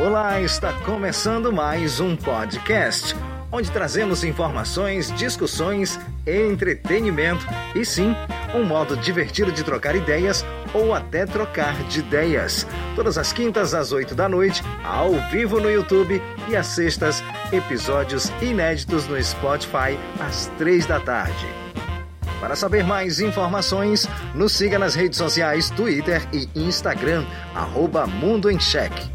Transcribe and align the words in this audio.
Olá, 0.00 0.40
está 0.40 0.72
começando 0.72 1.52
mais 1.52 2.00
um 2.00 2.16
podcast, 2.16 3.14
onde 3.52 3.70
trazemos 3.70 4.24
informações, 4.24 5.12
discussões, 5.12 6.00
entretenimento 6.26 7.46
e 7.76 7.84
sim, 7.84 8.12
um 8.52 8.64
modo 8.64 8.96
divertido 8.96 9.52
de 9.52 9.62
trocar 9.62 9.94
ideias 9.94 10.44
ou 10.74 10.92
até 10.92 11.24
trocar 11.24 11.80
de 11.84 12.00
ideias. 12.00 12.66
Todas 12.96 13.16
as 13.16 13.32
quintas 13.32 13.72
às 13.72 13.92
oito 13.92 14.16
da 14.16 14.28
noite, 14.28 14.64
ao 14.82 15.12
vivo 15.30 15.60
no 15.60 15.70
YouTube 15.70 16.20
e 16.48 16.56
às 16.56 16.66
sextas, 16.66 17.22
episódios 17.52 18.32
inéditos 18.42 19.06
no 19.06 19.22
Spotify 19.22 19.96
às 20.18 20.48
três 20.58 20.86
da 20.86 20.98
tarde. 20.98 21.46
Para 22.40 22.56
saber 22.56 22.82
mais 22.82 23.20
informações, 23.20 24.08
nos 24.34 24.52
siga 24.52 24.76
nas 24.76 24.96
redes 24.96 25.18
sociais 25.18 25.70
Twitter 25.70 26.26
e 26.32 26.48
Instagram, 26.56 27.24
arroba 27.54 28.08
Mundo 28.08 28.50
em 28.50 28.58
Cheque. 28.58 29.13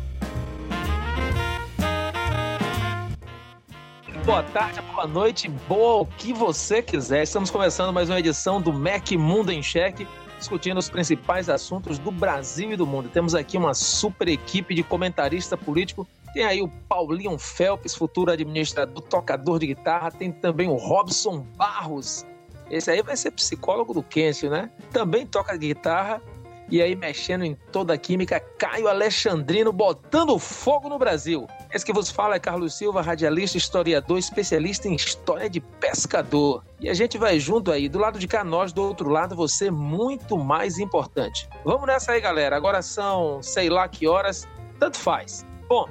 Boa 4.30 4.44
tarde, 4.44 4.80
boa 4.94 5.08
noite, 5.08 5.50
boa 5.68 6.04
o 6.04 6.06
que 6.06 6.32
você 6.32 6.84
quiser. 6.84 7.24
Estamos 7.24 7.50
começando 7.50 7.92
mais 7.92 8.12
uma 8.12 8.20
edição 8.20 8.62
do 8.62 8.72
Mac 8.72 9.12
Mundo 9.14 9.52
em 9.52 9.64
Cheque, 9.64 10.08
discutindo 10.38 10.78
os 10.78 10.88
principais 10.88 11.50
assuntos 11.50 11.98
do 11.98 12.12
Brasil 12.12 12.72
e 12.72 12.76
do 12.76 12.86
mundo. 12.86 13.10
Temos 13.10 13.34
aqui 13.34 13.58
uma 13.58 13.74
super 13.74 14.28
equipe 14.28 14.76
de 14.76 14.84
comentarista 14.84 15.58
político. 15.58 16.08
Tem 16.32 16.44
aí 16.44 16.62
o 16.62 16.68
Paulinho 16.68 17.40
Felps, 17.40 17.96
futuro 17.96 18.32
administrador, 18.32 19.02
tocador 19.02 19.58
de 19.58 19.66
guitarra. 19.66 20.12
Tem 20.12 20.32
também 20.32 20.70
o 20.70 20.76
Robson 20.76 21.44
Barros. 21.58 22.24
Esse 22.70 22.91
aí 22.91 23.02
vai 23.02 23.18
ser 23.18 23.32
psicólogo 23.32 23.96
do 23.96 24.04
Kêncio, 24.04 24.48
né? 24.48 24.70
Também 24.91 25.26
toca 25.26 25.58
guitarra 25.58 26.22
e 26.70 26.84
aí 26.84 26.96
mexendo 26.96 27.46
em 27.46 27.58
toda 27.71 27.96
a 27.96 27.98
química, 27.98 28.40
Caio 28.40 28.88
Alexandrino 28.88 29.74
botando 29.74 30.38
fogo 30.38 30.88
no 30.88 30.99
Brasil. 30.99 31.48
Esse 31.71 31.85
que 31.85 31.93
vos 31.93 32.09
fala 32.09 32.35
é 32.35 32.39
Carlos 32.39 32.75
Silva, 32.75 32.99
radialista, 32.99 33.55
historiador, 33.55 34.17
especialista 34.17 34.87
em 34.87 34.95
história 34.95 35.48
de 35.48 35.59
pescador. 35.59 36.63
E 36.79 36.89
a 36.89 36.95
gente 36.95 37.15
vai 37.15 37.39
junto 37.39 37.71
aí, 37.71 37.87
do 37.87 37.99
lado 37.99 38.17
de 38.17 38.27
cá 38.27 38.43
nós, 38.43 38.73
do 38.73 38.81
outro 38.81 39.07
lado 39.07 39.35
você, 39.35 39.70
muito 39.70 40.35
mais 40.35 40.79
importante. 40.79 41.47
Vamos 41.63 41.85
nessa 41.85 42.13
aí, 42.13 42.21
galera. 42.21 42.55
Agora 42.55 42.81
são 42.81 43.43
sei 43.43 43.70
lá 43.70 43.87
que 43.87 44.07
horas, 44.07 44.47
tanto 44.79 44.97
faz. 44.97 45.45
Bom, 45.67 45.87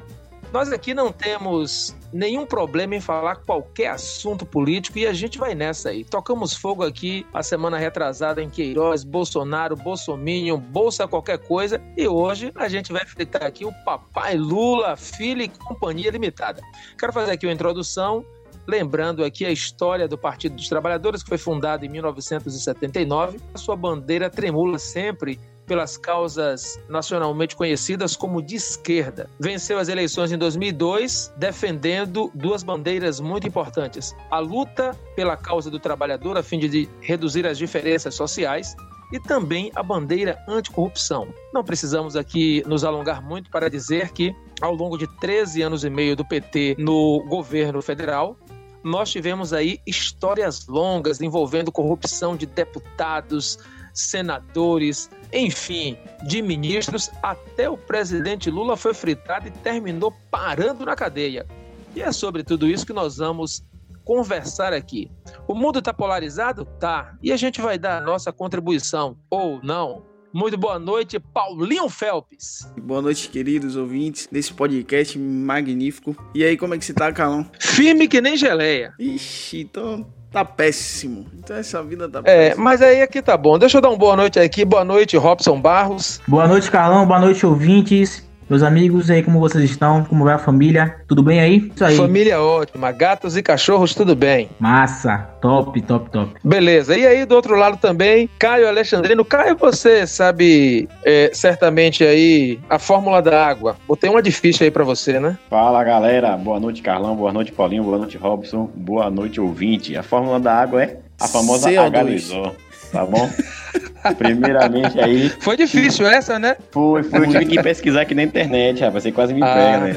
nós 0.52 0.72
aqui 0.72 0.94
não 0.94 1.12
temos 1.12 1.94
nenhum 2.12 2.46
problema 2.46 2.94
em 2.94 3.00
falar 3.00 3.36
qualquer 3.36 3.88
assunto 3.88 4.46
político 4.46 4.98
e 4.98 5.06
a 5.06 5.12
gente 5.12 5.38
vai 5.38 5.54
nessa 5.54 5.90
aí. 5.90 6.04
Tocamos 6.04 6.54
fogo 6.54 6.82
aqui 6.82 7.26
a 7.34 7.42
semana 7.42 7.76
retrasada 7.76 8.42
em 8.42 8.48
Queiroz, 8.48 9.04
Bolsonaro, 9.04 9.76
Bolsominion, 9.76 10.58
Bolsa 10.58 11.06
qualquer 11.06 11.38
coisa 11.38 11.80
e 11.96 12.08
hoje 12.08 12.50
a 12.54 12.68
gente 12.68 12.92
vai 12.92 13.04
fritar 13.04 13.44
aqui 13.44 13.64
o 13.64 13.72
Papai 13.84 14.36
Lula, 14.36 14.96
Filho 14.96 15.42
e 15.42 15.48
Companhia 15.48 16.10
Limitada. 16.10 16.62
Quero 16.98 17.12
fazer 17.12 17.32
aqui 17.32 17.46
uma 17.46 17.52
introdução 17.52 18.24
lembrando 18.66 19.24
aqui 19.24 19.46
a 19.46 19.50
história 19.50 20.06
do 20.06 20.18
Partido 20.18 20.56
dos 20.56 20.68
Trabalhadores, 20.68 21.22
que 21.22 21.28
foi 21.30 21.38
fundado 21.38 21.86
em 21.86 21.88
1979. 21.88 23.40
A 23.54 23.58
sua 23.58 23.74
bandeira 23.74 24.28
tremula 24.28 24.78
sempre 24.78 25.40
pelas 25.68 25.96
causas 25.96 26.80
nacionalmente 26.88 27.54
conhecidas 27.54 28.16
como 28.16 28.42
de 28.42 28.56
esquerda. 28.56 29.30
Venceu 29.38 29.78
as 29.78 29.88
eleições 29.88 30.32
em 30.32 30.38
2002, 30.38 31.32
defendendo 31.36 32.30
duas 32.34 32.62
bandeiras 32.62 33.20
muito 33.20 33.46
importantes: 33.46 34.16
a 34.30 34.38
luta 34.38 34.96
pela 35.14 35.36
causa 35.36 35.70
do 35.70 35.78
trabalhador 35.78 36.36
a 36.36 36.42
fim 36.42 36.58
de 36.58 36.88
reduzir 37.00 37.46
as 37.46 37.58
diferenças 37.58 38.14
sociais 38.14 38.74
e 39.12 39.20
também 39.20 39.70
a 39.74 39.82
bandeira 39.82 40.38
anticorrupção. 40.48 41.28
Não 41.52 41.64
precisamos 41.64 42.16
aqui 42.16 42.62
nos 42.66 42.84
alongar 42.84 43.22
muito 43.22 43.50
para 43.50 43.70
dizer 43.70 44.12
que, 44.12 44.34
ao 44.60 44.74
longo 44.74 44.98
de 44.98 45.06
13 45.18 45.62
anos 45.62 45.84
e 45.84 45.90
meio 45.90 46.16
do 46.16 46.24
PT 46.24 46.76
no 46.78 47.24
governo 47.28 47.80
federal, 47.80 48.36
nós 48.82 49.10
tivemos 49.10 49.52
aí 49.52 49.80
histórias 49.86 50.66
longas 50.66 51.20
envolvendo 51.20 51.72
corrupção 51.72 52.36
de 52.36 52.46
deputados, 52.46 53.58
senadores, 54.00 55.10
enfim, 55.32 55.96
de 56.26 56.40
ministros, 56.40 57.10
até 57.22 57.68
o 57.68 57.76
presidente 57.76 58.50
Lula 58.50 58.76
foi 58.76 58.94
fritado 58.94 59.48
e 59.48 59.50
terminou 59.50 60.12
parando 60.30 60.84
na 60.84 60.94
cadeia. 60.94 61.46
E 61.94 62.02
é 62.02 62.12
sobre 62.12 62.42
tudo 62.44 62.66
isso 62.66 62.86
que 62.86 62.92
nós 62.92 63.16
vamos 63.16 63.64
conversar 64.04 64.72
aqui. 64.72 65.10
O 65.46 65.54
mundo 65.54 65.80
está 65.80 65.92
polarizado? 65.92 66.64
Tá. 66.64 67.16
E 67.22 67.32
a 67.32 67.36
gente 67.36 67.60
vai 67.60 67.78
dar 67.78 67.98
a 67.98 68.00
nossa 68.00 68.32
contribuição, 68.32 69.16
ou 69.30 69.60
não. 69.62 70.06
Muito 70.32 70.56
boa 70.58 70.78
noite, 70.78 71.18
Paulinho 71.18 71.88
Felps. 71.88 72.70
Boa 72.80 73.00
noite, 73.00 73.28
queridos 73.28 73.76
ouvintes 73.76 74.28
desse 74.30 74.52
podcast 74.52 75.18
magnífico. 75.18 76.14
E 76.34 76.44
aí, 76.44 76.56
como 76.56 76.74
é 76.74 76.78
que 76.78 76.84
você 76.84 76.92
tá, 76.92 77.10
Calão? 77.12 77.50
Firme 77.58 78.06
que 78.06 78.20
nem 78.20 78.36
geleia. 78.36 78.92
Ixi, 78.98 79.60
então 79.60 80.06
tá 80.30 80.44
péssimo. 80.44 81.26
Então 81.38 81.56
essa 81.56 81.82
vida 81.82 82.08
tá 82.08 82.22
É, 82.24 82.54
mas 82.54 82.82
aí 82.82 83.02
aqui 83.02 83.22
tá 83.22 83.36
bom. 83.36 83.58
Deixa 83.58 83.78
eu 83.78 83.82
dar 83.82 83.88
uma 83.88 83.96
boa 83.96 84.16
noite 84.16 84.38
aqui. 84.38 84.64
Boa 84.64 84.84
noite, 84.84 85.16
Robson 85.16 85.60
Barros. 85.60 86.20
Boa 86.28 86.46
noite, 86.46 86.70
Carlão. 86.70 87.06
Boa 87.06 87.20
noite, 87.20 87.44
ouvintes. 87.46 88.27
Meus 88.48 88.62
amigos, 88.62 89.10
aí 89.10 89.22
como 89.22 89.38
vocês 89.40 89.62
estão? 89.62 90.02
Como 90.04 90.24
vai 90.24 90.32
a 90.32 90.38
família? 90.38 90.96
Tudo 91.06 91.22
bem 91.22 91.38
aí? 91.38 91.70
Isso 91.74 91.84
aí. 91.84 91.96
Família 91.96 92.40
ótima, 92.40 92.90
gatos 92.90 93.36
e 93.36 93.42
cachorros, 93.42 93.94
tudo 93.94 94.16
bem. 94.16 94.48
Massa, 94.58 95.28
top, 95.38 95.82
top, 95.82 96.10
top. 96.10 96.34
Beleza. 96.42 96.96
E 96.96 97.06
aí 97.06 97.26
do 97.26 97.34
outro 97.34 97.54
lado 97.54 97.76
também, 97.76 98.26
Caio 98.38 98.66
Alexandrino. 98.66 99.22
Caio, 99.22 99.54
você 99.54 100.06
sabe 100.06 100.88
é, 101.04 101.30
certamente 101.34 102.02
aí 102.02 102.58
a 102.70 102.78
fórmula 102.78 103.20
da 103.20 103.46
água. 103.46 103.76
Botei 103.86 104.08
uma 104.08 104.22
difícil 104.22 104.64
aí 104.64 104.70
para 104.70 104.82
você, 104.82 105.20
né? 105.20 105.36
Fala 105.50 105.84
galera, 105.84 106.34
boa 106.38 106.58
noite 106.58 106.80
Carlão, 106.80 107.14
boa 107.14 107.32
noite 107.32 107.52
Paulinho, 107.52 107.84
boa 107.84 107.98
noite 107.98 108.16
Robson, 108.16 108.70
boa 108.74 109.10
noite 109.10 109.38
ouvinte. 109.38 109.94
A 109.94 110.02
fórmula 110.02 110.40
da 110.40 110.54
água 110.54 110.82
é 110.82 111.00
a 111.20 111.28
famosa 111.28 111.68
H2O 111.68 112.68
tá 112.92 113.04
bom? 113.04 113.30
Primeiramente 114.16 114.98
aí. 115.00 115.28
Foi 115.40 115.56
difícil 115.56 116.06
essa, 116.06 116.38
né? 116.38 116.56
Foi, 116.70 117.02
foi. 117.02 117.20
Eu 117.20 117.30
tive 117.30 117.46
que 117.46 117.62
pesquisar 117.62 118.02
aqui 118.02 118.14
na 118.14 118.22
internet, 118.22 118.80
rapaz. 118.80 119.02
Você 119.02 119.12
quase 119.12 119.34
me 119.34 119.42
ah, 119.42 119.54
pega, 119.54 119.78
né? 119.78 119.96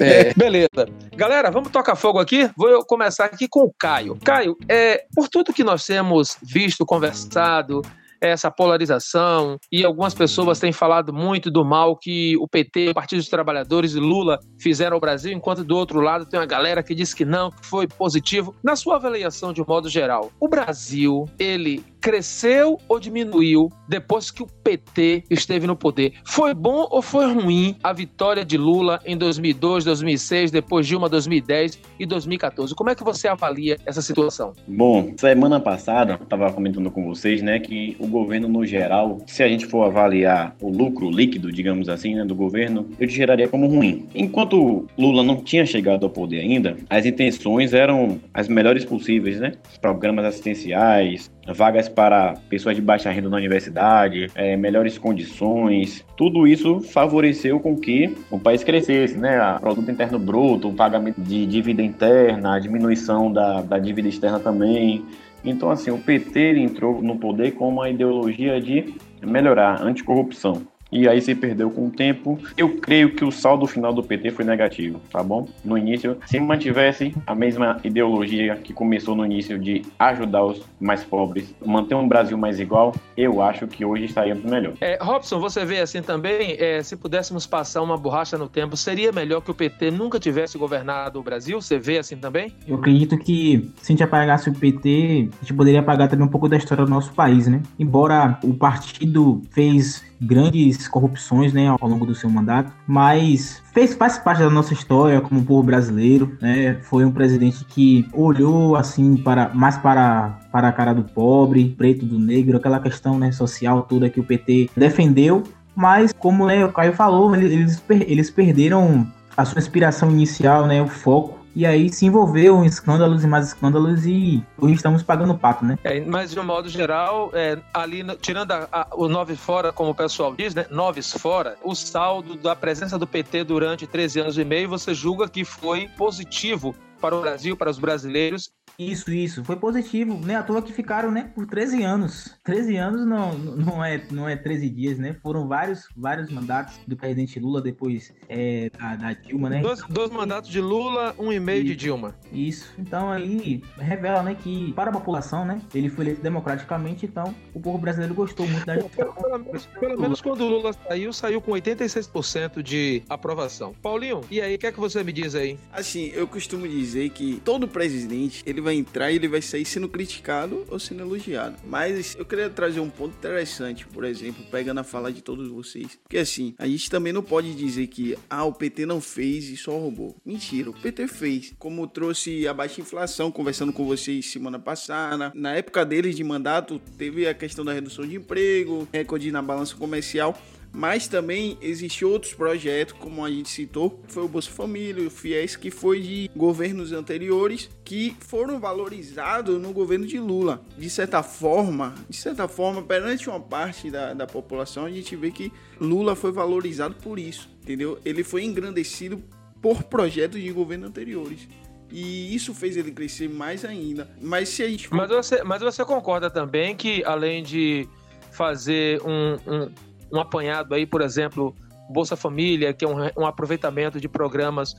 É, 0.00 0.34
beleza. 0.34 0.88
Galera, 1.16 1.50
vamos 1.50 1.70
tocar 1.70 1.96
fogo 1.96 2.18
aqui? 2.18 2.48
Vou 2.56 2.84
começar 2.84 3.24
aqui 3.24 3.46
com 3.48 3.60
o 3.60 3.72
Caio. 3.78 4.16
Caio, 4.24 4.56
é, 4.68 5.04
por 5.14 5.28
tudo 5.28 5.52
que 5.52 5.64
nós 5.64 5.84
temos 5.84 6.36
visto, 6.42 6.84
conversado, 6.86 7.82
essa 8.20 8.50
polarização 8.50 9.58
e 9.70 9.84
algumas 9.84 10.14
pessoas 10.14 10.58
têm 10.58 10.72
falado 10.72 11.12
muito 11.12 11.50
do 11.50 11.64
mal 11.64 11.96
que 11.96 12.36
o 12.38 12.48
PT, 12.48 12.90
o 12.90 12.94
Partido 12.94 13.18
dos 13.18 13.28
Trabalhadores 13.28 13.94
e 13.94 14.00
Lula 14.00 14.38
fizeram 14.58 14.94
ao 14.94 15.00
Brasil, 15.00 15.32
enquanto 15.32 15.64
do 15.64 15.76
outro 15.76 16.00
lado 16.00 16.26
tem 16.26 16.38
uma 16.38 16.46
galera 16.46 16.82
que 16.82 16.94
diz 16.94 17.14
que 17.14 17.24
não, 17.24 17.50
que 17.50 17.64
foi 17.66 17.86
positivo. 17.86 18.54
Na 18.62 18.76
sua 18.76 18.96
avaliação 18.96 19.52
de 19.52 19.62
um 19.62 19.64
modo 19.66 19.88
geral, 19.88 20.30
o 20.40 20.48
Brasil, 20.48 21.26
ele 21.38 21.84
cresceu 22.00 22.78
ou 22.88 22.98
diminuiu 22.98 23.70
depois 23.88 24.30
que 24.30 24.42
o 24.42 24.46
PT 24.46 25.24
esteve 25.30 25.66
no 25.66 25.76
poder? 25.76 26.14
Foi 26.24 26.54
bom 26.54 26.86
ou 26.90 27.02
foi 27.02 27.32
ruim 27.32 27.76
a 27.82 27.92
vitória 27.92 28.44
de 28.44 28.56
Lula 28.56 29.00
em 29.04 29.16
2002, 29.16 29.84
2006, 29.84 30.50
depois 30.50 30.86
Dilma 30.86 31.08
2010 31.08 31.80
e 31.98 32.06
2014? 32.06 32.74
Como 32.74 32.90
é 32.90 32.94
que 32.94 33.04
você 33.04 33.28
avalia 33.28 33.76
essa 33.84 34.02
situação? 34.02 34.52
Bom, 34.66 35.12
semana 35.16 35.60
passada 35.60 36.18
estava 36.22 36.52
comentando 36.52 36.90
com 36.90 37.04
vocês, 37.04 37.42
né, 37.42 37.58
que 37.58 37.96
o 37.98 38.06
governo 38.06 38.48
no 38.48 38.64
geral, 38.64 39.18
se 39.26 39.42
a 39.42 39.48
gente 39.48 39.66
for 39.66 39.84
avaliar 39.84 40.56
o 40.60 40.70
lucro 40.70 41.10
líquido, 41.10 41.52
digamos 41.52 41.88
assim, 41.88 42.14
né, 42.14 42.24
do 42.24 42.34
governo, 42.34 42.88
eu 42.98 43.08
geraria 43.08 43.48
como 43.48 43.66
ruim. 43.66 44.06
Enquanto 44.14 44.86
Lula 44.96 45.22
não 45.22 45.36
tinha 45.42 45.64
chegado 45.66 46.04
ao 46.04 46.10
poder 46.10 46.40
ainda, 46.40 46.76
as 46.88 47.04
intenções 47.06 47.72
eram 47.72 48.20
as 48.32 48.48
melhores 48.48 48.84
possíveis, 48.84 49.40
né? 49.40 49.52
Programas 49.80 50.24
assistenciais, 50.24 51.30
vagas 51.54 51.87
para 51.88 52.34
pessoas 52.48 52.76
de 52.76 52.82
baixa 52.82 53.10
renda 53.10 53.28
na 53.28 53.36
universidade, 53.36 54.30
é, 54.34 54.56
melhores 54.56 54.98
condições. 54.98 56.04
Tudo 56.16 56.46
isso 56.46 56.80
favoreceu 56.80 57.58
com 57.60 57.76
que 57.76 58.16
o 58.30 58.38
país 58.38 58.62
crescesse, 58.62 59.16
né? 59.16 59.38
Produto 59.60 59.90
interno 59.90 60.18
bruto, 60.18 60.68
o 60.68 60.74
pagamento 60.74 61.20
de 61.20 61.46
dívida 61.46 61.82
interna, 61.82 62.54
a 62.54 62.58
diminuição 62.58 63.32
da, 63.32 63.62
da 63.62 63.78
dívida 63.78 64.08
externa 64.08 64.38
também. 64.38 65.04
Então, 65.44 65.70
assim, 65.70 65.90
o 65.90 65.98
PT 65.98 66.58
entrou 66.58 67.00
no 67.00 67.16
poder 67.16 67.52
com 67.52 67.68
uma 67.68 67.88
ideologia 67.88 68.60
de 68.60 68.94
melhorar, 69.22 69.82
anticorrupção 69.82 70.66
e 70.90 71.08
aí 71.08 71.20
se 71.20 71.34
perdeu 71.34 71.70
com 71.70 71.86
o 71.86 71.90
tempo. 71.90 72.38
Eu 72.56 72.76
creio 72.78 73.14
que 73.14 73.24
o 73.24 73.30
saldo 73.30 73.66
final 73.66 73.92
do 73.92 74.02
PT 74.02 74.30
foi 74.30 74.44
negativo, 74.44 75.00
tá 75.10 75.22
bom? 75.22 75.48
No 75.64 75.76
início, 75.76 76.16
se 76.26 76.40
mantivesse 76.40 77.14
a 77.26 77.34
mesma 77.34 77.78
ideologia 77.84 78.56
que 78.56 78.72
começou 78.72 79.14
no 79.14 79.24
início 79.24 79.58
de 79.58 79.82
ajudar 79.98 80.44
os 80.44 80.62
mais 80.80 81.04
pobres, 81.04 81.54
manter 81.64 81.94
um 81.94 82.08
Brasil 82.08 82.36
mais 82.36 82.58
igual, 82.60 82.94
eu 83.16 83.42
acho 83.42 83.66
que 83.66 83.84
hoje 83.84 84.04
estaríamos 84.04 84.44
melhor. 84.44 84.74
É, 84.80 84.98
Robson, 85.00 85.38
você 85.38 85.64
vê 85.64 85.80
assim 85.80 86.02
também, 86.02 86.56
é, 86.58 86.82
se 86.82 86.96
pudéssemos 86.96 87.46
passar 87.46 87.82
uma 87.82 87.96
borracha 87.96 88.38
no 88.38 88.48
tempo, 88.48 88.76
seria 88.76 89.12
melhor 89.12 89.40
que 89.40 89.50
o 89.50 89.54
PT 89.54 89.90
nunca 89.90 90.18
tivesse 90.18 90.56
governado 90.56 91.18
o 91.18 91.22
Brasil? 91.22 91.60
Você 91.60 91.78
vê 91.78 91.98
assim 91.98 92.16
também? 92.16 92.52
Eu 92.66 92.76
acredito 92.76 93.18
que 93.18 93.70
se 93.82 93.92
a 93.92 93.94
gente 93.94 94.02
apagasse 94.02 94.48
o 94.48 94.54
PT, 94.54 95.28
a 95.40 95.44
gente 95.44 95.54
poderia 95.54 95.80
apagar 95.80 96.08
também 96.08 96.26
um 96.26 96.30
pouco 96.30 96.48
da 96.48 96.56
história 96.56 96.84
do 96.84 96.90
nosso 96.90 97.12
país, 97.12 97.46
né? 97.46 97.62
Embora 97.78 98.38
o 98.42 98.54
partido 98.54 99.42
fez 99.50 100.08
grandes 100.20 100.88
corrupções, 100.88 101.52
né, 101.52 101.68
ao 101.68 101.88
longo 101.88 102.06
do 102.06 102.14
seu 102.14 102.28
mandato, 102.28 102.72
mas 102.86 103.62
fez 103.72 103.94
faz 103.94 104.18
parte 104.18 104.40
da 104.40 104.50
nossa 104.50 104.72
história 104.72 105.20
como 105.20 105.44
povo 105.44 105.62
brasileiro, 105.62 106.36
né? 106.40 106.78
Foi 106.82 107.04
um 107.04 107.10
presidente 107.10 107.64
que 107.64 108.08
olhou 108.12 108.76
assim 108.76 109.16
para 109.16 109.50
mais 109.54 109.76
para 109.76 110.38
para 110.50 110.68
a 110.68 110.72
cara 110.72 110.92
do 110.94 111.04
pobre, 111.04 111.74
preto, 111.76 112.04
do 112.04 112.18
negro, 112.18 112.56
aquela 112.56 112.80
questão 112.80 113.18
né, 113.18 113.30
social 113.32 113.82
toda 113.82 114.08
que 114.08 114.18
o 114.20 114.24
PT 114.24 114.70
defendeu, 114.76 115.42
mas 115.74 116.12
como 116.12 116.46
né, 116.46 116.64
o 116.64 116.72
Caio 116.72 116.92
falou, 116.92 117.34
eles, 117.36 117.82
eles 117.88 118.30
perderam 118.30 119.06
a 119.36 119.44
sua 119.44 119.60
inspiração 119.60 120.10
inicial, 120.10 120.66
né, 120.66 120.82
o 120.82 120.88
foco 120.88 121.37
e 121.58 121.66
aí 121.66 121.92
se 121.92 122.06
envolveu 122.06 122.62
em 122.62 122.66
escândalos 122.66 123.24
e 123.24 123.26
mais 123.26 123.48
escândalos 123.48 124.06
e 124.06 124.46
hoje 124.56 124.74
estamos 124.74 125.02
pagando 125.02 125.36
pato, 125.36 125.64
né? 125.64 125.76
É, 125.82 125.98
mas 125.98 126.30
de 126.30 126.38
um 126.38 126.44
modo 126.44 126.68
geral, 126.68 127.32
é, 127.34 127.58
ali, 127.74 128.04
tirando 128.20 128.52
a, 128.52 128.68
a, 128.70 128.86
o 128.94 129.08
nove 129.08 129.34
fora, 129.34 129.72
como 129.72 129.90
o 129.90 129.94
pessoal 129.94 130.36
diz, 130.36 130.54
né? 130.54 130.66
Noves 130.70 131.10
fora, 131.14 131.56
o 131.64 131.74
saldo 131.74 132.36
da 132.36 132.54
presença 132.54 132.96
do 132.96 133.08
PT 133.08 133.42
durante 133.42 133.88
13 133.88 134.20
anos 134.20 134.38
e 134.38 134.44
meio, 134.44 134.68
você 134.68 134.94
julga 134.94 135.28
que 135.28 135.44
foi 135.44 135.88
positivo 135.96 136.76
para 137.00 137.16
o 137.16 137.20
Brasil, 137.20 137.56
para 137.56 137.70
os 137.70 137.78
brasileiros 137.78 138.52
isso, 138.78 139.12
isso. 139.12 139.44
Foi 139.44 139.56
positivo. 139.56 140.20
Nem 140.24 140.36
à 140.36 140.42
toa 140.42 140.62
que 140.62 140.72
ficaram, 140.72 141.10
né, 141.10 141.32
por 141.34 141.46
13 141.46 141.82
anos. 141.82 142.38
13 142.44 142.76
anos 142.76 143.04
não, 143.04 143.36
não, 143.36 143.84
é, 143.84 144.00
não 144.10 144.28
é 144.28 144.36
13 144.36 144.70
dias, 144.70 144.98
né? 144.98 145.16
Foram 145.20 145.48
vários, 145.48 145.88
vários 145.96 146.30
mandatos 146.30 146.78
do 146.86 146.96
presidente 146.96 147.40
Lula, 147.40 147.60
depois 147.60 148.14
é, 148.28 148.70
da, 148.78 148.94
da 148.94 149.12
Dilma, 149.14 149.50
né? 149.50 149.60
Dois, 149.60 149.82
dois 149.88 150.10
mandatos 150.10 150.48
de 150.48 150.60
Lula, 150.60 151.12
um 151.18 151.32
e 151.32 151.40
meio 151.40 151.64
de 151.64 151.74
Dilma. 151.74 152.14
Isso. 152.32 152.72
Então 152.78 153.10
aí 153.10 153.62
revela, 153.78 154.22
né, 154.22 154.36
que 154.40 154.72
para 154.74 154.90
a 154.90 154.92
população, 154.92 155.44
né, 155.44 155.60
ele 155.74 155.88
foi 155.88 156.04
eleito 156.04 156.22
democraticamente, 156.22 157.04
então 157.04 157.34
o 157.52 157.60
povo 157.60 157.78
brasileiro 157.78 158.14
gostou 158.14 158.46
muito 158.46 158.64
da 158.64 158.74
gestão. 158.74 158.90
Pelo, 158.90 159.12
pelo, 159.14 159.38
menos, 159.38 159.66
pelo 159.66 160.00
menos 160.00 160.20
quando 160.20 160.42
o 160.42 160.48
Lula 160.48 160.72
saiu, 160.72 161.12
saiu 161.12 161.40
com 161.40 161.50
86% 161.52 162.62
de 162.62 163.02
aprovação. 163.08 163.74
Paulinho, 163.82 164.20
e 164.30 164.40
aí, 164.40 164.54
o 164.54 164.58
que 164.58 164.66
é 164.68 164.72
que 164.72 164.78
você 164.78 165.02
me 165.02 165.12
diz 165.12 165.34
aí? 165.34 165.58
Assim, 165.72 166.12
eu 166.14 166.28
costumo 166.28 166.68
dizer 166.68 166.87
que 167.10 167.40
todo 167.44 167.68
presidente, 167.68 168.42
ele 168.46 168.60
vai 168.60 168.74
entrar 168.74 169.10
e 169.10 169.16
ele 169.16 169.28
vai 169.28 169.42
sair 169.42 169.64
sendo 169.64 169.88
criticado 169.88 170.64
ou 170.68 170.78
sendo 170.78 171.00
elogiado. 171.00 171.56
Mas 171.64 172.16
eu 172.18 172.24
queria 172.24 172.48
trazer 172.48 172.80
um 172.80 172.90
ponto 172.90 173.16
interessante, 173.16 173.86
por 173.86 174.04
exemplo, 174.04 174.44
pegando 174.50 174.80
a 174.80 174.84
fala 174.84 175.12
de 175.12 175.22
todos 175.22 175.48
vocês. 175.48 175.98
Porque 176.02 176.18
assim, 176.18 176.54
a 176.58 176.66
gente 176.66 176.90
também 176.90 177.12
não 177.12 177.22
pode 177.22 177.54
dizer 177.54 177.86
que 177.88 178.16
ah, 178.28 178.44
o 178.44 178.52
PT 178.52 178.86
não 178.86 179.00
fez 179.00 179.48
e 179.48 179.56
só 179.56 179.76
roubou. 179.78 180.16
Mentira, 180.24 180.70
o 180.70 180.74
PT 180.74 181.08
fez. 181.08 181.54
Como 181.58 181.86
trouxe 181.86 182.46
a 182.46 182.54
baixa 182.54 182.80
inflação, 182.80 183.30
conversando 183.30 183.72
com 183.72 183.84
vocês 183.86 184.30
semana 184.30 184.58
passada. 184.58 185.32
Na 185.34 185.54
época 185.54 185.84
deles 185.84 186.16
de 186.16 186.24
mandato, 186.24 186.80
teve 186.96 187.26
a 187.26 187.34
questão 187.34 187.64
da 187.64 187.72
redução 187.72 188.06
de 188.06 188.16
emprego, 188.16 188.88
recorde 188.92 189.30
na 189.30 189.42
balança 189.42 189.74
comercial. 189.74 190.36
Mas 190.78 191.08
também 191.08 191.58
existem 191.60 192.06
outros 192.06 192.32
projetos, 192.32 192.94
como 193.00 193.24
a 193.24 193.28
gente 193.28 193.48
citou, 193.48 194.00
foi 194.06 194.22
o 194.22 194.28
Bolsa 194.28 194.48
Família, 194.48 195.04
o 195.04 195.10
FIES, 195.10 195.56
que 195.56 195.72
foi 195.72 196.00
de 196.00 196.30
governos 196.36 196.92
anteriores 196.92 197.68
que 197.84 198.16
foram 198.20 198.60
valorizados 198.60 199.60
no 199.60 199.72
governo 199.72 200.06
de 200.06 200.20
Lula. 200.20 200.64
De 200.78 200.88
certa 200.88 201.20
forma, 201.20 201.96
de 202.08 202.16
certa 202.16 202.46
forma, 202.46 202.80
perante 202.80 203.28
uma 203.28 203.40
parte 203.40 203.90
da, 203.90 204.14
da 204.14 204.24
população, 204.24 204.84
a 204.84 204.90
gente 204.90 205.16
vê 205.16 205.32
que 205.32 205.52
Lula 205.80 206.14
foi 206.14 206.30
valorizado 206.30 206.94
por 206.94 207.18
isso, 207.18 207.50
entendeu? 207.60 207.98
Ele 208.04 208.22
foi 208.22 208.44
engrandecido 208.44 209.20
por 209.60 209.82
projetos 209.82 210.40
de 210.40 210.52
governo 210.52 210.86
anteriores. 210.86 211.48
E 211.90 212.32
isso 212.32 212.54
fez 212.54 212.76
ele 212.76 212.92
crescer 212.92 213.28
mais 213.28 213.64
ainda. 213.64 214.08
Mas 214.22 214.50
se 214.50 214.62
a 214.62 214.68
gente. 214.68 214.94
Mas, 214.94 215.08
você, 215.08 215.42
mas 215.42 215.60
você 215.60 215.84
concorda 215.84 216.30
também 216.30 216.76
que, 216.76 217.02
além 217.04 217.42
de 217.42 217.88
fazer 218.30 219.02
um, 219.02 219.34
um 219.44 219.70
um 220.12 220.20
apanhado 220.20 220.74
aí, 220.74 220.86
por 220.86 221.00
exemplo, 221.00 221.54
Bolsa 221.90 222.16
Família, 222.16 222.72
que 222.72 222.84
é 222.84 222.88
um, 222.88 222.96
um 223.16 223.26
aproveitamento 223.26 224.00
de 224.00 224.08
programas 224.08 224.74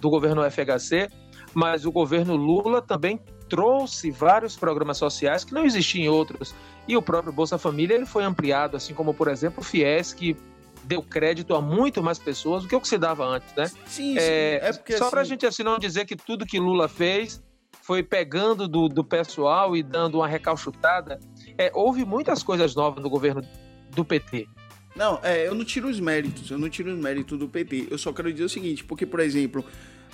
do 0.00 0.10
governo 0.10 0.42
FHC, 0.50 1.08
mas 1.54 1.84
o 1.84 1.92
governo 1.92 2.34
Lula 2.36 2.80
também 2.80 3.20
trouxe 3.48 4.10
vários 4.10 4.56
programas 4.56 4.96
sociais 4.96 5.44
que 5.44 5.52
não 5.52 5.64
existiam 5.64 6.04
em 6.04 6.08
outros. 6.08 6.54
E 6.88 6.96
o 6.96 7.02
próprio 7.02 7.32
Bolsa 7.32 7.58
Família 7.58 7.94
ele 7.94 8.06
foi 8.06 8.24
ampliado, 8.24 8.76
assim 8.76 8.94
como, 8.94 9.12
por 9.12 9.28
exemplo, 9.28 9.60
o 9.60 9.64
FIES, 9.64 10.12
que 10.12 10.36
deu 10.84 11.02
crédito 11.02 11.54
a 11.54 11.60
muito 11.60 12.02
mais 12.02 12.18
pessoas 12.18 12.62
do 12.62 12.68
que 12.68 12.74
o 12.74 12.80
que 12.80 12.88
se 12.88 12.98
dava 12.98 13.24
antes, 13.24 13.54
né? 13.54 13.66
Sim, 13.66 13.76
sim. 13.86 14.18
É, 14.18 14.60
é 14.62 14.72
porque, 14.72 14.96
só 14.96 15.04
assim... 15.04 15.10
para 15.10 15.20
a 15.20 15.24
gente 15.24 15.46
assim 15.46 15.62
não 15.62 15.78
dizer 15.78 16.04
que 16.06 16.16
tudo 16.16 16.46
que 16.46 16.58
Lula 16.58 16.88
fez 16.88 17.42
foi 17.82 18.02
pegando 18.02 18.68
do, 18.68 18.88
do 18.88 19.04
pessoal 19.04 19.76
e 19.76 19.82
dando 19.82 20.18
uma 20.18 20.28
recalchutada. 20.28 21.18
É, 21.58 21.70
houve 21.74 22.04
muitas 22.04 22.42
coisas 22.42 22.74
novas 22.74 23.02
no 23.02 23.10
governo 23.10 23.42
do 23.90 24.04
PT. 24.04 24.48
Não, 24.94 25.18
é, 25.22 25.46
eu 25.46 25.54
não 25.54 25.64
tiro 25.64 25.88
os 25.88 25.98
méritos, 25.98 26.50
eu 26.50 26.58
não 26.58 26.68
tiro 26.68 26.92
os 26.92 26.98
méritos 26.98 27.38
do 27.38 27.48
PT. 27.48 27.88
Eu 27.90 27.98
só 27.98 28.12
quero 28.12 28.30
dizer 28.30 28.44
o 28.44 28.48
seguinte, 28.48 28.84
porque, 28.84 29.06
por 29.06 29.20
exemplo, 29.20 29.64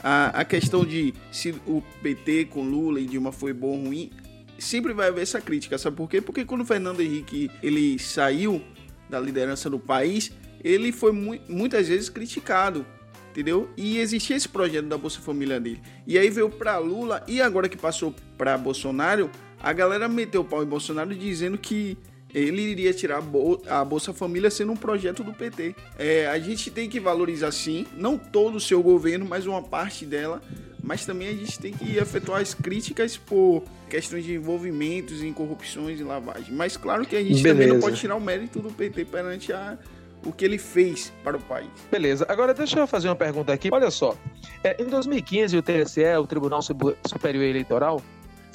a, 0.02 0.40
a 0.40 0.44
questão 0.44 0.84
de 0.84 1.12
se 1.32 1.54
o 1.66 1.82
PT 2.02 2.46
com 2.46 2.62
Lula 2.62 3.00
e 3.00 3.06
Dilma 3.06 3.32
foi 3.32 3.52
bom 3.52 3.68
ou 3.68 3.84
ruim, 3.86 4.10
sempre 4.58 4.92
vai 4.92 5.08
haver 5.08 5.22
essa 5.22 5.40
crítica, 5.40 5.78
sabe 5.78 5.96
por 5.96 6.08
quê? 6.08 6.20
Porque 6.20 6.44
quando 6.44 6.62
o 6.62 6.64
Fernando 6.64 7.00
Henrique 7.00 7.50
ele 7.62 7.98
saiu 7.98 8.62
da 9.08 9.18
liderança 9.18 9.68
do 9.70 9.78
país, 9.78 10.32
ele 10.62 10.92
foi 10.92 11.12
mu 11.12 11.38
muitas 11.48 11.88
vezes 11.88 12.08
criticado, 12.08 12.84
entendeu? 13.30 13.68
E 13.76 13.98
existia 13.98 14.36
esse 14.36 14.48
projeto 14.48 14.86
da 14.86 14.98
Bolsa 14.98 15.20
Família 15.20 15.58
dele. 15.58 15.80
E 16.06 16.18
aí 16.18 16.30
veio 16.30 16.50
para 16.50 16.78
Lula 16.78 17.22
e 17.26 17.40
agora 17.40 17.68
que 17.68 17.76
passou 17.76 18.14
para 18.36 18.58
Bolsonaro, 18.58 19.30
a 19.60 19.72
galera 19.72 20.08
meteu 20.08 20.42
o 20.42 20.44
pau 20.44 20.62
em 20.62 20.66
Bolsonaro 20.66 21.14
dizendo 21.14 21.58
que 21.58 21.96
ele 22.34 22.62
iria 22.62 22.92
tirar 22.92 23.22
a 23.68 23.84
Bolsa 23.84 24.12
Família 24.12 24.50
sendo 24.50 24.72
um 24.72 24.76
projeto 24.76 25.22
do 25.22 25.32
PT. 25.32 25.74
É, 25.98 26.26
a 26.26 26.38
gente 26.38 26.70
tem 26.70 26.88
que 26.88 27.00
valorizar 27.00 27.52
sim, 27.52 27.86
não 27.96 28.18
todo 28.18 28.56
o 28.56 28.60
seu 28.60 28.82
governo, 28.82 29.24
mas 29.26 29.46
uma 29.46 29.62
parte 29.62 30.04
dela, 30.04 30.42
mas 30.82 31.06
também 31.06 31.28
a 31.28 31.32
gente 31.32 31.58
tem 31.58 31.72
que 31.72 31.96
efetuar 31.96 32.40
as 32.40 32.54
críticas 32.54 33.16
por 33.16 33.62
questões 33.88 34.24
de 34.24 34.34
envolvimentos 34.34 35.22
em 35.22 35.32
corrupções 35.32 36.00
e 36.00 36.04
lavagem. 36.04 36.54
Mas 36.54 36.76
claro 36.76 37.06
que 37.06 37.16
a 37.16 37.22
gente 37.22 37.42
Beleza. 37.42 37.48
também 37.48 37.66
não 37.68 37.80
pode 37.80 37.98
tirar 37.98 38.16
o 38.16 38.20
mérito 38.20 38.60
do 38.60 38.70
PT 38.70 39.06
perante 39.06 39.52
a, 39.52 39.78
o 40.24 40.32
que 40.32 40.44
ele 40.44 40.58
fez 40.58 41.12
para 41.24 41.36
o 41.36 41.40
país. 41.40 41.68
Beleza. 41.90 42.26
Agora 42.28 42.52
deixa 42.52 42.78
eu 42.78 42.86
fazer 42.86 43.08
uma 43.08 43.16
pergunta 43.16 43.52
aqui. 43.52 43.70
Olha 43.72 43.90
só, 43.90 44.16
é, 44.62 44.80
em 44.82 44.86
2015 44.86 45.56
o 45.56 45.62
TSE, 45.62 46.04
o 46.20 46.26
Tribunal 46.26 46.60
Superior 46.62 47.44
Eleitoral, 47.44 48.02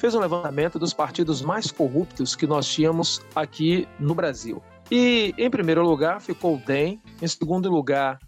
fez 0.04 0.14
um 0.14 0.20
levantamento 0.20 0.78
dos 0.78 0.92
partidos 0.92 1.40
mais 1.40 1.70
corruptos 1.70 2.36
que 2.36 2.46
nós 2.46 2.68
tínhamos 2.68 3.22
aqui 3.34 3.88
no 3.98 4.14
Brasil. 4.14 4.62
E 4.90 5.34
em 5.38 5.48
primeiro 5.48 5.82
lugar 5.82 6.20
ficou 6.20 6.56
o 6.56 6.58
DEM, 6.58 7.00
em 7.22 7.26
segundo 7.26 7.70
lugar 7.70 8.18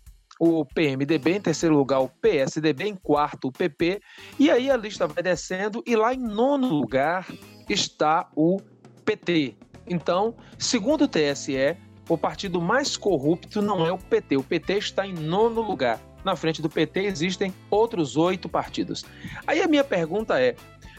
o 0.41 0.65
PMDB, 0.65 1.33
em 1.33 1.41
terceiro 1.43 1.77
lugar 1.77 2.01
o 2.01 2.09
PSDB, 2.09 2.85
em 2.85 2.95
quarto 2.95 3.49
o 3.49 3.53
PP, 3.53 4.01
e 4.39 4.51
aí 4.51 4.71
a 4.71 4.77
lista 4.79 5.07
vai 5.07 5.23
descendo 5.23 5.85
e 5.87 5.95
lá 5.95 6.15
em 6.15 6.19
nono 6.19 6.67
lugar 6.67 7.27
está 7.69 8.27
o 8.35 8.59
PT. 9.05 9.55
Então, 9.87 10.35
segundo 10.59 11.05
o 11.05 11.09
TSE, 11.09 11.77
o 12.09 12.17
partido 12.17 12.59
mais 12.59 12.97
corrupto 12.97 13.61
não 13.61 13.85
é 13.85 13.93
o 13.93 13.99
PT, 13.99 14.39
o 14.39 14.43
PT 14.43 14.79
está 14.79 15.07
em 15.07 15.13
nono 15.13 15.61
lugar. 15.61 16.01
Na 16.25 16.35
frente 16.35 16.61
do 16.61 16.69
PT 16.69 17.05
existem 17.05 17.55
outros 17.71 18.17
oito 18.17 18.49
partidos. 18.49 19.05
Aí 19.47 19.63
a 19.63 19.69
minha 19.69 19.85
pergunta 19.85 20.41
é: 20.41 20.57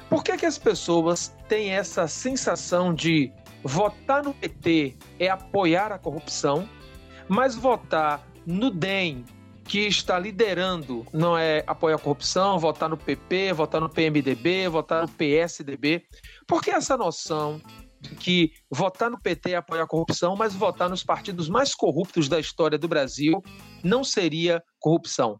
por 0.10 0.24
que, 0.24 0.38
que 0.38 0.46
as 0.46 0.58
pessoas 0.58 1.36
têm 1.48 1.72
essa 1.72 2.08
sensação 2.08 2.94
de 2.94 3.32
votar 3.64 4.24
no 4.24 4.34
PT 4.34 4.96
é 5.20 5.30
apoiar 5.30 5.92
a 5.92 6.00
corrupção, 6.00 6.68
mas 7.28 7.56
votar 7.56 8.26
no 8.46 8.72
DEM, 8.72 9.26
que 9.66 9.80
está 9.80 10.18
liderando, 10.18 11.06
não 11.12 11.38
é 11.38 11.62
apoiar 11.68 11.96
a 11.98 12.00
corrupção, 12.00 12.58
votar 12.58 12.88
no 12.88 12.96
PP, 12.96 13.52
votar 13.52 13.82
no 13.82 13.90
PMDB, 13.90 14.70
votar 14.70 15.02
no 15.02 15.10
PSDB? 15.10 16.04
Por 16.48 16.62
que 16.64 16.72
essa 16.72 16.96
noção 16.96 17.62
de 18.00 18.16
que 18.16 18.52
votar 18.72 19.12
no 19.12 19.20
PT 19.20 19.52
é 19.52 19.56
apoiar 19.58 19.84
a 19.84 19.88
corrupção, 19.88 20.38
mas 20.38 20.56
votar 20.56 20.90
nos 20.90 21.04
partidos 21.04 21.50
mais 21.50 21.76
corruptos 21.76 22.30
da 22.30 22.40
história 22.40 22.78
do 22.78 22.88
Brasil 22.88 23.44
não 23.84 24.06
seria 24.06 24.64
corrupção? 24.80 25.38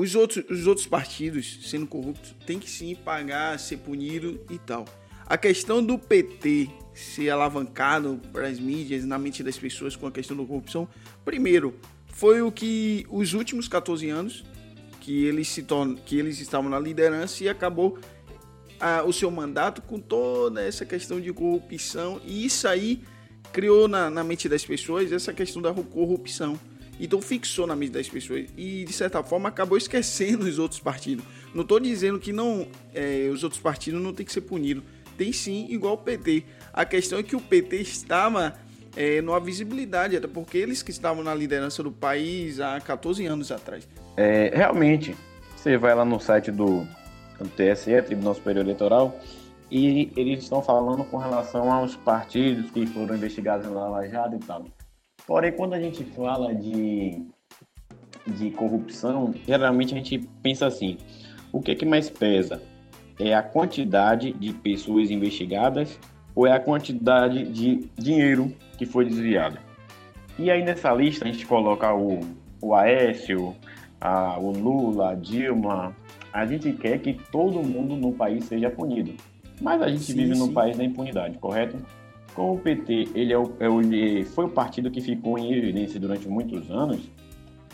Os 0.00 0.14
outros, 0.14 0.42
os 0.50 0.66
outros 0.66 0.86
partidos 0.86 1.58
sendo 1.62 1.86
corruptos 1.86 2.34
tem 2.46 2.58
que 2.58 2.70
sim 2.70 2.94
pagar, 2.94 3.58
ser 3.58 3.76
punido 3.76 4.40
e 4.48 4.58
tal. 4.58 4.86
A 5.26 5.36
questão 5.36 5.84
do 5.84 5.98
PT 5.98 6.70
ser 6.94 7.28
alavancado 7.28 8.18
para 8.32 8.48
as 8.48 8.58
mídias, 8.58 9.04
na 9.04 9.18
mente 9.18 9.42
das 9.42 9.58
pessoas 9.58 9.94
com 9.94 10.06
a 10.06 10.10
questão 10.10 10.34
da 10.34 10.44
corrupção, 10.44 10.88
primeiro, 11.22 11.78
foi 12.08 12.40
o 12.40 12.50
que 12.50 13.06
os 13.10 13.34
últimos 13.34 13.68
14 13.68 14.08
anos 14.08 14.44
que 15.00 15.24
eles 15.24 15.48
se 15.48 15.62
tornam, 15.62 15.96
que 15.96 16.18
eles 16.18 16.40
estavam 16.40 16.70
na 16.70 16.78
liderança 16.78 17.44
e 17.44 17.48
acabou 17.48 17.98
a, 18.80 19.02
o 19.04 19.12
seu 19.12 19.30
mandato 19.30 19.82
com 19.82 20.00
toda 20.00 20.62
essa 20.62 20.86
questão 20.86 21.20
de 21.20 21.30
corrupção 21.30 22.20
e 22.24 22.44
isso 22.46 22.66
aí 22.66 23.02
criou 23.52 23.86
na, 23.86 24.08
na 24.08 24.24
mente 24.24 24.48
das 24.48 24.64
pessoas 24.64 25.12
essa 25.12 25.32
questão 25.34 25.60
da 25.60 25.74
corrupção. 25.74 26.58
Então 27.00 27.20
fixou 27.22 27.66
na 27.66 27.74
mente 27.74 27.92
das 27.92 28.08
pessoas 28.08 28.46
e 28.56 28.84
de 28.84 28.92
certa 28.92 29.22
forma 29.22 29.48
acabou 29.48 29.78
esquecendo 29.78 30.44
os 30.44 30.58
outros 30.58 30.78
partidos. 30.78 31.24
Não 31.54 31.62
estou 31.62 31.80
dizendo 31.80 32.18
que 32.18 32.30
não 32.30 32.68
é, 32.94 33.30
os 33.32 33.42
outros 33.42 33.60
partidos 33.60 34.02
não 34.02 34.12
tem 34.12 34.26
que 34.26 34.32
ser 34.32 34.42
punidos. 34.42 34.84
Tem 35.16 35.32
sim, 35.32 35.66
igual 35.70 35.94
o 35.94 35.98
PT. 35.98 36.44
A 36.72 36.84
questão 36.84 37.18
é 37.18 37.22
que 37.22 37.34
o 37.34 37.40
PT 37.40 37.76
estava 37.76 38.54
é, 38.96 39.18
há 39.18 39.38
visibilidade, 39.38 40.16
até 40.16 40.26
porque 40.26 40.58
eles 40.58 40.82
que 40.82 40.90
estavam 40.90 41.22
na 41.22 41.34
liderança 41.34 41.82
do 41.82 41.90
país 41.90 42.60
há 42.60 42.80
14 42.80 43.26
anos 43.26 43.50
atrás. 43.50 43.88
É, 44.16 44.50
realmente, 44.54 45.16
você 45.56 45.76
vai 45.76 45.94
lá 45.94 46.04
no 46.04 46.20
site 46.20 46.50
do, 46.50 46.86
do 47.38 47.48
TSE, 47.48 48.02
Tribunal 48.02 48.34
Superior 48.34 48.64
Eleitoral, 48.64 49.18
e 49.70 50.10
eles 50.16 50.42
estão 50.42 50.62
falando 50.62 51.04
com 51.04 51.16
relação 51.16 51.72
aos 51.72 51.96
partidos 51.96 52.70
que 52.70 52.86
foram 52.86 53.14
investigados 53.14 53.66
na 53.66 53.88
Lava 53.88 54.08
Jato 54.08 54.36
e 54.36 54.40
tal. 54.40 54.64
Porém, 55.26 55.52
quando 55.52 55.74
a 55.74 55.80
gente 55.80 56.04
fala 56.04 56.54
de, 56.54 57.22
de 58.26 58.50
corrupção, 58.50 59.34
geralmente 59.46 59.94
a 59.94 59.96
gente 59.96 60.18
pensa 60.42 60.66
assim: 60.66 60.96
o 61.52 61.60
que 61.60 61.72
é 61.72 61.74
que 61.74 61.86
mais 61.86 62.10
pesa? 62.10 62.62
É 63.18 63.34
a 63.34 63.42
quantidade 63.42 64.32
de 64.32 64.52
pessoas 64.52 65.10
investigadas 65.10 65.98
ou 66.34 66.46
é 66.46 66.52
a 66.52 66.60
quantidade 66.60 67.44
de 67.44 67.88
dinheiro 67.98 68.54
que 68.78 68.86
foi 68.86 69.04
desviado? 69.04 69.58
E 70.38 70.50
aí 70.50 70.64
nessa 70.64 70.92
lista 70.92 71.24
a 71.24 71.30
gente 71.30 71.46
coloca 71.46 71.94
o, 71.94 72.20
o 72.62 72.74
Aécio, 72.74 73.54
a, 74.00 74.38
o 74.38 74.50
Lula, 74.52 75.10
a 75.10 75.14
Dilma. 75.14 75.94
A 76.32 76.46
gente 76.46 76.72
quer 76.72 76.98
que 76.98 77.12
todo 77.30 77.62
mundo 77.62 77.96
no 77.96 78.12
país 78.12 78.44
seja 78.44 78.70
punido. 78.70 79.12
Mas 79.60 79.82
a 79.82 79.88
gente 79.88 80.04
sim, 80.04 80.14
vive 80.14 80.34
sim. 80.34 80.40
no 80.40 80.52
país 80.52 80.76
da 80.78 80.84
impunidade, 80.84 81.36
correto? 81.38 81.76
Como 82.40 82.54
o 82.54 82.58
PT 82.58 83.10
ele, 83.14 83.34
é 83.34 83.38
o, 83.38 83.52
é 83.60 83.68
o, 83.68 83.82
foi 84.24 84.46
o 84.46 84.48
partido 84.48 84.90
que 84.90 85.02
ficou 85.02 85.38
em 85.38 85.52
evidência 85.52 86.00
durante 86.00 86.26
muitos 86.26 86.70
anos, 86.70 86.98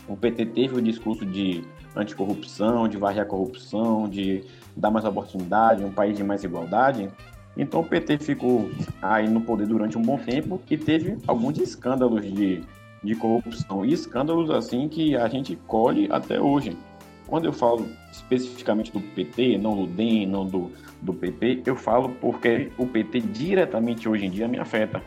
o 0.09 0.17
PT 0.17 0.47
teve 0.47 0.75
o 0.75 0.81
discurso 0.81 1.25
de 1.25 1.63
anticorrupção, 1.95 2.85
de 2.85 2.97
varrer 2.97 3.21
a 3.21 3.25
corrupção, 3.25 4.09
de 4.09 4.43
dar 4.75 4.91
mais 4.91 5.05
oportunidade, 5.05 5.85
um 5.85 5.91
país 5.93 6.17
de 6.17 6.23
mais 6.25 6.43
igualdade. 6.43 7.09
Então 7.55 7.79
o 7.79 7.83
PT 7.85 8.17
ficou 8.17 8.69
aí 9.01 9.29
no 9.29 9.39
poder 9.39 9.67
durante 9.67 9.97
um 9.97 10.01
bom 10.01 10.17
tempo 10.17 10.61
e 10.69 10.77
teve 10.77 11.17
alguns 11.25 11.57
escândalos 11.59 12.25
de, 12.25 12.61
de 13.01 13.15
corrupção. 13.15 13.85
E 13.85 13.93
escândalos 13.93 14.49
assim 14.49 14.89
que 14.89 15.15
a 15.15 15.29
gente 15.29 15.55
colhe 15.65 16.09
até 16.11 16.41
hoje. 16.41 16.77
Quando 17.25 17.45
eu 17.45 17.53
falo 17.53 17.87
especificamente 18.11 18.91
do 18.91 18.99
PT, 18.99 19.57
não 19.59 19.77
do 19.77 19.87
DEM, 19.87 20.27
não 20.27 20.45
do, 20.45 20.73
do 21.01 21.13
PP, 21.13 21.63
eu 21.65 21.75
falo 21.75 22.09
porque 22.21 22.71
o 22.77 22.85
PT 22.87 23.21
diretamente 23.21 24.07
hoje 24.09 24.25
em 24.25 24.29
dia 24.29 24.47
me 24.47 24.59
afeta. 24.59 25.01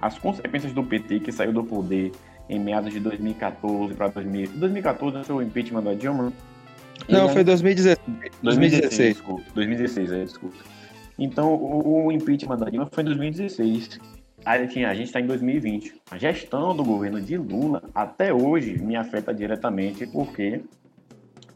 As 0.00 0.18
consequências 0.18 0.72
do 0.72 0.84
PT 0.84 1.20
que 1.20 1.32
saiu 1.32 1.52
do 1.52 1.64
poder 1.64 2.12
em 2.48 2.60
meados 2.60 2.92
de 2.92 3.00
2014 3.00 3.94
para 3.94 4.08
2000. 4.08 4.50
2014 4.54 5.24
foi 5.24 5.36
o 5.36 5.42
impeachment 5.42 5.82
da 5.82 5.94
Dilma? 5.94 6.32
Não, 7.08 7.28
foi 7.28 7.44
2016. 7.44 7.98
2016, 8.42 9.16
desculpa. 9.16 9.42
2016, 9.54 10.12
é, 10.12 10.24
desculpa. 10.24 10.56
Então, 11.18 11.54
o, 11.54 12.06
o 12.06 12.12
impeachment 12.12 12.56
da 12.56 12.70
Dilma 12.70 12.88
foi 12.90 13.02
em 13.02 13.06
2016. 13.06 13.98
Aí 14.44 14.68
tinha, 14.68 14.88
a 14.88 14.94
gente 14.94 15.06
está 15.06 15.20
em 15.20 15.26
2020. 15.26 15.94
A 16.10 16.18
gestão 16.18 16.76
do 16.76 16.84
governo 16.84 17.20
de 17.20 17.36
Lula 17.36 17.82
até 17.94 18.32
hoje 18.32 18.78
me 18.78 18.94
afeta 18.94 19.34
diretamente 19.34 20.06
porque 20.06 20.60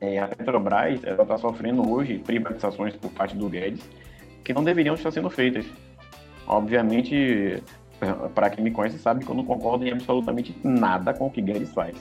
é, 0.00 0.18
a 0.18 0.28
Petrobras 0.28 1.02
está 1.02 1.38
sofrendo 1.38 1.88
hoje 1.90 2.18
privatizações 2.18 2.94
por 2.96 3.10
parte 3.10 3.36
do 3.36 3.48
Guedes 3.48 3.82
que 4.42 4.54
não 4.54 4.64
deveriam 4.64 4.94
estar 4.94 5.10
sendo 5.10 5.28
feitas. 5.28 5.66
Obviamente, 6.46 7.62
para 8.34 8.50
quem 8.50 8.64
me 8.64 8.70
conhece 8.70 8.98
sabe 8.98 9.24
que 9.24 9.30
eu 9.30 9.34
não 9.34 9.44
concordo 9.44 9.86
em 9.86 9.92
absolutamente 9.92 10.56
nada 10.64 11.12
com 11.12 11.26
o 11.26 11.30
que 11.30 11.42
Guedes 11.42 11.72
faz. 11.72 11.96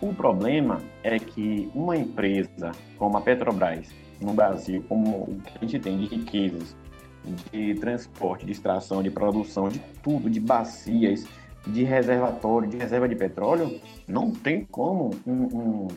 O 0.00 0.12
problema 0.12 0.80
é 1.02 1.18
que 1.18 1.70
uma 1.74 1.96
empresa 1.96 2.72
como 2.98 3.16
a 3.16 3.20
Petrobras, 3.20 3.88
no 4.20 4.34
Brasil, 4.34 4.84
como 4.88 5.22
o 5.22 5.40
que 5.44 5.52
a 5.56 5.60
gente 5.60 5.78
tem 5.78 5.98
de 5.98 6.06
riquezas, 6.06 6.76
de 7.52 7.74
transporte, 7.76 8.44
de 8.44 8.52
extração, 8.52 9.02
de 9.02 9.10
produção, 9.10 9.68
de 9.68 9.78
tudo, 10.02 10.28
de 10.28 10.40
bacias, 10.40 11.24
de 11.66 11.84
reservatório, 11.84 12.68
de 12.68 12.76
reserva 12.76 13.08
de 13.08 13.14
petróleo, 13.14 13.80
não 14.06 14.32
tem 14.32 14.64
como 14.64 15.10
um, 15.26 15.32
um 15.32 15.88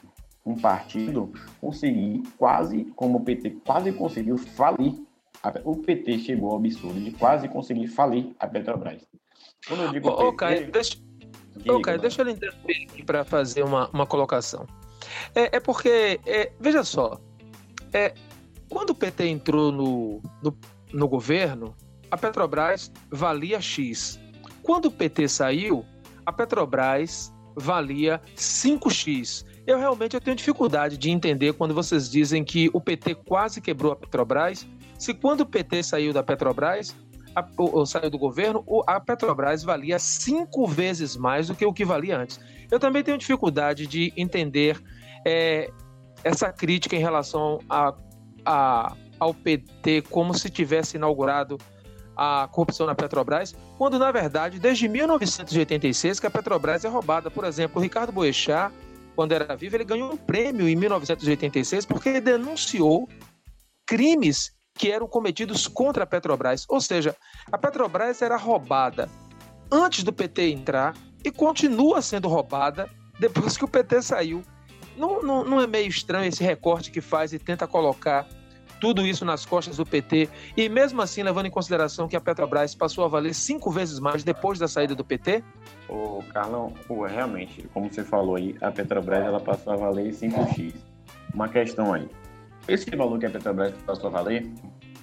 um 0.46 0.56
partido 0.56 1.34
conseguir 1.60 2.22
quase, 2.38 2.86
como 2.96 3.18
o 3.18 3.24
PT 3.24 3.58
quase 3.66 3.92
conseguiu 3.92 4.38
falir. 4.38 4.94
O 5.64 5.78
PT 5.78 6.20
chegou 6.20 6.52
ao 6.52 6.58
absurdo 6.58 7.00
de 7.00 7.12
quase 7.12 7.48
conseguir 7.48 7.88
falir 7.88 8.34
a 8.40 8.48
Petrobras. 8.48 9.06
Quando 9.68 9.84
eu 9.84 9.92
digo 9.92 10.10
ô, 10.10 10.32
PT, 10.32 10.36
Caio, 10.38 10.72
deixa, 10.72 10.98
ô, 11.70 11.82
Caio, 11.82 12.00
deixa 12.00 12.22
eu 12.22 12.30
interromper 12.30 12.88
aqui 12.90 13.04
para 13.04 13.24
fazer 13.24 13.64
uma, 13.64 13.90
uma 13.90 14.06
colocação. 14.06 14.66
É, 15.34 15.58
é 15.58 15.60
porque, 15.60 16.20
é, 16.26 16.52
veja 16.60 16.84
só, 16.84 17.20
é, 17.94 18.14
quando 18.70 18.92
o 18.92 18.96
PT 18.96 19.28
entrou 19.28 19.72
no, 19.72 20.22
no, 20.42 20.58
no 20.94 21.08
governo, 21.08 21.76
a 22.10 22.18
Petrobras 22.18 22.92
valia 23.12 23.62
X. 23.62 24.20
Quando 24.64 24.86
o 24.86 24.92
PT 24.92 25.28
saiu, 25.28 25.86
a 26.26 26.32
Petrobras 26.32 27.32
valia 27.56 28.22
5x. 28.36 29.46
Eu 29.66 29.80
realmente 29.80 30.16
eu 30.16 30.22
tenho 30.22 30.36
dificuldade 30.36 30.98
de 30.98 31.10
entender 31.10 31.54
quando 31.54 31.74
vocês 31.74 32.10
dizem 32.10 32.44
que 32.44 32.70
o 32.72 32.80
PT 32.80 33.16
quase 33.16 33.60
quebrou 33.60 33.92
a 33.92 33.96
Petrobras. 33.96 34.66
Se 34.98 35.14
quando 35.14 35.42
o 35.42 35.46
PT 35.46 35.82
saiu 35.82 36.14
da 36.14 36.22
Petrobras, 36.22 36.96
a, 37.36 37.46
ou, 37.58 37.86
saiu 37.86 38.10
do 38.10 38.18
governo, 38.18 38.64
a 38.86 39.00
Petrobras 39.00 39.64
valia 39.64 39.98
cinco 39.98 40.68
vezes 40.68 41.18
mais 41.18 41.48
do 41.48 41.56
que 41.56 41.66
o 41.66 41.74
que 41.74 41.84
valia 41.84 42.18
antes. 42.18 42.40
Eu 42.70 42.80
também 42.80 43.04
tenho 43.04 43.18
dificuldade 43.18 43.88
de 43.88 44.14
entender 44.16 44.80
é, 45.26 45.72
essa 46.24 46.54
crítica 46.54 46.96
em 46.96 47.00
relação 47.00 47.60
a, 47.68 47.94
a, 48.46 48.96
ao 49.20 49.34
PT 49.34 50.04
como 50.04 50.34
se 50.34 50.50
tivesse 50.50 50.98
inaugurado 50.98 51.58
a 52.16 52.48
corrupção 52.52 52.86
na 52.86 52.96
Petrobras, 52.96 53.54
quando 53.78 54.00
na 54.00 54.12
verdade, 54.12 54.60
desde 54.60 54.88
1986 54.88 56.20
que 56.20 56.28
a 56.28 56.32
Petrobras 56.32 56.86
é 56.86 56.88
roubada. 56.88 57.30
Por 57.30 57.44
exemplo, 57.44 57.80
o 57.80 57.84
Ricardo 57.84 58.12
Boechat, 58.14 58.72
quando 59.16 59.32
era 59.32 59.56
vivo, 59.56 59.76
ele 59.76 59.86
ganhou 59.86 60.12
um 60.12 60.18
prêmio 60.18 60.68
em 60.68 60.76
1986 60.76 61.86
porque 61.86 62.20
denunciou 62.20 63.08
crimes 63.86 64.52
que 64.78 64.92
eram 64.92 65.08
cometidos 65.08 65.68
contra 65.68 66.04
a 66.04 66.08
Petrobras. 66.08 66.66
Ou 66.68 66.82
seja, 66.82 67.16
a 67.52 67.58
Petrobras 67.58 68.22
era 68.22 68.36
roubada 68.36 69.10
antes 69.72 70.04
do 70.04 70.12
PT 70.12 70.50
entrar 70.50 70.94
e 71.24 71.32
continua 71.32 72.02
sendo 72.02 72.28
roubada 72.28 72.90
depois 73.20 73.58
que 73.58 73.64
o 73.64 73.68
PT 73.68 74.02
saiu. 74.02 74.44
Não, 74.98 75.22
não, 75.22 75.44
não 75.44 75.62
é 75.62 75.68
meio 75.68 75.88
estranho 75.88 76.28
esse 76.28 76.44
recorte 76.44 76.92
que 76.92 77.02
faz 77.02 77.34
e 77.34 77.40
tenta 77.40 77.68
colocar 77.68 78.28
tudo 78.80 79.06
isso 79.06 79.26
nas 79.26 79.46
costas 79.46 79.78
do 79.78 79.86
PT, 79.86 80.30
e 80.56 80.70
mesmo 80.70 81.02
assim 81.02 81.24
levando 81.24 81.48
em 81.48 81.52
consideração 81.52 82.08
que 82.08 82.16
a 82.16 82.22
Petrobras 82.22 82.76
passou 82.76 83.06
a 83.06 83.08
valer 83.08 83.34
cinco 83.34 83.72
vezes 83.72 84.00
mais 84.00 84.24
depois 84.24 84.60
da 84.60 84.68
saída 84.68 84.96
do 84.96 85.04
PT? 85.04 85.44
Ô, 85.88 86.24
Carlão, 86.34 86.74
realmente, 87.08 87.68
como 87.74 87.92
você 87.92 88.04
falou 88.04 88.36
aí, 88.36 88.56
a 88.62 88.72
Petrobras 88.72 89.24
ela 89.24 89.40
passou 89.40 89.74
a 89.74 89.76
valer 89.76 90.12
5x. 90.12 90.74
Uma 91.34 91.48
questão 91.48 91.94
aí. 91.94 92.08
Esse 92.68 92.90
valor 92.96 93.20
que 93.20 93.26
a 93.26 93.30
Petrobras 93.30 93.74
passou 93.86 94.08
a 94.08 94.12
valer, 94.12 94.48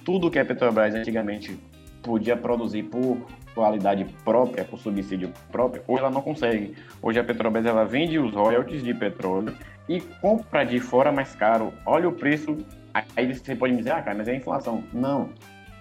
tudo 0.03 0.29
que 0.29 0.39
a 0.39 0.45
Petrobras 0.45 0.93
antigamente 0.93 1.57
podia 2.01 2.35
produzir 2.35 2.83
por 2.83 3.17
qualidade 3.55 4.05
própria, 4.25 4.65
por 4.65 4.79
subsídio 4.79 5.31
próprio, 5.51 5.83
hoje 5.87 6.01
ela 6.01 6.11
não 6.11 6.21
consegue. 6.21 6.75
Hoje 7.01 7.19
a 7.19 7.23
Petrobras 7.23 7.65
ela 7.65 7.85
vende 7.85 8.19
os 8.19 8.33
royalties 8.33 8.83
de 8.83 8.93
petróleo 8.93 9.55
e 9.87 10.01
compra 10.01 10.63
de 10.63 10.79
fora 10.79 11.11
mais 11.11 11.33
caro. 11.35 11.71
Olha 11.85 12.09
o 12.09 12.13
preço 12.13 12.57
Aí 12.93 13.33
você 13.33 13.55
pode 13.55 13.73
me 13.73 13.79
dizer, 13.79 13.91
ah, 13.91 14.01
cara, 14.01 14.17
mas 14.17 14.27
é 14.27 14.35
inflação. 14.35 14.83
Não. 14.93 15.29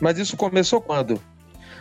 Mas 0.01 0.19
isso 0.19 0.37
começou 0.37 0.81
quando? 0.81 1.21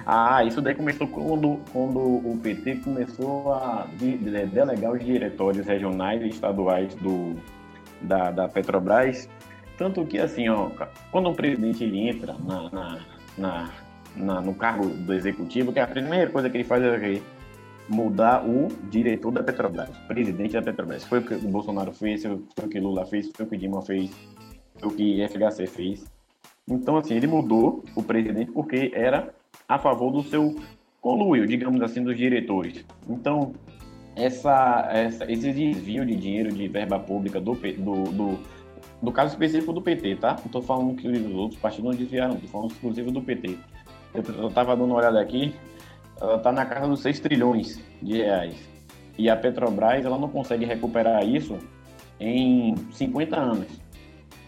Ah, 0.05 0.43
isso 0.43 0.61
daí 0.61 0.75
começou 0.75 1.07
quando, 1.07 1.59
quando 1.71 1.99
o 1.99 2.39
PT 2.41 2.77
começou 2.77 3.53
a 3.53 3.87
delegar 3.99 4.91
os 4.91 5.03
diretórios 5.03 5.65
regionais 5.65 6.21
e 6.21 6.27
estaduais 6.27 6.93
do, 6.95 7.35
da, 8.01 8.31
da 8.31 8.49
Petrobras. 8.49 9.29
Tanto 9.77 10.05
que, 10.05 10.19
assim, 10.19 10.49
ó, 10.49 10.69
quando 11.11 11.29
um 11.29 11.33
presidente 11.33 11.83
ele 11.83 12.09
entra 12.09 12.33
na, 12.33 12.69
na, 12.69 12.99
na, 13.37 13.69
na, 14.15 14.41
no 14.41 14.53
cargo 14.53 14.87
do 14.87 15.13
executivo, 15.13 15.71
que 15.71 15.79
a 15.79 15.87
primeira 15.87 16.29
coisa 16.29 16.49
que 16.49 16.57
ele 16.57 16.63
faz 16.63 16.83
é 16.83 17.21
mudar 17.89 18.45
o 18.45 18.67
diretor 18.89 19.31
da 19.31 19.43
Petrobras, 19.43 19.89
presidente 20.07 20.53
da 20.53 20.61
Petrobras. 20.61 21.03
Foi 21.03 21.19
o 21.19 21.21
que 21.23 21.33
o 21.33 21.47
Bolsonaro 21.47 21.91
fez, 21.91 22.23
foi 22.23 22.39
o 22.63 22.69
que 22.69 22.79
Lula 22.79 23.05
fez, 23.05 23.29
foi 23.35 23.45
o 23.45 23.49
que 23.49 23.57
Dilma 23.57 23.81
fez, 23.81 24.11
o 24.83 24.91
que 24.91 25.25
FHC 25.27 25.67
fez. 25.67 26.05
Então, 26.67 26.97
assim, 26.97 27.15
ele 27.15 27.27
mudou 27.27 27.83
o 27.95 28.03
presidente 28.03 28.51
porque 28.51 28.91
era 28.93 29.33
a 29.67 29.77
favor 29.77 30.11
do 30.11 30.23
seu 30.23 30.55
conluio, 31.01 31.47
digamos 31.47 31.81
assim, 31.81 32.03
dos 32.03 32.15
diretores. 32.15 32.85
Então, 33.09 33.53
essa, 34.15 34.87
essa, 34.91 35.31
esse 35.31 35.51
desvio 35.51 36.05
de 36.05 36.15
dinheiro 36.15 36.51
de 36.51 36.67
verba 36.67 36.99
pública 36.99 37.39
do, 37.39 37.53
do, 37.53 38.03
do, 38.11 38.39
do 39.01 39.11
caso 39.11 39.33
específico 39.33 39.73
do 39.73 39.81
PT, 39.81 40.17
tá? 40.17 40.35
Não 40.37 40.45
estou 40.45 40.61
falando 40.61 40.95
que 40.95 41.07
os 41.07 41.35
outros 41.35 41.59
partidos 41.59 41.91
não 41.91 41.97
desviaram, 41.97 42.35
estou 42.35 42.49
falando 42.49 42.71
exclusivo 42.71 43.11
do 43.11 43.21
PT. 43.21 43.57
Eu 44.13 44.47
estava 44.47 44.75
dando 44.75 44.87
uma 44.87 44.97
olhada 44.97 45.19
aqui, 45.19 45.53
ela 46.19 46.35
está 46.35 46.51
na 46.51 46.65
casa 46.65 46.87
dos 46.87 47.01
6 47.01 47.19
trilhões 47.19 47.79
de 48.01 48.17
reais. 48.17 48.55
E 49.17 49.29
a 49.29 49.35
Petrobras 49.35 50.05
ela 50.05 50.17
não 50.17 50.29
consegue 50.29 50.65
recuperar 50.65 51.25
isso 51.25 51.57
em 52.19 52.75
50 52.91 53.37
anos. 53.37 53.67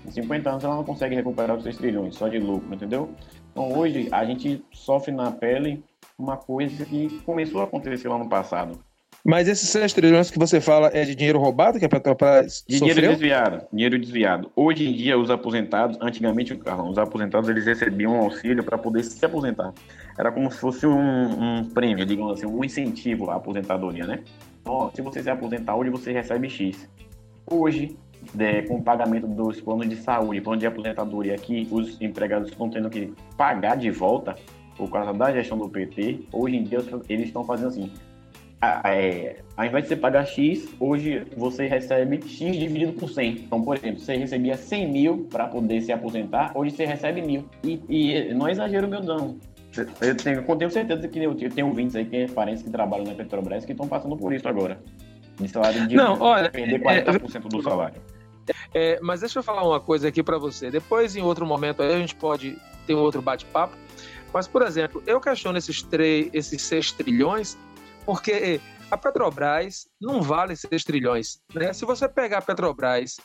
Em 0.05 0.11
50 0.11 0.49
anos 0.49 0.63
ela 0.63 0.75
não 0.75 0.83
consegue 0.83 1.15
recuperar 1.15 1.57
os 1.57 1.63
6 1.63 1.77
trilhões 1.77 2.15
só 2.15 2.27
de 2.27 2.39
lucro, 2.39 2.73
entendeu? 2.73 3.09
Então 3.51 3.71
hoje 3.71 4.09
a 4.11 4.25
gente 4.25 4.63
sofre 4.71 5.11
na 5.11 5.31
pele 5.31 5.83
uma 6.17 6.37
coisa 6.37 6.85
que 6.85 7.19
começou 7.25 7.61
a 7.61 7.63
acontecer 7.65 8.07
lá 8.07 8.17
no 8.17 8.29
passado. 8.29 8.79
Mas 9.25 9.47
esses 9.47 9.69
6 9.69 9.93
trilhões 9.93 10.29
que 10.29 10.37
você 10.37 10.59
fala 10.59 10.91
é 10.93 11.05
de 11.05 11.15
dinheiro 11.15 11.39
roubado 11.39 11.79
que 11.79 11.85
a 11.85 11.89
Petrobras 11.89 12.65
Dinheiro 12.67 12.95
sofreu? 12.95 13.11
desviado, 13.11 13.65
dinheiro 13.71 13.97
desviado. 13.97 14.51
Hoje 14.53 14.85
em 14.85 14.91
dia, 14.91 15.17
os 15.17 15.29
aposentados, 15.29 15.97
antigamente, 16.01 16.53
Carlão, 16.57 16.89
os 16.89 16.97
aposentados 16.97 17.49
eles 17.49 17.65
recebiam 17.65 18.13
um 18.13 18.21
auxílio 18.21 18.61
para 18.65 18.77
poder 18.77 19.01
se 19.03 19.25
aposentar. 19.25 19.73
Era 20.19 20.29
como 20.29 20.51
se 20.51 20.57
fosse 20.57 20.85
um, 20.85 21.59
um, 21.59 21.63
prêmio, 21.69 22.05
digamos 22.05 22.33
assim, 22.33 22.45
um 22.45 22.65
incentivo 22.65 23.29
à 23.29 23.35
aposentadoria, 23.35 24.05
né? 24.05 24.19
Então, 24.61 24.91
se 24.93 25.01
você 25.01 25.23
se 25.23 25.29
aposentar 25.29 25.75
hoje, 25.75 25.89
você 25.89 26.11
recebe 26.11 26.49
X. 26.49 26.89
Hoje, 27.49 27.95
de, 28.33 28.63
com 28.63 28.75
o 28.75 28.83
pagamento 28.83 29.27
dos 29.27 29.59
planos 29.61 29.89
de 29.89 29.95
saúde, 29.95 30.41
plano 30.41 30.59
de 30.59 30.67
aposentadoria 30.67 31.35
que 31.35 31.67
os 31.71 31.99
empregados 32.01 32.49
estão 32.49 32.69
tendo 32.69 32.89
que 32.89 33.13
pagar 33.37 33.77
de 33.77 33.91
volta 33.91 34.35
por 34.77 34.89
causa 34.89 35.13
da 35.13 35.31
gestão 35.31 35.57
do 35.57 35.69
PT, 35.69 36.21
hoje 36.31 36.55
em 36.55 36.63
dia 36.63 36.79
eles 37.07 37.27
estão 37.27 37.43
fazendo 37.43 37.67
assim, 37.67 37.91
é, 38.85 39.35
ao 39.57 39.65
invés 39.65 39.83
de 39.83 39.89
você 39.89 39.95
pagar 39.95 40.25
X, 40.25 40.67
hoje 40.79 41.25
você 41.35 41.67
recebe 41.67 42.21
X 42.25 42.57
dividido 42.57 42.93
por 42.93 43.09
100. 43.09 43.31
Então, 43.31 43.61
por 43.61 43.77
exemplo, 43.77 43.99
você 43.99 44.15
recebia 44.15 44.55
100 44.55 44.91
mil 44.91 45.27
para 45.29 45.47
poder 45.47 45.81
se 45.81 45.91
aposentar, 45.91 46.51
hoje 46.55 46.71
você 46.71 46.85
recebe 46.85 47.21
mil. 47.21 47.45
E, 47.63 47.81
e 47.89 48.33
não 48.33 48.47
é 48.47 48.51
exagero 48.51 48.87
meu 48.87 49.03
não. 49.03 49.37
Eu 49.99 50.15
tenho, 50.15 50.45
eu 50.47 50.55
tenho 50.55 50.71
certeza 50.71 51.07
que 51.07 51.19
eu, 51.19 51.35
eu 51.37 51.49
tenho 51.49 51.67
ouvintes 51.67 51.95
aí, 51.95 52.05
que 52.05 52.15
é 52.15 52.27
parentes 52.27 52.63
que 52.63 52.69
trabalham 52.69 53.05
na 53.05 53.13
Petrobras, 53.13 53.65
que 53.65 53.71
estão 53.71 53.87
passando 53.87 54.15
por 54.15 54.31
isso 54.31 54.47
agora. 54.47 54.79
De 55.39 55.47
salário 55.47 55.87
de 55.87 55.95
não, 55.95 56.19
olha, 56.21 56.49
perder 56.49 56.79
40% 56.79 57.35
é, 57.35 57.49
do 57.49 57.61
salário. 57.63 57.99
É, 58.73 58.99
mas 59.01 59.21
deixa 59.21 59.39
eu 59.39 59.43
falar 59.43 59.63
uma 59.63 59.79
coisa 59.79 60.07
aqui 60.07 60.23
para 60.23 60.37
você. 60.37 60.69
Depois, 60.69 61.15
em 61.15 61.21
outro 61.21 61.45
momento, 61.45 61.81
aí 61.81 61.93
a 61.93 61.99
gente 61.99 62.15
pode 62.15 62.57
ter 62.85 62.95
um 62.95 62.99
outro 62.99 63.21
bate-papo. 63.21 63.75
Mas, 64.33 64.47
por 64.47 64.63
exemplo, 64.63 65.03
eu 65.05 65.21
questiono 65.21 65.57
esses, 65.57 65.81
três, 65.83 66.29
esses 66.33 66.61
6 66.63 66.91
trilhões 66.93 67.57
porque 68.05 68.59
a 68.89 68.97
Petrobras 68.97 69.87
não 69.99 70.21
vale 70.21 70.55
6 70.55 70.83
trilhões. 70.83 71.39
Né? 71.53 71.73
Se 71.73 71.85
você 71.85 72.07
pegar 72.07 72.39
a 72.39 72.41
Petrobras 72.41 73.17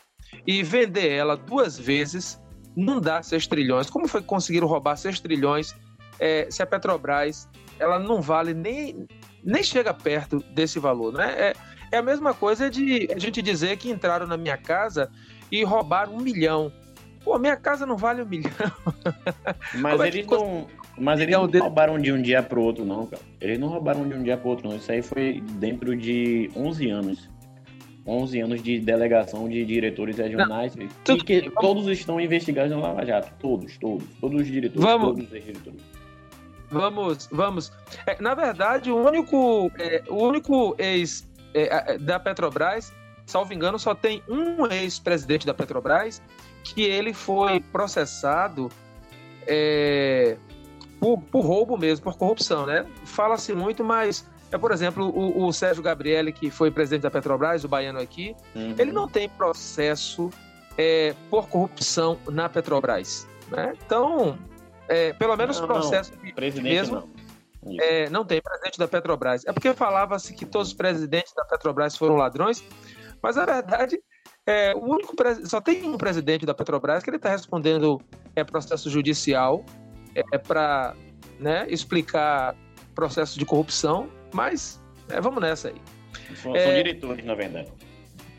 e 0.46 0.62
vender 0.62 1.10
ela 1.10 1.36
duas 1.36 1.78
vezes, 1.78 2.40
não 2.76 3.00
dá 3.00 3.22
6 3.22 3.46
trilhões. 3.46 3.90
Como 3.90 4.06
foi 4.06 4.20
que 4.20 4.26
conseguiram 4.26 4.66
roubar 4.66 4.96
6 4.96 5.20
trilhões 5.20 5.74
é, 6.18 6.48
se 6.50 6.62
a 6.62 6.66
Petrobras 6.66 7.48
ela 7.78 7.98
não 7.98 8.20
vale 8.20 8.52
nem, 8.52 9.06
nem 9.42 9.62
chega 9.62 9.94
perto 9.94 10.40
desse 10.54 10.78
valor? 10.78 11.12
Né? 11.12 11.32
É, 11.38 11.54
é 11.90 11.98
a 11.98 12.02
mesma 12.02 12.34
coisa 12.34 12.70
de 12.70 13.08
a 13.14 13.18
gente 13.18 13.40
dizer 13.42 13.76
que 13.76 13.90
entraram 13.90 14.26
na 14.26 14.36
minha 14.36 14.56
casa 14.56 15.10
e 15.50 15.64
roubaram 15.64 16.14
um 16.14 16.20
milhão. 16.20 16.72
Pô, 17.24 17.38
minha 17.38 17.56
casa 17.56 17.84
não 17.84 17.96
vale 17.96 18.22
um 18.22 18.26
milhão. 18.26 18.52
Mas 19.74 20.00
é 20.00 20.08
eles 20.08 20.26
não. 20.26 20.66
Mas 20.96 21.20
eles 21.20 21.34
não 21.34 21.46
roubaram 21.60 21.98
de 21.98 22.12
um 22.12 22.20
dia 22.20 22.42
para 22.42 22.58
o 22.58 22.62
outro, 22.62 22.84
não, 22.84 23.06
cara. 23.06 23.22
Eles 23.40 23.58
não 23.58 23.68
roubaram 23.68 24.08
de 24.08 24.14
um 24.14 24.22
dia 24.22 24.36
para 24.36 24.46
o 24.46 24.50
outro, 24.50 24.68
não. 24.68 24.76
Isso 24.76 24.90
aí 24.90 25.02
foi 25.02 25.42
dentro 25.52 25.96
de 25.96 26.50
11 26.56 26.90
anos. 26.90 27.28
11 28.06 28.40
anos 28.40 28.62
de 28.62 28.80
delegação 28.80 29.48
de 29.48 29.64
diretores 29.66 30.16
regionais. 30.16 30.74
Não, 30.74 31.18
que 31.18 31.50
todos 31.60 31.86
estão 31.88 32.18
investigados 32.18 32.72
no 32.72 32.80
Lava 32.80 33.04
Jato. 33.04 33.30
Todos, 33.38 33.76
todos. 33.76 34.04
Todos 34.20 34.40
os 34.40 34.46
diretores, 34.46 34.82
vamos, 34.82 35.08
todos 35.08 35.24
os 35.24 35.44
diretores. 35.44 35.82
Vamos, 36.70 37.28
vamos. 37.30 37.72
É, 38.06 38.20
na 38.20 38.34
verdade, 38.34 38.90
o 38.90 38.96
único, 38.96 39.70
é, 39.78 40.02
o 40.08 40.26
único 40.26 40.74
ex 40.78 41.27
é, 41.64 41.98
da 41.98 42.18
Petrobras, 42.18 42.92
salvo 43.26 43.52
engano, 43.52 43.78
só 43.78 43.94
tem 43.94 44.22
um 44.28 44.66
ex-presidente 44.66 45.46
da 45.46 45.54
Petrobras 45.54 46.22
que 46.62 46.82
ele 46.82 47.12
foi 47.12 47.60
processado 47.60 48.70
é, 49.46 50.36
por, 51.00 51.18
por 51.22 51.44
roubo 51.44 51.76
mesmo, 51.76 52.04
por 52.04 52.16
corrupção, 52.16 52.66
né? 52.66 52.86
Fala-se 53.04 53.52
muito, 53.54 53.84
mas 53.84 54.28
é, 54.50 54.58
por 54.58 54.72
exemplo, 54.72 55.08
o, 55.08 55.46
o, 55.46 55.52
Sérgio 55.52 55.82
Gabrielli, 55.82 56.32
que 56.32 56.50
foi 56.50 56.70
presidente 56.70 57.02
da 57.02 57.10
Petrobras, 57.10 57.64
o 57.64 57.68
baiano 57.68 58.00
aqui, 58.00 58.34
uhum. 58.54 58.74
ele 58.78 58.92
não 58.92 59.08
tem 59.08 59.28
processo 59.28 60.30
é, 60.76 61.14
por 61.30 61.48
corrupção 61.48 62.18
na 62.28 62.48
Petrobras. 62.48 63.26
Né? 63.50 63.74
Então, 63.84 64.38
é, 64.88 65.12
pelo 65.12 65.36
menos 65.36 65.60
não, 65.60 65.66
processo 65.66 66.12
não. 66.22 66.32
Presidente 66.32 66.74
mesmo. 66.74 66.96
Não. 66.96 67.17
É, 67.80 68.08
não 68.08 68.24
tem 68.24 68.40
presidente 68.40 68.78
da 68.78 68.88
Petrobras. 68.88 69.44
É 69.46 69.52
porque 69.52 69.72
falava-se 69.74 70.32
que 70.34 70.46
todos 70.46 70.68
os 70.68 70.74
presidentes 70.74 71.32
da 71.34 71.44
Petrobras 71.44 71.96
foram 71.96 72.16
ladrões, 72.16 72.64
mas 73.22 73.36
a 73.36 73.44
verdade 73.44 74.00
é 74.46 74.74
o 74.74 74.80
único 74.80 75.14
só 75.44 75.60
tem 75.60 75.84
um 75.84 75.98
presidente 75.98 76.46
da 76.46 76.54
Petrobras 76.54 77.02
que 77.02 77.10
ele 77.10 77.18
está 77.18 77.30
respondendo 77.30 78.00
é 78.34 78.42
processo 78.44 78.88
judicial 78.88 79.64
é, 80.14 80.38
para 80.38 80.94
né, 81.38 81.66
explicar 81.68 82.56
processo 82.94 83.38
de 83.38 83.44
corrupção, 83.44 84.08
mas 84.32 84.80
é, 85.08 85.20
vamos 85.20 85.40
nessa 85.40 85.68
aí. 85.68 86.36
São, 86.36 86.56
é, 86.56 86.64
são 86.64 86.74
diretores, 86.74 87.24
na 87.24 87.34
verdade. 87.34 87.72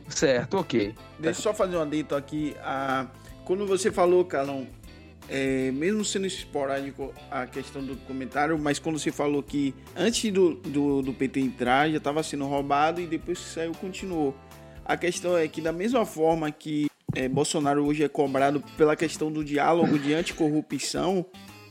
Certo, 0.07 0.57
ok. 0.57 0.95
Deixa 1.19 1.39
eu 1.39 1.43
só 1.43 1.53
fazer 1.53 1.77
um 1.77 1.81
adito 1.81 2.15
aqui. 2.15 2.55
A, 2.61 3.07
quando 3.45 3.65
você 3.65 3.91
falou, 3.91 4.25
Calão, 4.25 4.67
é, 5.29 5.71
mesmo 5.71 6.03
sendo 6.03 6.25
esporádico 6.25 7.13
a 7.29 7.45
questão 7.45 7.83
do 7.83 7.95
comentário, 7.97 8.57
mas 8.57 8.79
quando 8.79 8.97
você 8.97 9.11
falou 9.11 9.43
que 9.43 9.75
antes 9.95 10.31
do, 10.31 10.55
do, 10.55 11.01
do 11.03 11.13
PT 11.13 11.39
entrar 11.39 11.89
já 11.89 11.97
estava 11.97 12.23
sendo 12.23 12.45
roubado 12.47 12.99
e 12.99 13.05
depois 13.05 13.37
que 13.37 13.45
saiu 13.45 13.71
continuou. 13.73 14.35
A 14.83 14.97
questão 14.97 15.37
é 15.37 15.47
que 15.47 15.61
da 15.61 15.71
mesma 15.71 16.03
forma 16.03 16.51
que 16.51 16.87
é, 17.15 17.29
Bolsonaro 17.29 17.85
hoje 17.85 18.03
é 18.03 18.09
cobrado 18.09 18.63
pela 18.75 18.95
questão 18.95 19.31
do 19.31 19.45
diálogo 19.45 19.99
de 19.99 20.15
anticorrupção, 20.15 21.23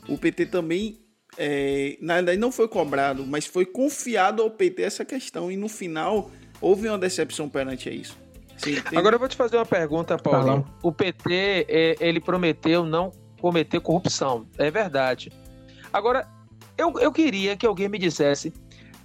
o 0.07 0.17
PT 0.17 0.45
também, 0.45 1.01
é, 1.37 1.97
na 2.01 2.15
verdade, 2.15 2.37
não 2.37 2.51
foi 2.51 2.67
cobrado, 2.69 3.25
mas 3.25 3.45
foi 3.45 3.65
confiado 3.65 4.41
ao 4.41 4.49
PT 4.49 4.83
essa 4.83 5.03
questão. 5.03 5.51
E 5.51 5.57
no 5.57 5.67
final, 5.67 6.31
houve 6.61 6.87
uma 6.87 6.97
decepção 6.97 7.49
perante 7.49 7.89
a 7.89 7.91
isso. 7.91 8.17
Sim, 8.57 8.81
tem... 8.81 8.97
Agora 8.97 9.15
eu 9.15 9.19
vou 9.19 9.27
te 9.27 9.35
fazer 9.35 9.57
uma 9.57 9.65
pergunta, 9.65 10.17
Paulo. 10.17 10.63
Tá 10.63 10.73
o 10.81 10.91
PT, 10.91 11.65
é, 11.67 11.95
ele 11.99 12.19
prometeu 12.21 12.85
não 12.85 13.11
cometer 13.39 13.79
corrupção. 13.79 14.45
É 14.57 14.69
verdade. 14.69 15.31
Agora, 15.91 16.27
eu, 16.77 16.93
eu 16.99 17.11
queria 17.11 17.57
que 17.57 17.65
alguém 17.65 17.89
me 17.89 17.97
dissesse 17.97 18.53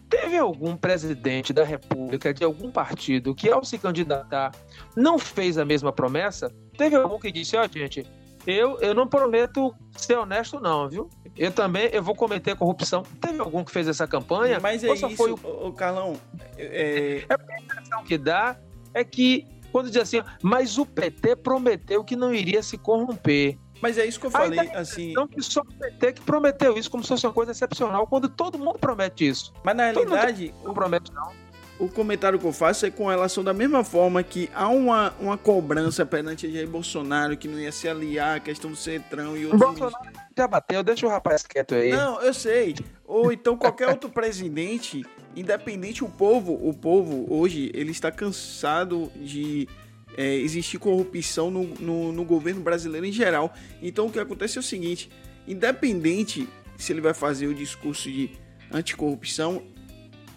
Teve 0.08 0.36
algum 0.36 0.76
presidente 0.76 1.52
da 1.52 1.64
República 1.64 2.32
de 2.32 2.44
algum 2.44 2.70
partido 2.70 3.34
que, 3.34 3.50
ao 3.50 3.64
se 3.64 3.78
candidatar, 3.78 4.52
não 4.96 5.18
fez 5.18 5.58
a 5.58 5.64
mesma 5.64 5.92
promessa? 5.92 6.54
Teve 6.76 6.94
algum 6.94 7.18
que 7.18 7.32
disse: 7.32 7.56
Ó, 7.56 7.64
oh, 7.64 7.78
gente, 7.78 8.06
eu, 8.46 8.78
eu 8.80 8.94
não 8.94 9.08
prometo 9.08 9.74
ser 9.96 10.16
honesto, 10.16 10.60
não, 10.60 10.88
viu? 10.88 11.10
Eu 11.36 11.50
também 11.50 11.88
eu 11.92 12.02
vou 12.02 12.14
cometer 12.14 12.54
corrupção. 12.54 13.02
Teve 13.20 13.40
algum 13.40 13.64
que 13.64 13.72
fez 13.72 13.88
essa 13.88 14.06
campanha? 14.06 14.60
Mas 14.60 14.84
é 14.84 14.92
isso, 14.92 15.10
foi 15.10 15.32
o... 15.32 15.72
Carlão. 15.72 16.16
É... 16.56 17.24
é 17.28 17.34
a 17.34 17.60
impressão 17.60 18.04
que 18.04 18.16
dá 18.16 18.56
é 18.92 19.02
que, 19.02 19.46
quando 19.72 19.90
diz 19.90 20.02
assim, 20.02 20.22
mas 20.42 20.78
o 20.78 20.86
PT 20.86 21.36
prometeu 21.36 22.04
que 22.04 22.14
não 22.14 22.32
iria 22.32 22.62
se 22.62 22.78
corromper. 22.78 23.58
Mas 23.80 23.98
é 23.98 24.06
isso 24.06 24.18
que 24.18 24.26
eu 24.26 24.30
falei, 24.30 24.58
Aí, 24.58 24.70
assim. 24.74 25.12
Não 25.12 25.26
que 25.26 25.42
só 25.42 25.60
o 25.60 25.64
PT 25.64 26.14
que 26.14 26.22
prometeu 26.22 26.76
isso 26.78 26.90
como 26.90 27.02
se 27.02 27.08
fosse 27.08 27.26
uma 27.26 27.32
coisa 27.32 27.52
excepcional, 27.52 28.06
quando 28.06 28.28
todo 28.28 28.58
mundo 28.58 28.78
promete 28.78 29.28
isso. 29.28 29.52
Mas 29.62 29.76
na 29.76 29.90
realidade. 29.90 30.54
Não 30.64 30.72
promete, 30.72 31.12
não 31.12 31.32
o 31.78 31.88
comentário 31.88 32.38
que 32.38 32.44
eu 32.44 32.52
faço 32.52 32.86
é 32.86 32.90
com 32.90 33.08
relação 33.08 33.42
da 33.42 33.52
mesma 33.52 33.82
forma 33.82 34.22
que 34.22 34.48
há 34.54 34.68
uma, 34.68 35.12
uma 35.18 35.36
cobrança 35.36 36.06
perante 36.06 36.50
Jair 36.50 36.68
Bolsonaro 36.68 37.36
que 37.36 37.48
não 37.48 37.58
ia 37.58 37.72
se 37.72 37.88
aliar 37.88 38.36
à 38.36 38.40
questão 38.40 38.70
do 38.70 38.76
Centrão 38.76 39.36
e 39.36 39.44
outros. 39.44 39.60
Bolsonaro 39.60 40.12
já 40.36 40.46
bateu, 40.46 40.82
deixa 40.82 41.06
o 41.06 41.10
rapaz 41.10 41.42
quieto 41.42 41.74
aí. 41.74 41.90
Não, 41.90 42.20
eu 42.20 42.32
sei. 42.32 42.76
Ou 43.04 43.32
então 43.32 43.56
qualquer 43.56 43.88
outro 43.88 44.08
presidente, 44.08 45.04
independente 45.34 46.04
o 46.04 46.08
povo, 46.08 46.52
o 46.52 46.72
povo 46.72 47.26
hoje 47.28 47.70
ele 47.74 47.90
está 47.90 48.10
cansado 48.10 49.10
de 49.16 49.68
é, 50.16 50.36
existir 50.36 50.78
corrupção 50.78 51.50
no, 51.50 51.64
no, 51.80 52.12
no 52.12 52.24
governo 52.24 52.60
brasileiro 52.60 53.06
em 53.06 53.12
geral. 53.12 53.54
Então 53.82 54.06
o 54.06 54.10
que 54.10 54.18
acontece 54.18 54.58
é 54.58 54.60
o 54.60 54.64
seguinte: 54.64 55.10
independente 55.46 56.48
se 56.76 56.92
ele 56.92 57.00
vai 57.00 57.14
fazer 57.14 57.46
o 57.46 57.54
discurso 57.54 58.10
de 58.10 58.30
anticorrupção, 58.72 59.62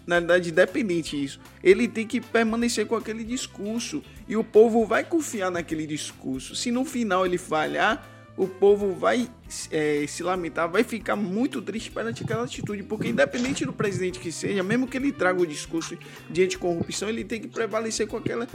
na 0.05 0.19
verdade, 0.19 0.51
independente 0.51 1.19
disso, 1.19 1.39
ele 1.61 1.87
tem 1.87 2.07
que 2.07 2.21
permanecer 2.21 2.85
com 2.85 2.95
aquele 2.95 3.23
discurso 3.25 4.01
e 4.27 4.37
o 4.37 4.43
povo 4.43 4.85
vai 4.85 5.03
confiar 5.03 5.51
naquele 5.51 5.85
discurso. 5.85 6.55
Se 6.55 6.71
no 6.71 6.85
final 6.85 7.25
ele 7.25 7.37
falhar, 7.37 8.07
o 8.37 8.47
povo 8.47 8.93
vai 8.93 9.27
é, 9.71 10.05
se 10.07 10.21
lamentar, 10.21 10.69
vai 10.69 10.83
ficar 10.83 11.15
muito 11.15 11.59
triste 11.61 11.89
perante 11.89 12.23
aquela 12.23 12.43
atitude, 12.43 12.83
porque 12.83 13.09
independente 13.09 13.65
do 13.65 13.73
presidente 13.73 14.19
que 14.19 14.31
seja, 14.31 14.61
mesmo 14.61 14.87
que 14.87 14.95
ele 14.95 15.11
traga 15.11 15.41
o 15.41 15.45
discurso 15.45 15.97
de 16.29 16.43
anticorrupção, 16.43 17.09
ele 17.09 17.25
tem 17.25 17.41
que 17.41 17.47
prevalecer 17.47 18.07
com 18.07 18.15
aquela, 18.15 18.47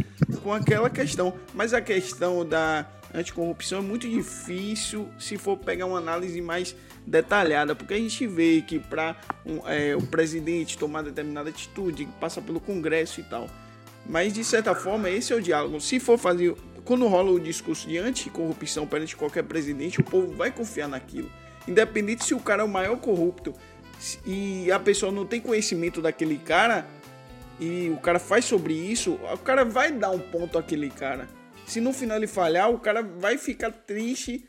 com 0.43 0.53
aquela 0.53 0.91
questão. 0.91 1.35
Mas 1.55 1.73
a 1.73 1.81
questão 1.81 2.45
da 2.45 2.87
anticorrupção 3.15 3.79
é 3.79 3.83
muito 3.83 4.09
difícil 4.09 5.09
se 5.19 5.37
for 5.37 5.57
pegar 5.57 5.87
uma 5.87 5.99
análise 5.99 6.41
mais 6.41 6.75
detalhada, 7.07 7.75
porque 7.75 7.95
a 7.95 7.99
gente 7.99 8.27
vê 8.27 8.63
que 8.67 8.79
para 8.79 9.17
um, 9.45 9.67
é, 9.69 9.95
o 9.97 10.03
presidente 10.03 10.79
tomar 10.79 11.03
determinada 11.03 11.51
atitude, 11.51 12.09
passa 12.21 12.41
pelo 12.41 12.61
Congresso 12.61 13.21
e 13.21 13.25
tal. 13.25 13.49
Mas 14.07 14.33
de 14.33 14.43
certa 14.43 14.75
forma, 14.75 15.09
esse 15.11 15.33
é 15.33 15.37
o 15.37 15.41
diálogo. 15.41 15.81
Se 15.81 16.01
for 16.01 16.19
fazer 16.19 16.55
quando 16.85 17.07
rola 17.07 17.31
o 17.31 17.39
discurso 17.39 17.89
de 17.89 17.99
anticorrupção 17.99 18.87
perante 18.87 19.17
qualquer 19.17 19.45
presidente, 19.45 20.01
o 20.01 20.05
povo 20.05 20.35
vai 20.35 20.51
confiar 20.51 20.89
naquilo. 20.89 21.31
Independente 21.67 22.25
se 22.25 22.35
o 22.35 22.41
cara 22.41 22.63
é 22.63 22.65
o 22.65 22.69
maior 22.69 22.97
corrupto 22.97 23.55
e 24.27 24.71
a 24.73 24.81
pessoa 24.81 25.13
não 25.13 25.25
tem 25.25 25.41
conhecimento 25.41 26.03
daquele 26.03 26.37
cara 26.39 26.87
e 27.63 27.91
o 27.91 27.99
cara 27.99 28.19
faz 28.19 28.45
sobre 28.45 28.75
isso, 28.75 29.13
o 29.13 29.39
cara 29.39 29.65
vai 29.65 29.93
dar 29.93 30.11
um 30.11 30.19
ponto 30.19 30.59
àquele 30.59 30.91
cara. 30.91 31.29
Se 31.65 31.81
no 31.81 31.93
final 31.93 32.17
ele 32.17 32.27
falhar, 32.27 32.69
o 32.69 32.79
cara 32.81 33.03
vai 33.03 33.39
ficar 33.39 33.71
triste 33.71 34.45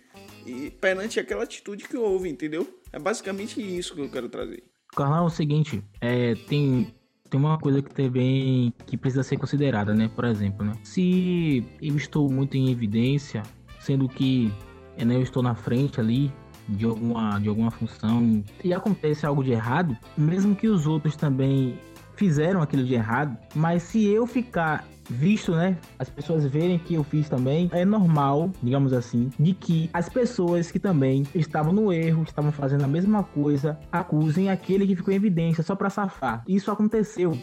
e 0.48 0.72
perante 0.72 1.20
aquela 1.20 1.44
atitude 1.44 1.88
que 1.88 1.96
houve, 1.96 2.28
entendeu? 2.28 2.68
É 2.92 2.98
basicamente 2.98 3.62
isso 3.62 3.94
que 3.94 4.02
eu 4.02 4.10
quero 4.10 4.30
trazer. 4.30 4.64
Carlão, 4.96 5.20
é 5.20 5.28
o 5.28 5.30
seguinte, 5.30 5.84
é, 6.02 6.34
tem, 6.48 6.92
tem 7.30 7.40
uma 7.40 7.60
coisa 7.60 7.84
que 7.84 7.94
também 7.94 8.74
que 8.88 8.98
precisa 8.98 9.22
ser 9.22 9.38
considerada, 9.38 9.94
né? 9.94 10.10
Por 10.16 10.26
exemplo, 10.26 10.66
né? 10.66 10.74
Se 10.84 11.64
eu 11.82 11.96
estou 11.96 12.32
muito 12.32 12.58
em 12.58 12.72
evidência, 12.72 13.44
sendo 13.80 14.10
que 14.10 14.52
né, 14.98 15.16
eu 15.16 15.22
estou 15.22 15.44
na 15.44 15.54
frente 15.54 16.00
ali 16.00 16.32
de 16.68 16.86
alguma, 16.86 17.40
de 17.40 17.48
alguma 17.48 17.70
função 17.70 18.44
e 18.64 18.74
acontece 18.74 19.26
algo 19.26 19.44
de 19.44 19.52
errado, 19.52 19.96
mesmo 20.18 20.56
que 20.56 20.68
os 20.68 20.88
outros 20.88 21.16
também 21.16 21.78
fizeram 22.24 22.62
aquilo 22.62 22.86
de 22.86 22.94
errado, 22.94 23.38
mas 23.54 23.84
se 23.84 24.08
eu 24.08 24.26
ficar 24.26 24.86
visto, 25.10 25.52
né, 25.54 25.78
as 26.00 26.10
pessoas 26.10 26.46
verem 26.46 26.80
que 26.80 26.94
eu 26.94 27.04
fiz 27.04 27.28
também, 27.28 27.70
é 27.74 27.84
normal, 27.84 28.50
digamos 28.64 28.94
assim, 28.94 29.30
de 29.38 29.54
que 29.54 29.90
as 29.94 30.08
pessoas 30.08 30.72
que 30.72 30.80
também 30.80 31.24
estavam 31.36 31.74
no 31.74 31.92
erro, 31.92 32.24
estavam 32.24 32.54
fazendo 32.54 32.86
a 32.86 32.88
mesma 32.88 33.24
coisa, 33.24 33.78
acusem 33.92 34.50
aquele 34.50 34.88
que 34.88 34.96
ficou 34.96 35.14
em 35.14 35.18
evidência 35.18 35.62
só 35.62 35.76
para 35.76 35.90
safar. 35.90 36.46
Isso 36.48 36.72
aconteceu 36.72 37.38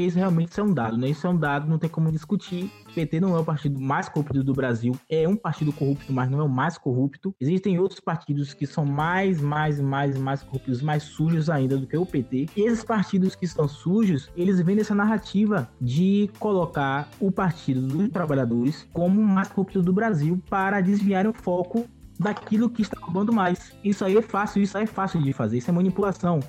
porque 0.00 0.06
isso 0.06 0.18
realmente 0.18 0.58
é 0.58 0.62
um 0.62 0.72
dado, 0.72 0.96
né? 0.96 1.08
Isso 1.08 1.26
é 1.26 1.30
um 1.30 1.36
dado, 1.36 1.68
não 1.68 1.78
tem 1.78 1.90
como 1.90 2.10
discutir. 2.10 2.70
O 2.88 2.94
PT 2.94 3.20
não 3.20 3.36
é 3.36 3.40
o 3.40 3.44
partido 3.44 3.78
mais 3.78 4.08
corrupto 4.08 4.42
do 4.42 4.54
Brasil, 4.54 4.94
é 5.08 5.28
um 5.28 5.36
partido 5.36 5.72
corrupto, 5.72 6.12
mas 6.12 6.30
não 6.30 6.40
é 6.40 6.42
o 6.42 6.48
mais 6.48 6.78
corrupto. 6.78 7.34
Existem 7.38 7.78
outros 7.78 8.00
partidos 8.00 8.54
que 8.54 8.66
são 8.66 8.84
mais, 8.84 9.40
mais, 9.40 9.78
mais, 9.78 10.16
mais 10.18 10.42
corruptos, 10.42 10.80
mais 10.80 11.02
sujos 11.02 11.50
ainda 11.50 11.76
do 11.76 11.86
que 11.86 11.96
o 11.96 12.06
PT. 12.06 12.46
E 12.56 12.62
esses 12.62 12.82
partidos 12.82 13.34
que 13.34 13.46
são 13.46 13.68
sujos, 13.68 14.30
eles 14.34 14.60
vêm 14.62 14.76
dessa 14.76 14.94
narrativa 14.94 15.68
de 15.80 16.30
colocar 16.38 17.08
o 17.20 17.30
Partido 17.30 17.82
dos 17.82 18.08
Trabalhadores 18.08 18.88
como 18.92 19.20
o 19.20 19.24
mais 19.24 19.48
corrupto 19.48 19.82
do 19.82 19.92
Brasil 19.92 20.42
para 20.48 20.80
desviar 20.80 21.26
o 21.26 21.32
foco 21.32 21.84
daquilo 22.18 22.70
que 22.70 22.82
está 22.82 22.98
roubando 23.00 23.32
mais. 23.32 23.76
Isso 23.84 24.04
aí 24.04 24.16
é 24.16 24.22
fácil, 24.22 24.62
isso 24.62 24.78
aí 24.78 24.84
é 24.84 24.86
fácil 24.86 25.22
de 25.22 25.32
fazer, 25.32 25.58
isso 25.58 25.70
é 25.70 25.74
manipulação. 25.74 26.40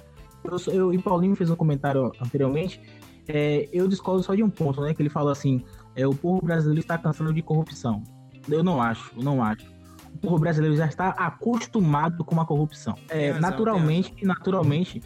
Eu, 0.43 0.73
eu, 0.73 0.93
e 0.93 0.97
Paulinho 0.97 1.35
fez 1.35 1.49
um 1.49 1.55
comentário 1.55 2.11
anteriormente 2.19 2.81
é, 3.33 3.69
eu 3.71 3.87
discordo 3.87 4.21
só 4.21 4.35
de 4.35 4.43
um 4.43 4.49
ponto, 4.49 4.81
né? 4.81 4.93
Que 4.93 5.01
ele 5.01 5.09
fala 5.09 5.31
assim: 5.31 5.63
é, 5.95 6.05
o 6.05 6.13
povo 6.13 6.41
brasileiro 6.45 6.79
está 6.79 6.97
cansado 6.97 7.33
de 7.33 7.41
corrupção. 7.41 8.03
Eu 8.49 8.63
não 8.63 8.81
acho, 8.81 9.11
eu 9.15 9.23
não 9.23 9.43
acho. 9.43 9.65
O 10.13 10.17
povo 10.17 10.39
brasileiro 10.39 10.75
já 10.75 10.85
está 10.85 11.09
acostumado 11.09 12.23
com 12.25 12.39
a 12.41 12.45
corrupção. 12.45 12.95
É, 13.09 13.33
naturalmente, 13.39 14.13
naturalmente, 14.25 15.01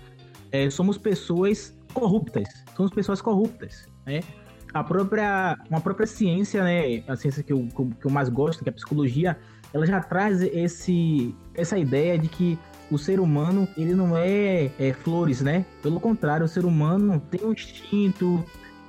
é, 0.51 0.69
somos 0.69 0.97
pessoas 0.97 1.77
corruptas. 1.93 2.47
Somos 2.75 2.91
pessoas 2.91 3.21
corruptas, 3.21 3.87
né? 4.05 4.21
A 4.73 4.83
própria, 4.83 5.57
uma 5.69 5.79
própria 5.79 6.07
ciência, 6.07 6.63
né? 6.63 7.03
A 7.07 7.15
ciência 7.15 7.43
que 7.43 7.53
eu, 7.53 7.67
que 7.99 8.05
eu 8.05 8.11
mais 8.11 8.27
gosto, 8.29 8.63
que 8.63 8.69
é 8.69 8.71
a 8.71 8.73
psicologia, 8.73 9.37
ela 9.71 9.85
já 9.85 10.01
traz 10.01 10.41
esse, 10.41 11.35
essa 11.53 11.77
ideia 11.77 12.17
de 12.17 12.27
que 12.27 12.59
o 12.91 12.97
ser 12.97 13.19
humano, 13.19 13.67
ele 13.77 13.93
não 13.93 14.17
é, 14.17 14.71
é 14.79 14.93
flores, 14.93 15.41
né? 15.41 15.65
Pelo 15.81 15.99
contrário, 15.99 16.45
o 16.45 16.49
ser 16.49 16.65
humano 16.65 17.21
tem 17.31 17.45
um 17.45 17.53
instinto, 17.53 18.43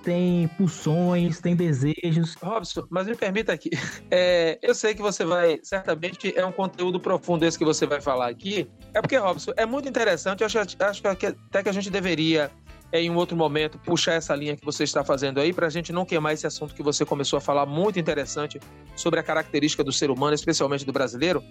tem 0.07 0.47
pulsões, 0.57 1.41
tem 1.41 1.57
desejos. 1.57 2.35
Robson, 2.35 2.87
mas 2.89 3.09
me 3.09 3.17
permita 3.17 3.53
aqui. 3.53 3.71
É, 4.09 4.57
eu 4.63 4.73
sei 4.73 4.95
que 4.95 5.03
você 5.03 5.25
vai, 5.25 5.59
certamente 5.65 6.33
é 6.37 6.47
um 6.47 6.53
conteúdo 6.53 7.01
profundo 7.01 7.45
esse 7.45 7.59
que 7.59 7.65
você 7.65 7.87
vai 7.87 8.01
falar 8.01 8.29
aqui. 8.29 8.71
É 8.95 9.01
porque, 9.01 9.17
Robson, 9.17 9.53
é 9.57 9.67
muito 9.67 9.89
interessante. 9.89 10.43
Eu 10.43 10.47
acho, 10.47 10.59
acho 10.59 11.03
que 11.17 11.27
até 11.27 11.63
que 11.63 11.69
a 11.69 11.73
gente 11.73 11.91
deveria, 11.91 12.53
em 12.93 13.11
um 13.11 13.17
outro 13.17 13.37
momento, 13.37 13.79
puxar 13.79 14.13
essa 14.13 14.35
linha 14.35 14.57
que 14.57 14.65
você 14.65 14.85
está 14.85 15.03
fazendo 15.03 15.41
aí, 15.41 15.53
para 15.53 15.67
a 15.67 15.71
gente 15.71 15.93
não 15.93 16.05
queimar 16.05 16.35
esse 16.35 16.47
assunto 16.47 16.73
que 16.73 16.85
você 16.85 17.05
começou 17.05 17.37
a 17.37 17.41
falar, 17.41 17.67
muito 17.67 17.99
interessante, 17.99 18.61
sobre 18.95 19.19
a 19.19 19.25
característica 19.25 19.83
do 19.83 19.93
ser 19.93 20.09
humano, 20.09 20.35
especialmente 20.35 20.87
do 20.87 20.93
brasileiro. 20.93 21.43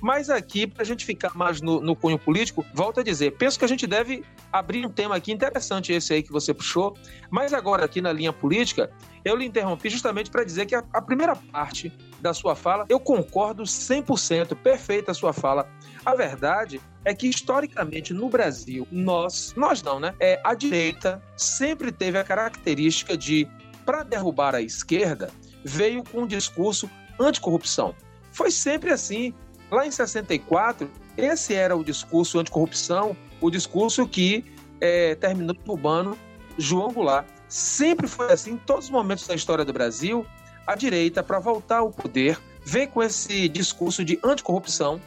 Mas 0.00 0.30
aqui, 0.30 0.66
para 0.66 0.82
a 0.82 0.86
gente 0.86 1.04
ficar 1.04 1.36
mais 1.36 1.60
no, 1.60 1.80
no 1.80 1.96
cunho 1.96 2.18
político, 2.18 2.64
volto 2.72 3.00
a 3.00 3.02
dizer, 3.02 3.32
penso 3.32 3.58
que 3.58 3.64
a 3.64 3.68
gente 3.68 3.86
deve 3.86 4.24
abrir 4.52 4.86
um 4.86 4.90
tema 4.90 5.16
aqui 5.16 5.32
interessante, 5.32 5.92
esse 5.92 6.12
aí 6.12 6.22
que 6.22 6.30
você 6.30 6.54
puxou. 6.54 6.96
Mas 7.30 7.52
agora, 7.52 7.84
aqui 7.84 8.00
na 8.00 8.12
linha 8.12 8.32
política, 8.32 8.90
eu 9.24 9.34
lhe 9.36 9.44
interrompi 9.44 9.90
justamente 9.90 10.30
para 10.30 10.44
dizer 10.44 10.66
que 10.66 10.74
a, 10.74 10.84
a, 10.92 11.02
primeira 11.02 11.34
parte 11.34 11.92
da 12.20 12.32
sua 12.32 12.54
fala, 12.54 12.86
eu 12.88 13.00
concordo 13.00 13.64
100%, 13.64 14.54
perfeita 14.56 15.10
a 15.10 15.14
sua 15.14 15.32
fala. 15.32 15.68
A 16.04 16.14
verdade 16.14 16.80
é 17.04 17.12
que, 17.12 17.28
historicamente, 17.28 18.14
no 18.14 18.28
Brasil, 18.28 18.86
nós, 18.90 19.52
nós 19.56 19.82
não, 19.82 19.98
né? 19.98 20.14
É, 20.20 20.40
a 20.44 20.54
direita 20.54 21.22
sempre 21.36 21.90
teve 21.90 22.18
a 22.18 22.24
característica 22.24 23.16
de, 23.16 23.48
para 23.84 24.04
derrubar 24.04 24.54
a 24.54 24.62
esquerda, 24.62 25.30
veio 25.64 26.04
com 26.04 26.22
um 26.22 26.26
discurso 26.26 26.88
anticorrupção. 27.18 27.94
Foi 28.32 28.50
sempre 28.50 28.90
assim. 28.90 29.34
Lá 29.70 29.86
em 29.86 29.90
64, 29.90 30.90
esse 31.16 31.54
era 31.54 31.76
o 31.76 31.84
discurso 31.84 32.38
anticorrupção, 32.38 33.16
o 33.40 33.50
discurso 33.50 34.06
que 34.06 34.44
é, 34.80 35.14
terminou 35.14 35.54
derrubando 35.54 36.16
João 36.56 36.92
Goulart. 36.92 37.26
Sempre 37.48 38.06
foi 38.06 38.32
assim, 38.32 38.52
em 38.52 38.56
todos 38.56 38.86
os 38.86 38.90
momentos 38.90 39.26
da 39.26 39.34
história 39.34 39.64
do 39.64 39.72
Brasil, 39.72 40.26
a 40.66 40.74
direita, 40.74 41.22
para 41.22 41.38
voltar 41.38 41.78
ao 41.78 41.90
poder, 41.90 42.38
vem 42.64 42.86
com 42.86 43.02
esse 43.02 43.48
discurso 43.48 44.04
de 44.04 44.18
anticorrupção 44.22 45.00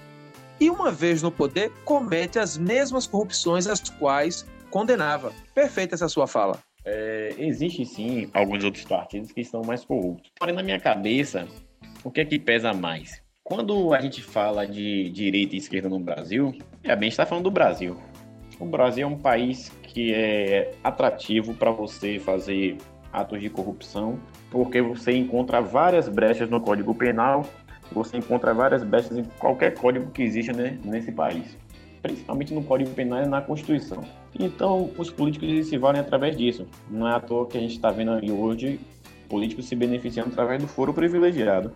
e, 0.60 0.70
uma 0.70 0.92
vez 0.92 1.22
no 1.22 1.32
poder, 1.32 1.72
comete 1.86 2.40
as 2.40 2.58
mesmas 2.58 3.06
corrupções 3.06 3.68
as 3.68 3.80
quais 3.90 4.46
condenava. 4.70 5.34
Perfeita 5.54 5.96
essa 5.96 6.08
sua 6.08 6.28
fala. 6.28 6.60
É, 6.84 7.36
existe 7.38 7.86
sim 7.86 8.30
alguns 8.34 8.64
outros 8.64 8.84
partidos 8.86 9.32
que 9.32 9.42
estão 9.42 9.62
mais 9.62 9.86
corruptos. 9.86 10.32
Porém, 10.38 10.56
na 10.56 10.64
minha 10.64 10.80
cabeça, 10.80 11.48
o 12.04 12.10
que 12.10 12.22
é 12.22 12.26
que 12.26 12.40
pesa 12.40 12.74
mais? 12.74 13.22
Quando 13.52 13.94
a 13.94 14.00
gente 14.00 14.24
fala 14.24 14.66
de 14.66 15.10
direita 15.10 15.56
e 15.56 15.58
esquerda 15.58 15.90
no 15.90 16.00
Brasil, 16.00 16.56
é 16.86 16.96
bem 16.96 17.10
está 17.10 17.26
falando 17.26 17.44
do 17.44 17.52
Brasil. 17.52 17.98
O 18.58 18.66
Brasil 18.66 19.04
é 19.04 19.06
um 19.06 19.18
país 19.18 19.70
que 19.84 20.14
é 20.14 20.72
atrativo 20.82 21.54
para 21.56 21.70
você 21.70 22.18
fazer 22.18 22.78
atos 23.12 23.42
de 23.42 23.50
corrupção, 23.50 24.18
porque 24.50 24.82
você 24.82 25.12
encontra 25.12 25.60
várias 25.60 26.08
brechas 26.08 26.50
no 26.50 26.62
Código 26.62 26.96
Penal, 26.96 27.46
você 27.92 28.16
encontra 28.16 28.54
várias 28.54 28.86
brechas 28.86 29.18
em 29.18 29.26
qualquer 29.38 29.74
código 29.74 30.10
que 30.12 30.24
exista 30.24 30.54
né, 30.54 30.80
nesse 30.86 31.12
país, 31.12 31.58
principalmente 32.02 32.54
no 32.54 32.64
Código 32.64 32.92
Penal 32.92 33.22
e 33.22 33.28
na 33.28 33.42
Constituição. 33.42 34.02
Então, 34.40 34.90
os 34.98 35.10
políticos 35.10 35.68
se 35.68 35.78
valem 35.78 36.00
através 36.00 36.38
disso. 36.38 36.66
Não 36.90 37.06
é 37.06 37.16
à 37.16 37.20
toa 37.20 37.46
que 37.48 37.58
a 37.58 37.60
gente 37.62 37.76
está 37.76 37.92
vendo 37.92 38.14
hoje 38.34 38.80
políticos 39.28 39.66
se 39.66 39.76
beneficiando 39.76 40.30
através 40.30 40.62
do 40.62 40.70
foro 40.70 40.94
privilegiado. 40.94 41.74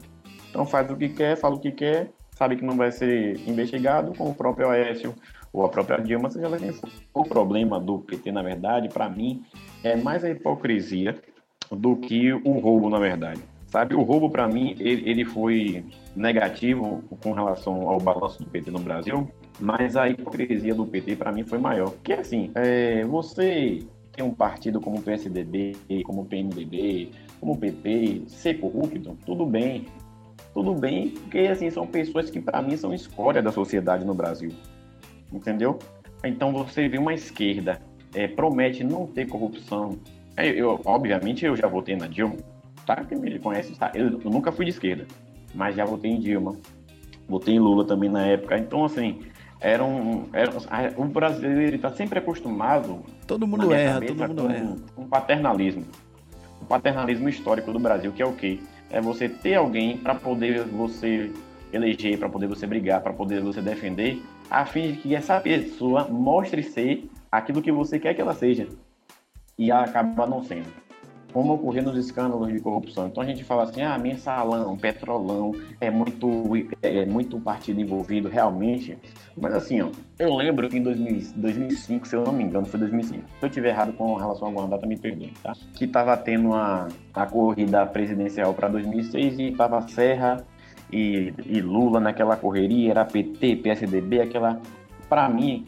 Então 0.55 0.65
faz 0.65 0.89
o 0.89 0.95
que 0.95 1.09
quer, 1.09 1.35
fala 1.35 1.55
o 1.55 1.59
que 1.59 1.69
quer, 1.69 2.11
sabe 2.31 2.55
que 2.55 2.63
não 2.63 2.77
vai 2.77 2.89
ser 2.89 3.37
investigado, 3.45 4.13
como 4.17 4.29
o 4.29 4.33
próprio 4.33 4.69
Oécio 4.69 5.13
ou 5.51 5.65
a 5.65 5.69
própria 5.69 5.97
Dilma, 5.97 6.29
seja 6.29 6.47
lá 6.47 6.57
quem 6.57 6.71
for. 6.71 6.89
O 7.13 7.23
problema 7.25 7.77
do 7.77 7.99
PT, 7.99 8.31
na 8.31 8.41
verdade, 8.41 8.87
para 8.87 9.09
mim, 9.09 9.43
é 9.83 9.97
mais 9.97 10.23
a 10.23 10.29
hipocrisia 10.29 11.13
do 11.69 11.97
que 11.97 12.31
o 12.31 12.51
roubo, 12.51 12.89
na 12.89 12.99
verdade. 12.99 13.41
Sabe, 13.67 13.95
o 13.95 14.01
roubo, 14.01 14.29
para 14.29 14.47
mim, 14.47 14.77
ele, 14.79 15.09
ele 15.09 15.25
foi 15.25 15.83
negativo 16.15 17.03
com 17.21 17.33
relação 17.33 17.89
ao 17.89 17.99
balanço 17.99 18.41
do 18.41 18.49
PT 18.49 18.71
no 18.71 18.79
Brasil, 18.79 19.29
mas 19.59 19.97
a 19.97 20.07
hipocrisia 20.07 20.73
do 20.73 20.85
PT, 20.85 21.17
para 21.17 21.33
mim, 21.33 21.43
foi 21.43 21.57
maior. 21.57 21.91
Que 22.01 22.13
assim, 22.13 22.49
é, 22.55 23.03
você 23.03 23.79
tem 24.13 24.23
um 24.23 24.33
partido 24.33 24.79
como 24.79 24.99
o 24.99 25.01
PSDB, 25.01 25.75
como 26.05 26.21
o 26.21 26.25
PMDB, 26.25 27.11
como 27.41 27.51
o 27.51 27.57
PP, 27.57 28.23
ser 28.27 28.53
corrupto, 28.61 29.17
tudo 29.25 29.45
bem 29.45 29.85
tudo 30.55 30.73
bem, 30.73 31.09
porque 31.09 31.39
assim 31.39 31.69
são 31.69 31.85
pessoas 31.85 32.31
que 32.31 32.39
para 32.39 32.61
mim 32.61 32.77
são 32.77 32.93
escória 32.93 33.43
da 33.43 33.51
sociedade 33.51 34.05
no 34.05 34.13
Brasil, 34.13 34.51
entendeu? 35.31 35.77
Então 36.23 36.53
você 36.53 36.87
vê 36.87 36.97
uma 36.97 37.13
esquerda 37.13 37.81
é, 38.13 38.25
promete 38.25 38.81
não 38.81 39.05
ter 39.05 39.27
corrupção. 39.27 39.99
É, 40.37 40.47
eu, 40.47 40.79
obviamente 40.85 41.45
eu 41.45 41.57
já 41.57 41.67
votei 41.67 41.97
na 41.97 42.07
Dilma, 42.07 42.37
tá? 42.85 43.03
Quem 43.03 43.19
me 43.19 43.37
conhece, 43.37 43.77
tá? 43.77 43.91
Eu, 43.93 44.21
eu 44.21 44.31
nunca 44.31 44.49
fui 44.49 44.63
de 44.63 44.71
esquerda, 44.71 45.05
mas 45.53 45.75
já 45.75 45.83
votei 45.83 46.11
em 46.11 46.19
Dilma, 46.21 46.55
votei 47.27 47.55
em 47.55 47.59
Lula 47.59 47.85
também 47.85 48.09
na 48.09 48.25
época. 48.25 48.57
Então 48.57 48.85
assim 48.85 49.23
era 49.59 49.83
um, 49.83 50.29
era, 50.31 50.51
o 50.95 51.03
brasileiro 51.03 51.75
está 51.75 51.91
sempre 51.91 52.19
acostumado. 52.19 53.03
Todo 53.27 53.45
mundo 53.45 53.73
erra, 53.73 53.99
todo 53.99 54.27
mundo 54.29 54.49
erra. 54.49 54.75
Um 54.97 55.05
paternalismo, 55.05 55.83
um 56.61 56.65
paternalismo 56.65 57.27
histórico 57.27 57.73
do 57.73 57.79
Brasil 57.79 58.13
que 58.13 58.21
é 58.21 58.25
o 58.25 58.31
quê? 58.31 58.61
É 58.89 59.01
você 59.01 59.27
ter 59.27 59.55
alguém 59.55 59.97
para 59.97 60.15
poder 60.15 60.63
você 60.63 61.31
eleger, 61.71 62.17
para 62.17 62.29
poder 62.29 62.47
você 62.47 62.65
brigar, 62.65 63.01
para 63.01 63.13
poder 63.13 63.41
você 63.41 63.61
defender, 63.61 64.21
a 64.49 64.65
fim 64.65 64.91
de 64.91 64.97
que 64.97 65.15
essa 65.15 65.39
pessoa 65.39 66.07
mostre 66.07 66.63
ser 66.63 67.09
aquilo 67.31 67.61
que 67.61 67.71
você 67.71 67.99
quer 67.99 68.13
que 68.13 68.21
ela 68.21 68.33
seja. 68.33 68.67
E 69.57 69.71
ela 69.71 69.83
acaba 69.83 70.25
não 70.25 70.43
sendo. 70.43 70.84
Como 71.35 71.55
ocorrer 71.55 71.83
nos 71.83 71.97
escândalos 71.97 72.47
de 72.47 72.61
corrupção. 72.61 73.07
Então 73.07 73.21
a 73.21 73.25
gente 73.25 73.43
fala 73.43 73.63
assim, 73.63 73.81
ah, 73.81 73.97
mensalão, 73.97 74.77
petrolão, 74.77 75.53
é 75.81 75.91
muito, 75.91 76.43
é 76.81 77.05
muito 77.05 77.37
partido 77.41 77.81
envolvido 77.81 78.29
realmente. 78.29 78.97
Mas 79.35 79.53
assim, 79.53 79.81
ó, 79.81 79.89
eu 80.17 80.33
lembro 80.33 80.69
que 80.69 80.77
em 80.77 80.81
2000, 80.81 81.33
2005, 81.35 82.07
se 82.07 82.15
eu 82.15 82.23
não 82.23 82.31
me 82.31 82.45
engano, 82.45 82.65
foi 82.65 82.79
2005. 82.79 83.21
Se 83.37 83.45
eu 83.45 83.49
tiver 83.49 83.67
errado 83.67 83.91
com 83.91 84.15
relação 84.15 84.47
a 84.47 84.49
alguma 84.49 84.65
data, 84.69 84.87
me 84.87 84.97
perdoe, 84.97 85.33
tá? 85.43 85.51
Que 85.73 85.83
estava 85.83 86.15
tendo 86.15 86.53
a, 86.53 86.87
a 87.13 87.25
corrida 87.25 87.85
presidencial 87.85 88.53
para 88.53 88.69
2006 88.69 89.37
e 89.37 89.43
estava 89.49 89.85
Serra 89.89 90.37
e, 90.89 91.33
e 91.45 91.59
Lula 91.59 91.99
naquela 91.99 92.37
correria, 92.37 92.91
era 92.91 93.03
PT, 93.03 93.57
PSDB, 93.57 94.21
aquela... 94.21 94.61
Para 95.09 95.27
mim, 95.27 95.65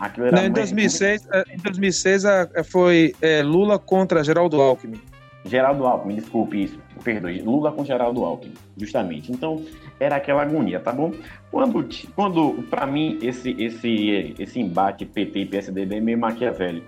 Aquilo 0.00 0.28
era 0.28 0.36
Não, 0.38 0.46
em, 0.46 0.50
2006, 0.50 1.24
muito... 1.24 1.34
É, 1.36 1.54
em 1.54 1.58
2006 1.58 2.22
foi 2.64 3.14
é, 3.20 3.42
Lula 3.42 3.78
contra 3.78 4.24
Geraldo 4.24 4.58
Alckmin. 4.58 5.09
Geraldo 5.44 5.86
Alckmin, 5.86 6.16
desculpe 6.16 6.64
isso, 6.64 6.78
perdoe. 7.02 7.40
Lula 7.40 7.72
com 7.72 7.84
Geraldo 7.84 8.24
Alckmin, 8.24 8.52
justamente. 8.76 9.32
Então, 9.32 9.64
era 9.98 10.16
aquela 10.16 10.42
agonia, 10.42 10.80
tá 10.80 10.92
bom? 10.92 11.12
Quando, 11.50 11.86
quando 12.14 12.62
para 12.68 12.86
mim, 12.86 13.18
esse, 13.22 13.50
esse, 13.58 14.34
esse 14.38 14.60
embate 14.60 15.06
PT 15.06 15.40
e 15.40 15.46
PSDB 15.46 15.96
é 15.96 16.00
meio 16.00 16.18
maquiavélico, 16.18 16.86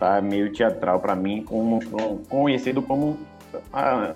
tá? 0.00 0.20
Meio 0.20 0.52
teatral 0.52 1.00
para 1.00 1.14
mim, 1.14 1.42
como, 1.44 1.80
conhecido 2.28 2.82
como, 2.82 3.18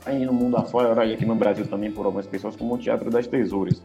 aí 0.04 0.24
no 0.24 0.32
mundo 0.32 0.56
afora, 0.56 1.04
e 1.04 1.14
aqui 1.14 1.24
no 1.24 1.36
Brasil 1.36 1.66
também 1.66 1.92
por 1.92 2.06
algumas 2.06 2.26
pessoas, 2.26 2.56
como 2.56 2.74
o 2.74 2.78
Teatro 2.78 3.08
das 3.08 3.26
Tesouras. 3.26 3.82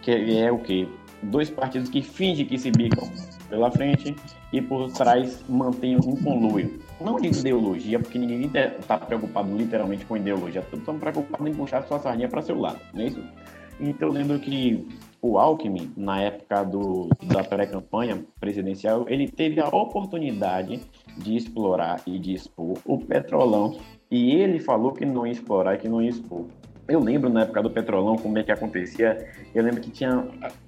Que 0.00 0.38
é 0.38 0.52
o 0.52 0.58
quê? 0.58 0.86
Dois 1.22 1.50
partidos 1.50 1.88
que 1.88 2.02
fingem 2.02 2.46
que 2.46 2.58
se 2.58 2.70
bicam 2.70 3.10
pela 3.48 3.70
frente 3.70 4.14
e 4.52 4.60
por 4.60 4.92
trás 4.92 5.42
mantém 5.48 5.96
um 5.96 6.14
conluio. 6.22 6.83
Não 7.00 7.16
de 7.16 7.28
ideologia, 7.28 7.98
porque 7.98 8.18
ninguém 8.18 8.50
está 8.78 8.98
preocupado 8.98 9.54
literalmente 9.56 10.04
com 10.06 10.16
ideologia, 10.16 10.62
todos 10.62 10.80
estão 10.80 10.98
preocupados 10.98 11.46
em 11.46 11.54
puxar 11.54 11.82
sua 11.82 11.98
sardinha 11.98 12.28
para 12.28 12.40
seu 12.42 12.58
lado, 12.58 12.80
não 12.92 13.02
é 13.02 13.06
isso? 13.06 13.22
Então 13.80 14.08
eu 14.08 14.14
lembro 14.14 14.38
que 14.38 14.86
o 15.20 15.38
Alckmin, 15.38 15.92
na 15.96 16.20
época 16.20 16.62
do, 16.64 17.08
da 17.24 17.42
pré-campanha 17.42 18.24
presidencial, 18.38 19.06
ele 19.08 19.26
teve 19.26 19.60
a 19.60 19.68
oportunidade 19.68 20.80
de 21.18 21.36
explorar 21.36 22.00
e 22.06 22.18
de 22.18 22.34
expor 22.34 22.78
o 22.84 22.98
petrolão 22.98 23.76
e 24.10 24.32
ele 24.32 24.60
falou 24.60 24.92
que 24.92 25.04
não 25.04 25.26
ia 25.26 25.32
explorar 25.32 25.74
e 25.74 25.78
que 25.78 25.88
não 25.88 26.00
ia 26.00 26.10
expor. 26.10 26.46
Eu 26.86 27.00
lembro 27.00 27.30
na 27.30 27.42
época 27.42 27.62
do 27.62 27.70
Petrolão 27.70 28.16
como 28.16 28.38
é 28.38 28.42
que 28.42 28.52
acontecia. 28.52 29.26
Eu 29.54 29.62
lembro 29.62 29.80
que 29.80 29.90
tinha. 29.90 30.26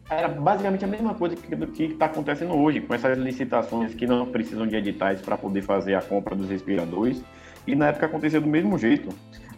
Era 0.08 0.28
basicamente 0.28 0.84
a 0.84 0.88
mesma 0.88 1.14
coisa 1.14 1.36
que 1.36 1.84
está 1.84 2.06
acontecendo 2.06 2.54
hoje, 2.54 2.80
com 2.80 2.94
essas 2.94 3.18
licitações 3.18 3.94
que 3.94 4.06
não 4.06 4.26
precisam 4.26 4.66
de 4.66 4.76
editais 4.76 5.20
para 5.20 5.36
poder 5.36 5.62
fazer 5.62 5.94
a 5.94 6.00
compra 6.00 6.34
dos 6.34 6.48
respiradores. 6.48 7.22
E 7.66 7.74
na 7.74 7.88
época 7.88 8.06
acontecia 8.06 8.40
do 8.40 8.46
mesmo 8.46 8.78
jeito. 8.78 9.10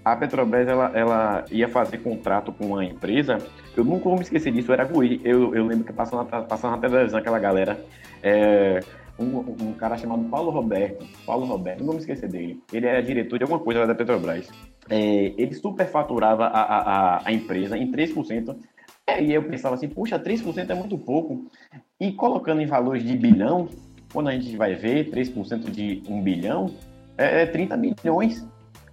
A 0.05 0.17
Petrobras 0.17 0.67
ela, 0.67 0.91
ela 0.95 1.45
ia 1.51 1.69
fazer 1.69 1.99
contrato 1.99 2.53
com 2.53 2.67
uma 2.67 2.85
empresa. 2.85 3.39
Eu 3.77 3.85
nunca 3.85 4.05
vou 4.05 4.17
me 4.17 4.23
esquecer 4.23 4.51
disso, 4.53 4.73
era 4.73 4.85
Gui. 4.85 5.21
Eu, 5.23 5.55
eu 5.55 5.65
lembro 5.65 5.85
que 5.85 5.93
passando, 5.93 6.25
passando 6.27 6.73
na 6.73 6.79
televisão 6.79 7.21
aquela 7.21 7.39
galera. 7.39 7.79
É, 8.21 8.81
um, 9.19 9.39
um, 9.61 9.73
cara 9.75 9.97
chamado 9.97 10.25
Paulo 10.25 10.51
Roberto. 10.51 11.07
Paulo 11.27 11.45
Roberto, 11.45 11.81
não 11.81 11.87
vou 11.87 11.95
me 11.97 12.01
esquecer 12.01 12.29
dele. 12.29 12.61
Ele 12.73 12.87
era 12.87 13.03
diretor 13.03 13.37
de 13.37 13.45
alguma 13.45 13.61
coisa 13.61 13.87
da 13.87 13.95
Petrobras 13.95 14.49
é, 14.91 15.33
ele 15.37 15.55
superfaturava 15.55 16.47
a, 16.47 16.61
a, 16.61 17.29
a 17.29 17.33
empresa 17.33 17.77
em 17.77 17.91
3%. 17.91 18.57
É, 19.07 19.23
e 19.23 19.33
eu 19.33 19.43
pensava 19.43 19.75
assim, 19.75 19.89
puxa, 19.89 20.19
3% 20.19 20.69
é 20.69 20.75
muito 20.75 20.99
pouco. 20.99 21.47
E 21.99 22.13
colocando 22.13 22.61
em 22.61 22.67
valores 22.67 23.03
de 23.03 23.17
bilhão, 23.17 23.69
quando 24.13 24.29
a 24.29 24.33
gente 24.33 24.57
vai 24.57 24.75
ver 24.75 25.11
3% 25.11 25.71
de 25.71 26.03
1 26.09 26.23
bilhão, 26.23 26.71
é, 27.17 27.43
é 27.43 27.47
30 27.47 27.77
milhões. 27.77 28.47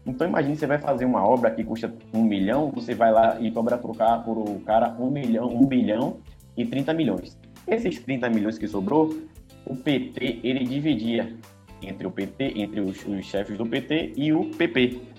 Então 0.05 0.27
imagine, 0.27 0.55
você 0.55 0.67
vai 0.67 0.77
fazer 0.77 1.05
uma 1.05 1.25
obra 1.25 1.49
que 1.51 1.63
custa 1.63 1.93
1 2.13 2.23
milhão, 2.23 2.71
você 2.71 2.93
vai 2.93 3.11
lá 3.11 3.37
e 3.39 3.51
cobra 3.51 3.77
trocar 3.77 4.23
por 4.23 4.37
o 4.37 4.59
cara 4.59 4.95
1 4.99 5.09
milhão, 5.09 5.47
1 5.47 5.65
bilhão 5.65 6.17
e 6.55 6.65
30 6.65 6.93
milhões. 6.93 7.37
Esses 7.67 7.99
30 7.99 8.29
milhões 8.29 8.57
que 8.57 8.67
sobrou, 8.67 9.17
o 9.65 9.75
PT 9.75 10.41
ele 10.43 10.63
dividia 10.63 11.35
entre 11.81 12.05
o 12.05 12.11
PT, 12.11 12.53
entre 12.55 12.81
os, 12.81 13.03
os 13.05 13.25
chefes 13.25 13.57
do 13.57 13.65
PT 13.65 14.13
e 14.15 14.31
o 14.31 14.45
PP. 14.51 15.14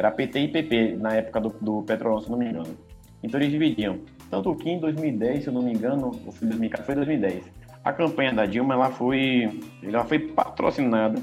Era 0.00 0.10
PT 0.10 0.40
e 0.40 0.48
PP 0.48 0.96
na 0.98 1.12
época 1.12 1.38
do, 1.42 1.54
do 1.60 1.82
Petrolão, 1.82 2.22
se 2.22 2.30
não 2.30 2.38
me 2.38 2.48
engano. 2.48 2.74
Então 3.22 3.38
eles 3.38 3.52
dividiam. 3.52 3.98
Tanto 4.30 4.54
que 4.54 4.70
em 4.70 4.80
2010, 4.80 5.42
se 5.42 5.48
eu 5.48 5.52
não 5.52 5.60
me 5.60 5.74
engano, 5.74 6.06
ou 6.24 6.32
foi 6.32 6.48
2014, 6.48 6.86
foi 6.86 6.94
2010, 6.94 7.44
a 7.84 7.92
campanha 7.92 8.32
da 8.32 8.46
Dilma 8.46 8.72
ela 8.72 8.90
foi, 8.90 9.60
ela 9.82 10.02
foi 10.06 10.18
patrocinada 10.18 11.20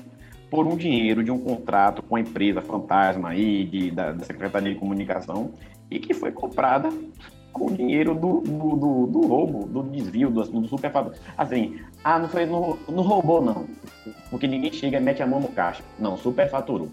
por 0.52 0.68
um 0.68 0.78
dinheiro 0.78 1.24
de 1.24 1.32
um 1.32 1.40
contrato 1.40 2.04
com 2.04 2.18
a 2.18 2.20
empresa 2.20 2.62
fantasma 2.62 3.30
aí 3.30 3.66
de, 3.66 3.90
da, 3.90 4.12
da 4.12 4.24
Secretaria 4.24 4.72
de 4.72 4.80
Comunicação 4.80 5.54
e 5.90 5.98
que 5.98 6.14
foi 6.14 6.32
comprada 6.32 6.90
com 7.52 7.72
o 7.72 7.76
dinheiro 7.76 8.14
do, 8.14 8.42
do, 8.42 8.76
do, 8.76 9.08
do 9.08 9.22
roubo, 9.26 9.66
do 9.66 9.82
desvio, 9.90 10.30
do, 10.30 10.44
do 10.44 10.68
superfator. 10.68 11.16
Assim, 11.36 11.80
ah, 12.04 12.20
não 12.20 12.30
foi, 12.30 12.46
não, 12.46 12.78
não 12.88 13.02
roubou 13.02 13.42
não, 13.42 13.66
porque 14.30 14.46
ninguém 14.46 14.72
chega 14.72 14.98
e 14.98 15.02
mete 15.02 15.24
a 15.24 15.26
mão 15.26 15.40
no 15.40 15.48
caixa. 15.48 15.82
Não, 15.98 16.16
superfaturou. 16.16 16.92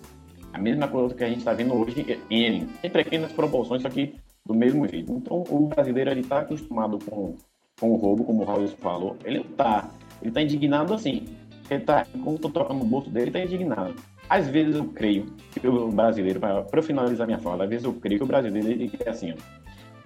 A 0.55 0.59
mesma 0.59 0.87
coisa 0.87 1.12
que 1.12 1.25
a 1.25 1.29
gente 1.29 1.38
está 1.38 1.53
vendo 1.53 1.75
hoje 1.75 2.19
em, 2.31 2.69
em 2.81 2.90
pequenas 2.90 3.33
proporções, 3.33 3.83
só 3.83 3.90
que 3.90 4.14
do 4.47 4.55
mesmo 4.55 4.87
jeito. 4.87 5.12
Então, 5.12 5.43
o 5.51 5.67
brasileiro 5.67 6.11
ele 6.11 6.21
está 6.21 6.40
acostumado 6.40 6.97
com, 7.05 7.35
com 7.81 7.90
o 7.90 7.97
roubo, 7.97 8.23
como 8.23 8.43
o 8.43 8.47
Raul 8.47 8.69
falou. 8.69 9.17
Ele 9.25 9.40
está 9.40 9.90
ele 10.23 10.31
tá 10.31 10.40
indignado 10.40 10.95
assim. 10.95 11.25
Ele 11.69 11.81
tá, 11.83 12.07
como 12.12 12.37
estou 12.37 12.53
tocando 12.53 12.79
no 12.79 12.85
bolso 12.85 13.11
dele, 13.11 13.31
está 13.31 13.40
indignado. 13.40 13.97
Às 14.29 14.47
vezes 14.47 14.77
eu 14.77 14.85
creio 14.85 15.27
que 15.51 15.67
o 15.67 15.88
brasileiro, 15.88 16.38
para 16.38 16.83
finalizar 16.83 17.27
minha 17.27 17.40
fala, 17.40 17.64
às 17.64 17.71
vezes 17.71 17.85
eu 17.85 17.93
creio 17.93 18.21
que 18.21 18.25
o 18.25 18.29
brasileiro 18.29 18.69
ele 18.71 18.93
é 19.05 19.11
assim, 19.11 19.33
ó, 19.33 19.35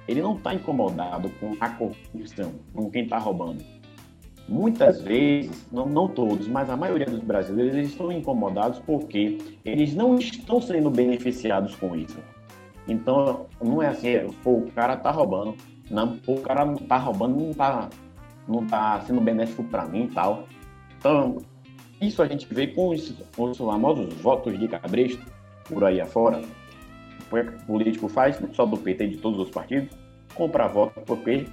ele 0.08 0.22
não 0.22 0.34
está 0.34 0.54
incomodado 0.54 1.30
com 1.38 1.54
a 1.60 1.68
corrupção, 1.68 2.52
com 2.72 2.90
quem 2.90 3.04
está 3.04 3.18
roubando 3.18 3.62
Muitas 4.48 5.02
vezes, 5.02 5.68
não, 5.70 5.84
não 5.84 6.08
todos, 6.08 6.48
mas 6.48 6.70
a 6.70 6.76
maioria 6.76 7.04
dos 7.04 7.20
brasileiros 7.20 7.74
eles 7.76 7.90
estão 7.90 8.10
incomodados 8.10 8.78
porque 8.78 9.36
eles 9.62 9.94
não 9.94 10.16
estão 10.16 10.58
sendo 10.60 10.90
beneficiados 10.90 11.74
com 11.74 11.94
isso. 11.94 12.18
Então, 12.88 13.46
não 13.62 13.82
é 13.82 13.88
assim, 13.88 14.08
pô, 14.42 14.52
o 14.52 14.72
cara 14.72 14.96
tá 14.96 15.10
roubando, 15.10 15.54
não, 15.90 16.16
pô, 16.16 16.32
o 16.32 16.40
cara 16.40 16.64
tá 16.88 16.96
roubando, 16.96 17.38
não 17.38 17.52
tá, 17.52 17.90
não 18.48 18.66
tá 18.66 19.02
sendo 19.02 19.20
benéfico 19.20 19.62
para 19.64 19.84
mim 19.84 20.04
e 20.04 20.08
tal. 20.08 20.44
Então, 20.98 21.36
isso 22.00 22.22
a 22.22 22.26
gente 22.26 22.46
vê 22.52 22.68
com 22.68 22.88
os, 22.88 23.12
com 23.36 23.50
os 23.50 23.58
famosos 23.58 24.14
votos 24.14 24.58
de 24.58 24.66
cabresto 24.66 25.22
por 25.66 25.84
aí 25.84 26.00
afora. 26.00 26.40
O 27.30 27.66
político 27.66 28.08
faz, 28.08 28.40
não 28.40 28.52
só 28.54 28.64
do 28.64 28.78
PT, 28.78 29.08
de 29.08 29.16
todos 29.18 29.38
os 29.38 29.50
partidos, 29.50 29.94
comprar 30.34 30.68
voto 30.68 30.98
porque 31.02 31.44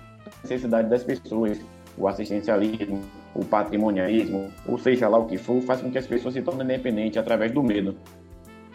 necessidade 0.43 0.89
das 0.89 1.03
pessoas 1.03 1.59
o 1.97 2.07
assistencialismo, 2.07 3.01
o 3.33 3.43
patrimonialismo, 3.43 4.51
ou 4.67 4.77
seja 4.77 5.07
lá 5.07 5.17
o 5.17 5.25
que 5.25 5.37
for, 5.37 5.61
faz 5.61 5.81
com 5.81 5.91
que 5.91 5.97
as 5.97 6.07
pessoas 6.07 6.33
se 6.33 6.41
tornem 6.41 6.63
independentes 6.63 7.17
através 7.17 7.51
do 7.51 7.63
medo. 7.63 7.95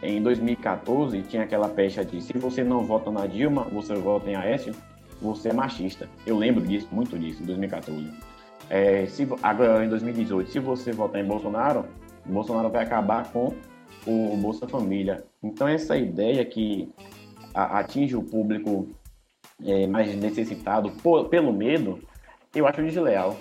Em 0.03 0.23
2014, 0.23 1.21
tinha 1.23 1.43
aquela 1.43 1.69
pecha 1.69 2.05
de 2.05 2.23
se 2.23 2.33
você 2.39 2.65
não 2.65 2.85
vota 2.85 3.11
na 3.11 3.27
Dilma, 3.27 3.65
você 3.65 3.95
vota 3.95 4.31
em 4.31 4.35
Aécio, 4.35 4.75
você 5.21 5.51
é 5.51 5.53
machista. 5.53 6.09
Eu 6.27 6.39
lembro 6.39 6.67
disso, 6.67 6.89
muito 6.91 7.19
disso, 7.19 7.43
em 7.43 7.47
2014. 7.47 8.11
É, 8.71 9.05
se, 9.07 9.29
agora, 9.43 9.85
em 9.85 9.89
2018, 9.89 10.51
se 10.51 10.59
você 10.59 10.93
votar 10.93 11.21
em 11.21 11.27
Bolsonaro, 11.27 11.85
Bolsonaro 12.25 12.71
vai 12.71 12.85
acabar 12.85 13.31
com 13.31 13.53
o 14.07 14.37
Bolsa 14.37 14.67
Família. 14.67 15.25
Então, 15.43 15.69
essa 15.69 15.97
ideia 15.97 16.45
que 16.45 16.89
atinge 17.53 18.17
o 18.17 18.23
público 18.23 18.89
é, 19.65 19.87
mais 19.87 20.15
necessitado 20.17 20.91
por, 21.03 21.29
pelo 21.29 21.53
medo, 21.53 21.99
eu 22.55 22.67
acho 22.67 22.83
desleal. 22.83 23.39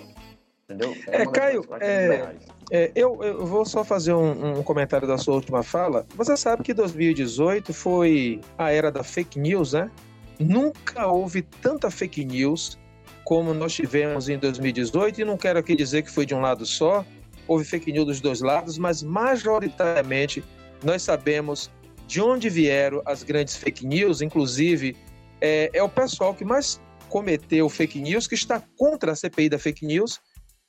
Entendeu? 0.64 0.96
É, 1.08 1.22
é 1.22 1.26
Caio, 1.26 1.64
é, 1.80 2.34
é, 2.70 2.92
eu, 2.94 3.20
eu, 3.22 3.44
vou 3.44 3.64
só 3.64 3.82
fazer 3.82 4.12
um, 4.14 4.58
um, 4.58 4.62
comentário 4.62 5.06
da 5.06 5.18
sua 5.18 5.34
última 5.34 5.64
fala. 5.64 6.06
Você 6.14 6.36
sabe 6.36 6.62
que 6.62 6.72
2018 6.72 7.74
foi 7.74 8.40
a 8.56 8.70
era 8.70 8.92
da 8.92 9.02
fake 9.02 9.38
news, 9.38 9.72
né? 9.72 9.90
Nunca 10.38 11.08
houve 11.08 11.42
tanta 11.42 11.90
fake 11.90 12.24
news 12.24 12.78
como 13.24 13.52
nós 13.52 13.72
tivemos 13.72 14.28
em 14.28 14.38
2018, 14.38 15.20
e 15.20 15.24
não 15.24 15.36
quero 15.36 15.58
aqui 15.58 15.76
dizer 15.76 16.02
que 16.02 16.10
foi 16.10 16.26
de 16.26 16.34
um 16.34 16.40
lado 16.40 16.66
só, 16.66 17.04
houve 17.46 17.64
fake 17.64 17.92
news 17.92 18.06
dos 18.06 18.20
dois 18.20 18.40
lados, 18.40 18.78
mas 18.78 19.02
majoritariamente 19.02 20.42
nós 20.82 21.02
sabemos 21.02 21.70
de 22.06 22.20
onde 22.20 22.48
vieram 22.48 23.02
as 23.06 23.22
grandes 23.22 23.54
fake 23.56 23.86
news, 23.86 24.20
inclusive 24.20 24.96
é, 25.40 25.70
é 25.72 25.82
o 25.82 25.88
pessoal 25.88 26.34
que 26.34 26.44
mais 26.44 26.80
cometeu 27.10 27.68
fake 27.68 28.00
news, 28.00 28.26
que 28.26 28.34
está 28.34 28.62
contra 28.78 29.12
a 29.12 29.16
CPI 29.16 29.48
da 29.50 29.58
fake 29.58 29.84
news, 29.84 30.20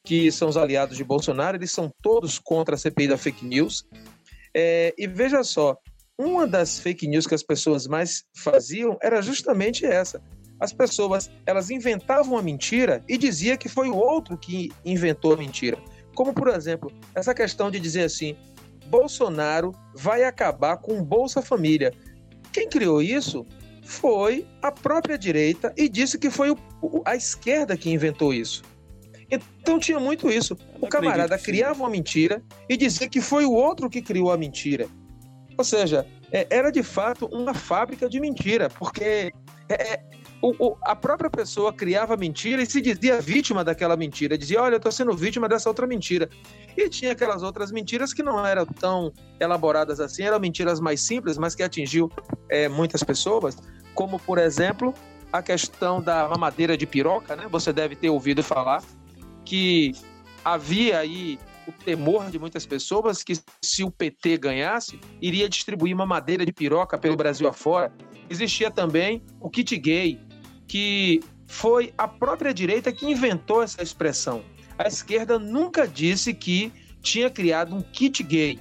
que 0.04 0.32
são 0.32 0.50
os 0.50 0.58
aliados 0.58 0.98
de 0.98 1.04
Bolsonaro, 1.04 1.56
eles 1.56 1.72
são 1.72 1.94
todos 2.02 2.40
contra 2.40 2.76
a 2.76 2.78
CPI 2.78 3.08
da 3.08 3.18
fake 3.18 3.46
news. 3.46 3.86
É, 4.54 4.94
e 4.98 5.08
veja 5.08 5.44
só, 5.44 5.78
uma 6.18 6.48
das 6.48 6.80
fake 6.80 7.08
news 7.08 7.28
que 7.28 7.36
as 7.36 7.44
pessoas 7.44 7.88
mais 7.88 8.24
faziam 8.36 8.98
era 9.02 9.22
justamente 9.22 9.86
essa. 9.86 10.22
As 10.60 10.74
pessoas, 10.74 11.30
elas 11.46 11.70
inventavam 11.70 12.38
a 12.38 12.42
mentira 12.42 13.04
e 13.08 13.18
dizia 13.18 13.56
que 13.56 13.70
foi 13.70 13.90
o 13.90 13.96
outro 13.96 14.38
que 14.38 14.72
inventou 14.84 15.34
a 15.34 15.38
mentira. 15.38 15.78
Como, 16.16 16.34
por 16.34 16.50
exemplo, 16.50 16.92
essa 17.16 17.34
questão 17.34 17.72
de 17.72 17.80
dizer 17.80 18.04
assim, 18.04 18.36
Bolsonaro 18.88 19.72
vai 19.96 20.24
acabar 20.24 20.78
com 20.78 21.04
Bolsa 21.04 21.42
Família. 21.42 21.94
Quem 22.52 22.68
criou 22.68 23.02
isso 23.02 23.46
foi 23.82 24.48
a 24.62 24.72
própria 24.72 25.18
direita 25.18 25.74
e 25.76 25.90
disse 25.90 26.18
que 26.18 26.30
foi 26.30 26.52
o, 26.52 27.02
a 27.06 27.16
esquerda 27.16 27.76
que 27.76 27.90
inventou 27.90 28.34
isso. 28.34 28.64
Então 29.30 29.80
tinha 29.80 30.00
muito 30.00 30.30
isso. 30.30 30.58
O 30.80 30.88
camarada 30.88 31.38
criava 31.38 31.80
uma 31.80 31.90
mentira 31.90 32.44
e 32.68 32.76
dizia 32.76 33.08
que 33.08 33.22
foi 33.22 33.46
o 33.46 33.54
outro 33.54 33.90
que 33.90 34.02
criou 34.02 34.32
a 34.32 34.38
mentira. 34.38 34.88
Ou 35.58 35.64
seja, 35.64 36.06
é, 36.32 36.48
era 36.50 36.72
de 36.72 36.84
fato 36.84 37.28
uma 37.28 37.54
fábrica 37.54 38.10
de 38.10 38.20
mentira, 38.20 38.70
porque 38.70 39.32
é, 39.70 39.94
é 39.94 40.04
o, 40.42 40.56
o, 40.58 40.78
a 40.82 40.96
própria 40.96 41.30
pessoa 41.30 41.72
criava 41.72 42.18
mentira 42.18 42.62
e 42.62 42.66
se 42.66 42.82
dizia 42.82 43.22
vítima 43.22 43.64
daquela 43.64 43.96
mentira. 43.96 44.38
Dizia, 44.38 44.62
olha, 44.62 44.74
eu 44.74 44.78
estou 44.78 44.92
sendo 44.92 45.14
vítima 45.16 45.48
dessa 45.48 45.70
outra 45.70 45.86
mentira. 45.86 46.30
E 46.76 46.90
tinha 46.90 47.12
aquelas 47.12 47.44
outras 47.44 47.72
mentiras 47.72 48.14
que 48.14 48.24
não 48.24 48.44
eram 48.46 48.66
tão 48.66 49.14
elaboradas 49.40 50.00
assim, 50.00 50.24
eram 50.24 50.40
mentiras 50.40 50.80
mais 50.80 51.02
simples, 51.02 51.38
mas 51.38 51.54
que 51.54 51.62
atingiu 51.62 52.12
é, 52.50 52.68
muitas 52.68 53.04
pessoas, 53.04 53.58
como, 53.94 54.20
por 54.20 54.40
exemplo, 54.40 54.94
a 55.32 55.42
questão 55.44 56.02
da 56.02 56.28
mamadeira 56.28 56.76
de 56.76 56.88
piroca, 56.88 57.36
né? 57.36 57.48
Você 57.50 57.72
deve 57.72 57.96
ter 57.96 58.10
ouvido 58.10 58.44
falar 58.44 58.84
que 59.46 59.92
havia 60.44 61.00
aí 61.00 61.40
o 61.68 61.72
temor 61.72 62.32
de 62.32 62.40
muitas 62.40 62.66
pessoas 62.66 63.24
que 63.24 63.34
se 63.64 63.84
o 63.84 63.92
PT 63.92 64.38
ganhasse, 64.38 65.00
iria 65.22 65.48
distribuir 65.48 65.94
uma 65.94 66.06
madeira 66.06 66.44
de 66.46 66.52
piroca 66.52 66.98
pelo 66.98 67.16
Brasil 67.16 67.48
afora. 67.48 67.94
Existia 68.30 68.72
também 68.72 69.24
o 69.40 69.50
kit 69.50 69.78
gay, 69.78 70.20
que 70.72 71.20
foi 71.48 71.94
a 71.98 72.08
própria 72.08 72.54
direita 72.54 72.94
que 72.94 73.06
inventou 73.06 73.62
essa 73.62 73.84
expressão. 73.84 74.42
A 74.80 74.88
esquerda 74.88 75.38
nunca 75.38 75.86
disse 75.86 76.34
que 76.34 76.72
tinha 77.02 77.30
criado 77.30 77.76
um 77.76 77.82
kit 77.82 78.24
gay. 78.24 78.58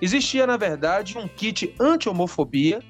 Existia, 0.00 0.46
na 0.46 0.56
verdade, 0.56 1.18
um 1.18 1.26
kit 1.26 1.74
anti-homofobia 1.80 2.80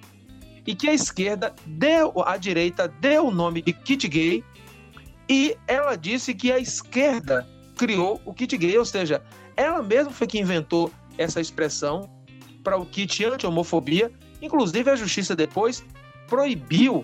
e 0.67 0.75
que 0.75 0.87
a 0.87 0.93
esquerda 0.93 1.55
deu, 1.65 2.13
a 2.27 2.37
direita 2.37 2.87
deu 3.01 3.29
o 3.29 3.31
nome 3.31 3.63
de 3.63 3.73
kit 3.73 4.07
gay 4.07 4.45
e 5.31 5.57
ela 5.67 5.97
disse 5.97 6.35
que 6.35 6.53
a 6.53 6.59
esquerda 6.59 7.49
criou 7.75 8.21
o 8.27 8.35
kit 8.35 8.55
gay, 8.55 8.77
ou 8.77 8.85
seja, 8.85 9.23
ela 9.57 9.83
mesma 9.83 10.13
foi 10.13 10.27
que 10.27 10.39
inventou 10.39 10.93
essa 11.17 11.41
expressão 11.41 12.11
para 12.63 12.77
o 12.77 12.85
kit 12.85 13.25
anti-homofobia. 13.25 14.13
Inclusive, 14.43 14.91
a 14.91 14.95
justiça 14.95 15.35
depois 15.35 15.83
proibiu 16.27 17.03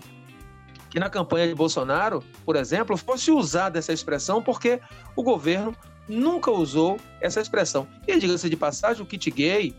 que 0.94 1.00
na 1.00 1.10
campanha 1.10 1.48
de 1.48 1.56
Bolsonaro, 1.56 2.22
por 2.46 2.54
exemplo, 2.54 2.96
fosse 2.96 3.32
usada 3.32 3.80
essa 3.80 3.92
expressão, 3.92 4.40
porque 4.40 4.80
o 5.16 5.24
governo 5.24 5.74
nunca 6.08 6.52
usou 6.52 7.00
essa 7.20 7.40
expressão. 7.40 7.88
E 8.06 8.16
diga-se 8.16 8.48
de 8.48 8.56
passagem, 8.56 9.02
o 9.02 9.04
kit 9.04 9.28
gay, 9.32 9.74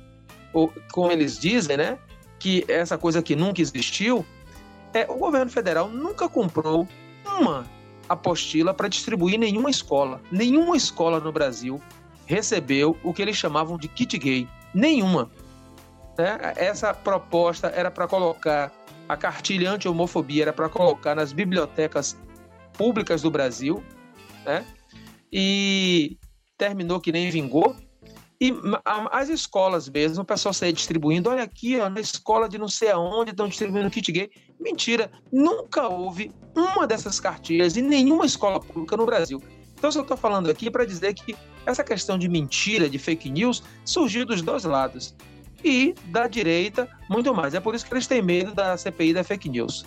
ou, 0.51 0.73
como 0.91 1.09
eles 1.09 1.39
dizem, 1.39 1.77
né, 1.77 1.97
que 2.37 2.65
essa 2.67 2.97
coisa 2.97 3.23
que 3.23 3.33
nunca 3.33 3.61
existiu, 3.61 4.25
é, 4.93 5.05
o 5.09 5.15
governo 5.15 5.49
federal 5.49 5.87
nunca 5.87 6.27
comprou 6.27 6.85
uma 7.25 7.65
apostila 8.09 8.73
para 8.73 8.89
distribuir 8.89 9.39
nenhuma 9.39 9.69
escola. 9.69 10.19
Nenhuma 10.29 10.75
escola 10.75 11.21
no 11.21 11.31
Brasil 11.31 11.81
recebeu 12.25 12.97
o 13.01 13.13
que 13.13 13.21
eles 13.21 13.37
chamavam 13.37 13.77
de 13.77 13.87
kit 13.87 14.17
gay. 14.17 14.49
Nenhuma. 14.73 15.31
Né? 16.17 16.37
Essa 16.57 16.93
proposta 16.93 17.67
era 17.67 17.89
para 17.89 18.05
colocar 18.05 18.69
a 19.07 19.15
cartilha 19.15 19.71
anti-homofobia 19.71 20.43
era 20.43 20.53
para 20.53 20.69
colocar 20.69 21.15
nas 21.15 21.31
bibliotecas 21.31 22.17
públicas 22.73 23.21
do 23.21 23.31
Brasil, 23.31 23.83
né? 24.45 24.65
E 25.31 26.17
terminou 26.57 26.99
que 26.99 27.11
nem 27.11 27.29
vingou. 27.29 27.75
E 28.39 28.53
as 29.11 29.29
escolas 29.29 29.87
mesmo, 29.87 30.23
o 30.23 30.25
pessoal 30.25 30.53
saía 30.53 30.73
distribuindo, 30.73 31.29
olha 31.29 31.43
aqui, 31.43 31.79
ó, 31.79 31.89
na 31.89 32.01
escola 32.01 32.49
de 32.49 32.57
não 32.57 32.67
sei 32.67 32.91
aonde 32.91 33.31
estão 33.31 33.47
distribuindo 33.47 33.89
kit 33.89 34.11
gay. 34.11 34.29
Mentira, 34.59 35.09
nunca 35.31 35.87
houve 35.87 36.31
uma 36.55 36.85
dessas 36.85 37.19
cartilhas 37.19 37.77
em 37.77 37.81
nenhuma 37.81 38.25
escola 38.25 38.59
pública 38.59 38.97
no 38.97 39.05
Brasil. 39.05 39.41
Então, 39.73 39.89
eu 39.93 40.01
estou 40.01 40.17
falando 40.17 40.49
aqui 40.49 40.69
para 40.69 40.85
dizer 40.85 41.13
que 41.13 41.35
essa 41.65 41.83
questão 41.83 42.17
de 42.17 42.27
mentira, 42.27 42.89
de 42.89 42.97
fake 42.97 43.29
news, 43.29 43.63
surgiu 43.83 44.25
dos 44.25 44.41
dois 44.41 44.63
lados 44.63 45.15
e 45.65 45.95
da 46.05 46.27
direita 46.27 46.87
muito 47.09 47.33
mais. 47.33 47.55
É 47.55 47.59
por 47.59 47.73
isso 47.73 47.85
que 47.85 47.93
eles 47.93 48.05
têm 48.05 48.21
medo 48.21 48.53
da 48.53 48.77
CPI 48.77 49.13
da 49.13 49.23
fake 49.23 49.49
news. 49.49 49.83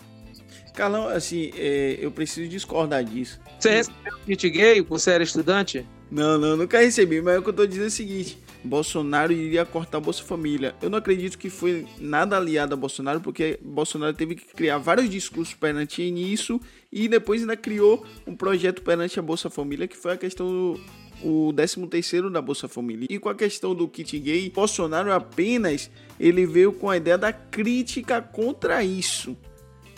Carlão, 0.74 1.08
assim, 1.08 1.50
é, 1.56 1.98
eu 2.00 2.10
preciso 2.10 2.48
discordar 2.48 3.04
disso. 3.04 3.40
Você 3.58 3.70
recebeu 3.70 4.14
um 4.16 4.24
kit 4.24 4.50
gay? 4.50 4.80
Você 4.82 5.10
era 5.10 5.22
estudante? 5.22 5.86
Não, 6.10 6.38
não, 6.38 6.56
nunca 6.56 6.78
recebi, 6.78 7.20
mas 7.20 7.38
o 7.38 7.42
que 7.42 7.48
eu 7.48 7.52
tô 7.52 7.66
dizendo 7.66 7.84
é 7.84 7.88
o 7.88 7.90
seguinte: 7.90 8.38
Bolsonaro 8.64 9.32
iria 9.32 9.64
cortar 9.64 9.98
a 9.98 10.00
Bolsa 10.00 10.22
Família. 10.22 10.74
Eu 10.80 10.88
não 10.88 10.98
acredito 10.98 11.36
que 11.36 11.50
foi 11.50 11.86
nada 11.98 12.36
aliado 12.36 12.74
a 12.74 12.76
Bolsonaro, 12.76 13.20
porque 13.20 13.58
Bolsonaro 13.62 14.14
teve 14.14 14.36
que 14.36 14.46
criar 14.54 14.78
vários 14.78 15.10
discursos 15.10 15.54
perante 15.54 16.02
isso 16.02 16.60
e 16.92 17.08
depois 17.08 17.40
ainda 17.40 17.56
criou 17.56 18.06
um 18.26 18.34
projeto 18.34 18.82
perante 18.82 19.18
a 19.18 19.22
Bolsa 19.22 19.50
Família, 19.50 19.88
que 19.88 19.96
foi 19.96 20.12
a 20.12 20.16
questão 20.16 20.46
do, 20.46 20.80
o 21.22 21.52
13º 21.52 22.30
da 22.30 22.40
Bolsa 22.40 22.68
Família. 22.68 23.06
E 23.10 23.18
com 23.18 23.28
a 23.28 23.34
questão 23.34 23.74
do 23.74 23.88
kit 23.88 24.18
gay, 24.18 24.50
Bolsonaro 24.50 25.12
apenas 25.12 25.90
ele 26.18 26.46
veio 26.46 26.72
com 26.72 26.88
a 26.90 26.96
ideia 26.96 27.18
da 27.18 27.32
crítica 27.32 28.20
contra 28.20 28.82
isso. 28.84 29.36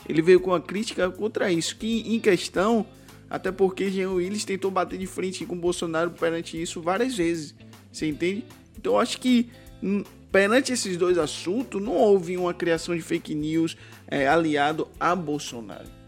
Ele 0.08 0.22
veio 0.22 0.40
com 0.40 0.52
a 0.52 0.60
crítica 0.60 1.10
contra 1.10 1.52
isso, 1.52 1.76
que 1.76 2.14
em 2.14 2.18
questão, 2.18 2.86
até 3.28 3.52
porque 3.52 3.90
Jean 3.90 4.12
Willis 4.12 4.44
tentou 4.44 4.70
bater 4.70 4.98
de 4.98 5.06
frente 5.06 5.44
com 5.46 5.56
Bolsonaro 5.56 6.10
perante 6.10 6.60
isso 6.60 6.80
várias 6.80 7.16
vezes. 7.16 7.54
Você 7.92 8.06
entende? 8.06 8.44
Então 8.76 8.98
acho 8.98 9.20
que 9.20 9.50
hum, 9.82 10.02
perante 10.32 10.72
esses 10.72 10.96
dois 10.96 11.18
assuntos 11.18 11.82
não 11.82 11.94
houve 11.94 12.36
uma 12.36 12.54
criação 12.54 12.96
de 12.96 13.02
fake 13.02 13.34
news 13.34 13.76
é, 14.06 14.26
aliado 14.26 14.88
a 14.98 15.14
Bolsonaro. 15.14 16.00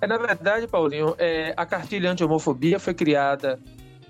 É, 0.00 0.06
na 0.06 0.16
verdade, 0.16 0.66
Paulinho, 0.68 1.14
é, 1.18 1.52
a 1.56 1.66
cartilha 1.66 2.10
anti-homofobia 2.10 2.78
foi 2.78 2.94
criada 2.94 3.58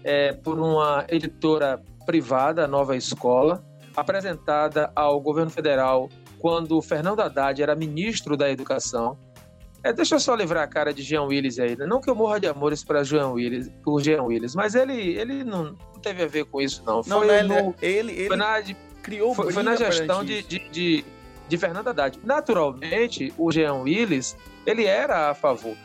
é, 0.05 0.33
por 0.33 0.59
uma 0.59 1.05
editora 1.09 1.83
privada, 2.07 2.65
a 2.65 2.69
Nova 2.69 2.97
Escola, 2.97 3.65
apresentada 3.97 4.91
ao 4.95 5.21
governo 5.21 5.51
federal 5.51 6.09
quando 6.39 6.77
o 6.77 6.83
Fernando 6.83 7.21
Haddad 7.21 7.61
era 7.63 7.75
ministro 7.75 8.37
da 8.37 8.51
Educação. 8.51 9.19
É, 9.83 9.93
deixa 9.93 10.17
eu 10.17 10.21
só 10.21 10.35
livrar 10.35 10.65
a 10.65 10.67
cara 10.67 10.93
de 10.93 11.03
Jean 11.03 11.23
Willis 11.23 11.59
aí. 11.59 11.77
Né? 11.77 11.87
Não 11.87 12.01
que 12.01 12.11
eu 12.11 12.15
morra 12.15 12.41
de 12.41 12.47
amores 12.47 12.83
para 12.83 13.05
Jean 13.05 13.29
Willis, 13.29 13.71
por 13.85 14.01
Jean 14.01 14.23
Willis, 14.23 14.55
mas 14.55 14.75
ele, 14.75 15.17
ele 15.17 15.45
não, 15.45 15.77
teve 16.03 16.23
a 16.23 16.27
ver 16.27 16.45
com 16.47 16.61
isso, 16.61 16.83
não. 16.85 17.03
Foi, 17.03 17.43
não, 17.43 17.63
no, 17.63 17.75
ele, 17.81 18.13
ele, 18.13 18.29
foi 18.29 18.37
na, 18.37 18.63
criou 19.03 19.35
foi, 19.35 19.53
foi 19.53 19.63
na 19.63 19.77
gestão 19.77 20.25
de, 20.25 20.43
de, 20.43 20.69
de, 20.71 21.05
de 21.49 21.59
Fernando 21.59 21.89
Haddad. 21.89 22.19
Naturalmente, 22.25 23.33
o 23.37 23.51
Jean 23.51 23.75
Willis, 23.75 24.37
ele 24.67 24.85
era 24.85 25.31
a 25.31 25.35
favor. 25.35 25.77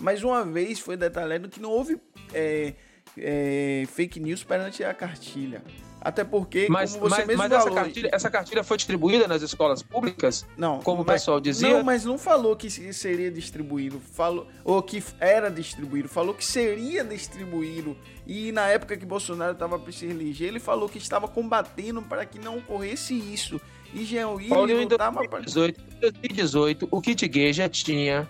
Mais 0.00 0.22
uma 0.22 0.44
vez 0.44 0.78
foi 0.78 0.96
detalhado 0.96 1.48
que 1.48 1.60
não 1.60 1.70
houve 1.70 1.98
é, 2.34 2.74
é, 3.18 3.84
fake 3.88 4.20
news 4.20 4.44
perante 4.44 4.84
a 4.84 4.92
cartilha. 4.94 5.62
Até 6.06 6.22
porque, 6.22 6.68
mas, 6.70 6.92
como 6.92 7.08
você 7.08 7.16
mas, 7.16 7.26
mesmo 7.26 7.42
mas 7.42 7.52
falou... 7.52 7.66
Essa 7.66 7.74
cartilha, 7.74 8.10
essa 8.12 8.30
cartilha 8.30 8.62
foi 8.62 8.76
distribuída 8.76 9.26
nas 9.26 9.42
escolas 9.42 9.82
públicas? 9.82 10.46
Não. 10.56 10.78
Como 10.78 10.98
mas, 10.98 11.04
o 11.04 11.12
pessoal 11.12 11.40
dizia? 11.40 11.68
Não, 11.68 11.82
mas 11.82 12.04
não 12.04 12.16
falou 12.16 12.54
que 12.54 12.70
seria 12.70 13.28
distribuído. 13.28 14.00
Falou, 14.12 14.46
ou 14.64 14.80
que 14.80 15.02
era 15.18 15.50
distribuído. 15.50 16.08
Falou 16.08 16.32
que 16.32 16.44
seria 16.44 17.02
distribuído. 17.02 17.96
E 18.24 18.52
na 18.52 18.68
época 18.68 18.96
que 18.96 19.04
Bolsonaro 19.04 19.54
estava 19.54 19.80
para 19.80 19.90
se 19.90 20.06
eleger, 20.06 20.46
ele 20.46 20.60
falou 20.60 20.88
que 20.88 20.98
estava 20.98 21.26
combatendo 21.26 22.00
para 22.00 22.24
que 22.24 22.38
não 22.38 22.58
ocorresse 22.58 23.12
isso. 23.12 23.60
E 23.92 24.04
Jean 24.04 24.28
Willis 24.28 24.50
não 24.50 24.82
estava... 24.82 25.24
Em 25.24 25.28
2018, 25.28 25.82
2018, 26.00 26.88
o 26.88 27.00
kit 27.00 27.26
gay 27.26 27.52
já 27.52 27.68
tinha... 27.68 28.28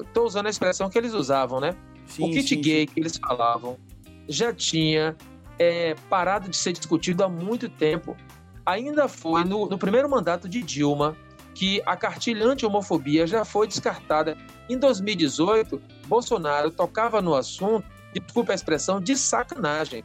Estou 0.00 0.26
usando 0.26 0.46
a 0.46 0.50
expressão 0.50 0.90
que 0.90 0.98
eles 0.98 1.14
usavam, 1.14 1.60
né? 1.60 1.76
Sim, 2.04 2.24
o 2.24 2.30
kit 2.32 2.48
sim, 2.48 2.60
gay 2.60 2.80
sim. 2.80 2.86
que 2.94 3.00
eles 3.00 3.16
falavam 3.16 3.78
já 4.28 4.52
tinha 4.52 5.16
é, 5.58 5.94
parado 6.08 6.48
de 6.48 6.56
ser 6.56 6.72
discutido 6.72 7.22
há 7.24 7.28
muito 7.28 7.68
tempo. 7.68 8.16
Ainda 8.64 9.08
foi 9.08 9.44
no, 9.44 9.66
no 9.66 9.78
primeiro 9.78 10.08
mandato 10.08 10.48
de 10.48 10.62
Dilma 10.62 11.16
que 11.54 11.82
a 11.84 11.96
cartilha 11.96 12.46
anti-homofobia 12.46 13.26
já 13.26 13.44
foi 13.44 13.66
descartada. 13.66 14.36
Em 14.68 14.78
2018, 14.78 15.80
Bolsonaro 16.06 16.70
tocava 16.70 17.20
no 17.20 17.34
assunto, 17.34 17.84
desculpa 18.12 18.52
a 18.52 18.54
expressão, 18.54 19.00
de 19.00 19.16
sacanagem, 19.16 20.04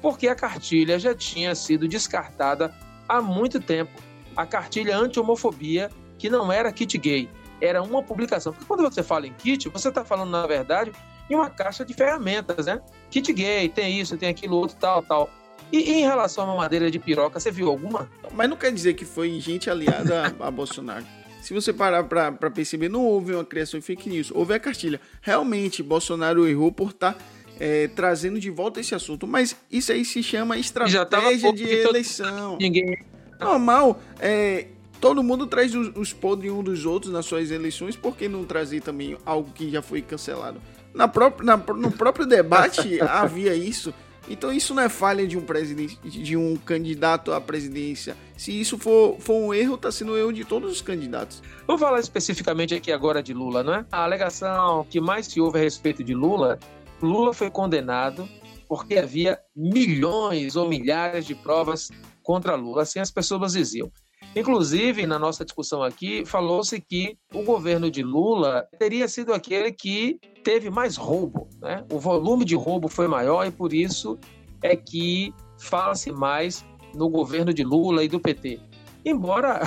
porque 0.00 0.28
a 0.28 0.34
cartilha 0.34 0.98
já 0.98 1.14
tinha 1.14 1.54
sido 1.54 1.88
descartada 1.88 2.72
há 3.08 3.20
muito 3.20 3.60
tempo. 3.60 3.92
A 4.36 4.46
cartilha 4.46 4.96
anti-homofobia, 4.96 5.90
que 6.18 6.28
não 6.28 6.52
era 6.52 6.72
kit 6.72 6.96
gay, 6.98 7.28
era 7.60 7.82
uma 7.82 8.02
publicação. 8.02 8.52
Porque 8.52 8.66
quando 8.66 8.82
você 8.82 9.02
fala 9.02 9.26
em 9.26 9.32
kit, 9.32 9.68
você 9.68 9.88
está 9.88 10.04
falando, 10.04 10.30
na 10.30 10.46
verdade, 10.46 10.92
em 11.30 11.34
uma 11.34 11.48
caixa 11.48 11.84
de 11.84 11.94
ferramentas, 11.94 12.66
né? 12.66 12.80
Kit 13.14 13.32
gay, 13.32 13.68
tem 13.68 14.00
isso, 14.00 14.16
tem 14.16 14.28
aquilo 14.28 14.56
outro, 14.56 14.76
tal, 14.76 15.00
tal. 15.00 15.30
E, 15.70 15.78
e, 15.78 15.92
em 16.00 16.02
relação 16.02 16.42
a 16.42 16.46
uma 16.48 16.56
madeira 16.56 16.90
de 16.90 16.98
piroca, 16.98 17.38
você 17.38 17.48
viu 17.48 17.68
alguma? 17.68 18.10
Mas 18.32 18.50
não 18.50 18.56
quer 18.56 18.72
dizer 18.72 18.94
que 18.94 19.04
foi 19.04 19.38
gente 19.38 19.70
aliada 19.70 20.34
a, 20.40 20.48
a 20.48 20.50
Bolsonaro. 20.50 21.06
Se 21.40 21.54
você 21.54 21.72
parar 21.72 22.02
para 22.02 22.50
perceber, 22.50 22.88
não 22.88 23.06
houve 23.06 23.32
uma 23.32 23.44
criação 23.44 23.78
de 23.78 23.86
fake 23.86 24.08
news, 24.08 24.32
houve 24.34 24.52
a 24.52 24.58
cartilha. 24.58 25.00
Realmente, 25.22 25.80
Bolsonaro 25.80 26.48
errou 26.48 26.72
por 26.72 26.90
estar 26.90 27.12
tá, 27.12 27.20
é, 27.60 27.86
trazendo 27.86 28.40
de 28.40 28.50
volta 28.50 28.80
esse 28.80 28.96
assunto, 28.96 29.28
mas 29.28 29.54
isso 29.70 29.92
aí 29.92 30.04
se 30.04 30.20
chama 30.20 30.58
estratégia 30.58 31.52
de 31.52 31.70
eleição. 31.70 32.58
Ninguém 32.60 32.98
normal. 33.38 34.00
É, 34.18 34.66
todo 35.00 35.22
mundo 35.22 35.46
traz 35.46 35.72
os, 35.72 35.92
os 35.94 36.12
podres 36.12 36.50
um 36.50 36.64
dos 36.64 36.84
outros 36.84 37.12
nas 37.12 37.26
suas 37.26 37.52
eleições, 37.52 37.94
por 37.94 38.16
que 38.16 38.26
não 38.26 38.42
trazer 38.42 38.80
também 38.80 39.16
algo 39.24 39.52
que 39.52 39.70
já 39.70 39.82
foi 39.82 40.02
cancelado? 40.02 40.60
Na 40.94 41.08
própria, 41.08 41.44
na, 41.44 41.56
no 41.56 41.90
próprio 41.90 42.24
debate 42.24 43.00
havia 43.02 43.54
isso. 43.54 43.92
Então 44.28 44.52
isso 44.52 44.74
não 44.74 44.82
é 44.82 44.88
falha 44.88 45.26
de 45.26 45.36
um 45.36 45.42
presidente, 45.42 45.98
de 46.02 46.36
um 46.36 46.56
candidato 46.56 47.32
à 47.32 47.40
presidência. 47.40 48.16
Se 48.36 48.58
isso 48.58 48.78
for, 48.78 49.16
for 49.18 49.34
um 49.34 49.52
erro, 49.52 49.74
está 49.74 49.92
sendo 49.92 50.12
um 50.12 50.16
erro 50.16 50.32
de 50.32 50.44
todos 50.44 50.72
os 50.72 50.80
candidatos. 50.80 51.42
Vamos 51.66 51.80
falar 51.80 52.00
especificamente 52.00 52.74
aqui 52.74 52.90
agora 52.90 53.22
de 53.22 53.34
Lula, 53.34 53.62
não 53.62 53.74
é? 53.74 53.84
A 53.92 54.04
alegação 54.04 54.86
que 54.88 55.00
mais 55.00 55.26
se 55.26 55.40
ouve 55.40 55.58
a 55.58 55.62
respeito 55.62 56.02
de 56.02 56.14
Lula, 56.14 56.58
Lula 57.02 57.34
foi 57.34 57.50
condenado 57.50 58.26
porque 58.66 58.96
havia 58.96 59.38
milhões 59.54 60.56
ou 60.56 60.68
milhares 60.68 61.26
de 61.26 61.34
provas 61.34 61.90
contra 62.22 62.54
Lula. 62.54 62.82
Assim 62.82 63.00
as 63.00 63.10
pessoas 63.10 63.52
diziam. 63.52 63.92
Inclusive, 64.36 65.06
na 65.06 65.18
nossa 65.18 65.44
discussão 65.44 65.82
aqui, 65.82 66.24
falou-se 66.26 66.80
que 66.80 67.16
o 67.32 67.42
governo 67.42 67.90
de 67.90 68.02
Lula 68.02 68.66
teria 68.78 69.06
sido 69.06 69.32
aquele 69.32 69.70
que 69.70 70.18
teve 70.42 70.70
mais 70.70 70.96
roubo. 70.96 71.48
Né? 71.60 71.84
O 71.90 71.98
volume 71.98 72.44
de 72.44 72.56
roubo 72.56 72.88
foi 72.88 73.06
maior 73.06 73.46
e 73.46 73.50
por 73.50 73.72
isso 73.72 74.18
é 74.62 74.74
que 74.74 75.32
fala-se 75.58 76.10
mais 76.10 76.64
no 76.94 77.08
governo 77.08 77.54
de 77.54 77.62
Lula 77.62 78.02
e 78.02 78.08
do 78.08 78.18
PT. 78.18 78.60
Embora 79.04 79.60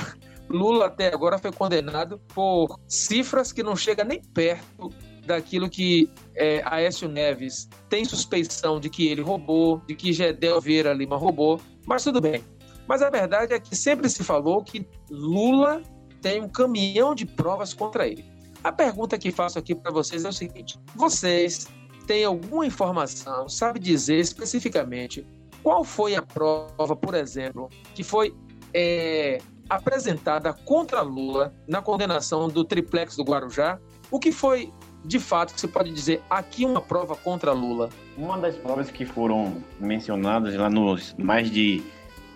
Lula 0.50 0.88
até 0.88 1.14
agora 1.14 1.38
foi 1.38 1.52
condenado 1.52 2.20
por 2.34 2.80
cifras 2.88 3.52
que 3.52 3.64
não 3.64 3.76
chega 3.76 4.04
nem 4.04 4.22
perto 4.22 4.90
daquilo 5.26 5.70
que 5.70 6.10
é, 6.36 6.62
Aécio 6.66 7.08
Neves 7.08 7.70
tem 7.90 8.06
suspeição 8.06 8.80
de 8.80 8.90
que 8.90 9.08
ele 9.08 9.22
roubou, 9.22 9.82
de 9.86 9.94
que 9.94 10.14
Gedel 10.14 10.62
Vieira 10.62 10.94
Lima 10.94 11.18
roubou, 11.18 11.60
mas 11.86 12.04
tudo 12.04 12.22
bem. 12.22 12.42
Mas 12.88 13.02
a 13.02 13.10
verdade 13.10 13.54
é 13.54 13.60
que 13.60 13.76
sempre 13.76 14.10
se 14.10 14.24
falou 14.24 14.64
que 14.64 14.88
Lula 15.10 15.82
tem 16.22 16.42
um 16.42 16.50
caminhão 16.50 17.14
de 17.14 17.26
provas 17.26 17.74
contra 17.74 18.08
ele. 18.08 18.26
A 18.64 18.72
pergunta 18.72 19.18
que 19.18 19.32
faço 19.32 19.60
aqui 19.60 19.76
para 19.76 19.92
vocês 19.92 20.26
é 20.26 20.30
o 20.30 20.34
seguinte: 20.34 20.80
vocês 20.96 21.68
têm 22.06 22.24
alguma 22.24 22.66
informação, 22.66 23.48
sabe 23.50 23.80
dizer 23.80 24.20
especificamente 24.20 25.26
qual 25.62 25.84
foi 25.84 26.16
a 26.16 26.22
prova, 26.22 26.96
por 26.96 27.14
exemplo, 27.14 27.70
que 27.94 28.04
foi 28.04 28.34
é, 28.74 29.40
apresentada 29.70 30.54
contra 30.54 31.02
Lula 31.02 31.54
na 31.68 31.82
condenação 31.82 32.48
do 32.48 32.64
triplex 32.64 33.18
do 33.18 33.24
Guarujá? 33.24 33.80
O 34.10 34.20
que 34.20 34.32
foi 34.32 34.72
de 35.04 35.20
fato 35.20 35.54
que 35.54 35.60
você 35.60 35.68
pode 35.68 35.92
dizer 35.92 36.22
aqui 36.30 36.66
uma 36.66 36.82
prova 36.82 37.16
contra 37.16 37.52
Lula? 37.52 37.90
Uma 38.18 38.38
das 38.38 38.56
provas 38.56 38.90
que 38.90 39.06
foram 39.06 39.62
mencionadas 39.80 40.56
lá 40.56 40.70
nos 40.70 41.14
mais 41.18 41.52
de 41.52 41.84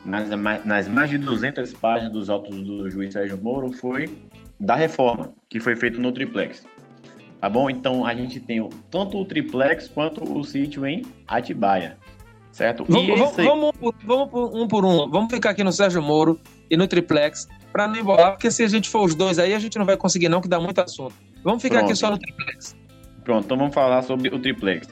nas, 0.06 0.30
nas 0.66 0.88
mais 0.88 1.10
de 1.10 1.18
200 1.18 1.74
páginas 1.74 2.12
dos 2.12 2.30
autos 2.30 2.56
do 2.62 2.90
juiz 2.90 3.14
Sérgio 3.14 3.38
Moro 3.42 3.72
foi 3.72 4.10
da 4.60 4.76
reforma 4.76 5.34
que 5.50 5.60
foi 5.60 5.76
feita 5.76 6.00
no 6.00 6.12
triplex. 6.12 6.66
Tá 7.40 7.50
bom? 7.50 7.70
Então 7.70 8.06
a 8.06 8.14
gente 8.14 8.40
tem 8.40 8.68
tanto 8.90 9.18
o 9.18 9.26
triplex 9.26 9.88
quanto 9.88 10.24
o 10.24 10.44
sítio 10.44 10.86
em 10.86 11.04
Atibaia. 11.28 11.98
Certo? 12.52 12.86
Vamos, 12.88 13.08
vamos, 13.36 13.36
vamos, 13.36 14.00
vamos 14.04 14.30
por 14.30 14.56
um 14.56 14.68
por 14.68 14.86
um. 14.86 15.10
Vamos 15.10 15.34
ficar 15.34 15.52
aqui 15.52 15.64
no 15.64 15.72
Sérgio 15.72 16.02
Moro 16.02 16.40
e 16.70 16.78
no 16.78 16.88
triplex 16.88 17.48
para 17.72 17.88
não 17.88 17.96
embolar, 17.96 18.32
porque 18.34 18.52
se 18.52 18.64
a 18.64 18.68
gente 18.68 18.90
for 18.90 19.06
os 19.06 19.16
dois 19.16 19.40
aí, 19.40 19.54
a 19.54 19.60
gente 19.60 19.78
não 19.80 19.86
vai 19.86 19.96
conseguir 19.96 20.28
não, 20.28 20.42
que 20.42 20.48
dá 20.48 20.60
muito 20.60 20.80
assunto. 20.80 21.16
Vamos 21.44 21.62
ficar 21.62 21.78
Pronto. 21.78 21.90
aqui 21.90 22.00
só 22.00 22.12
no 22.12 22.20
triplex. 22.20 22.76
Pronto, 23.24 23.46
então 23.46 23.58
vamos 23.58 23.74
falar 23.74 24.02
sobre 24.02 24.30
o 24.30 24.40
triplex. 24.40 24.88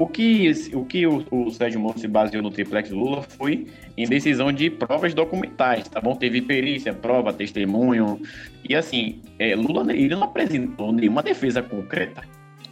O 0.00 0.06
que, 0.06 0.50
o, 0.72 0.82
que 0.86 1.06
o, 1.06 1.22
o 1.30 1.50
Sérgio 1.50 1.78
Moro 1.78 1.98
se 1.98 2.08
baseou 2.08 2.42
no 2.42 2.50
triplex 2.50 2.88
Lula 2.88 3.20
foi 3.20 3.66
em 3.98 4.08
decisão 4.08 4.50
de 4.50 4.70
provas 4.70 5.12
documentais, 5.12 5.86
tá 5.88 6.00
bom? 6.00 6.16
Teve 6.16 6.40
perícia, 6.40 6.94
prova, 6.94 7.34
testemunho. 7.34 8.18
E 8.66 8.74
assim, 8.74 9.20
é, 9.38 9.54
Lula 9.54 9.92
ele 9.92 10.14
não 10.14 10.24
apresentou 10.24 10.90
nenhuma 10.90 11.22
defesa 11.22 11.62
concreta, 11.62 12.22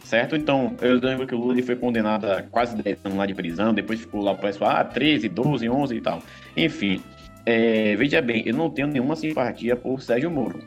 certo? 0.03 0.35
Então, 0.35 0.75
eu 0.81 0.99
lembro 0.99 1.27
que 1.27 1.35
o 1.35 1.37
Lula 1.37 1.61
foi 1.61 1.75
condenado 1.75 2.25
a 2.25 2.41
quase 2.41 2.75
10 2.75 3.05
anos 3.05 3.19
lá 3.19 3.27
de 3.27 3.35
prisão, 3.35 3.75
depois 3.75 3.99
ficou 3.99 4.23
lá 4.23 4.33
para 4.33 4.49
ah, 4.67 4.83
13, 4.83 5.29
12, 5.29 5.69
11 5.69 5.95
e 5.95 6.01
tal. 6.01 6.23
Enfim, 6.57 6.99
é, 7.45 7.95
veja 7.95 8.23
bem, 8.23 8.41
eu 8.43 8.55
não 8.55 8.71
tenho 8.71 8.87
nenhuma 8.87 9.15
simpatia 9.15 9.75
por 9.75 10.01
Sérgio 10.01 10.31
Moro. 10.31 10.57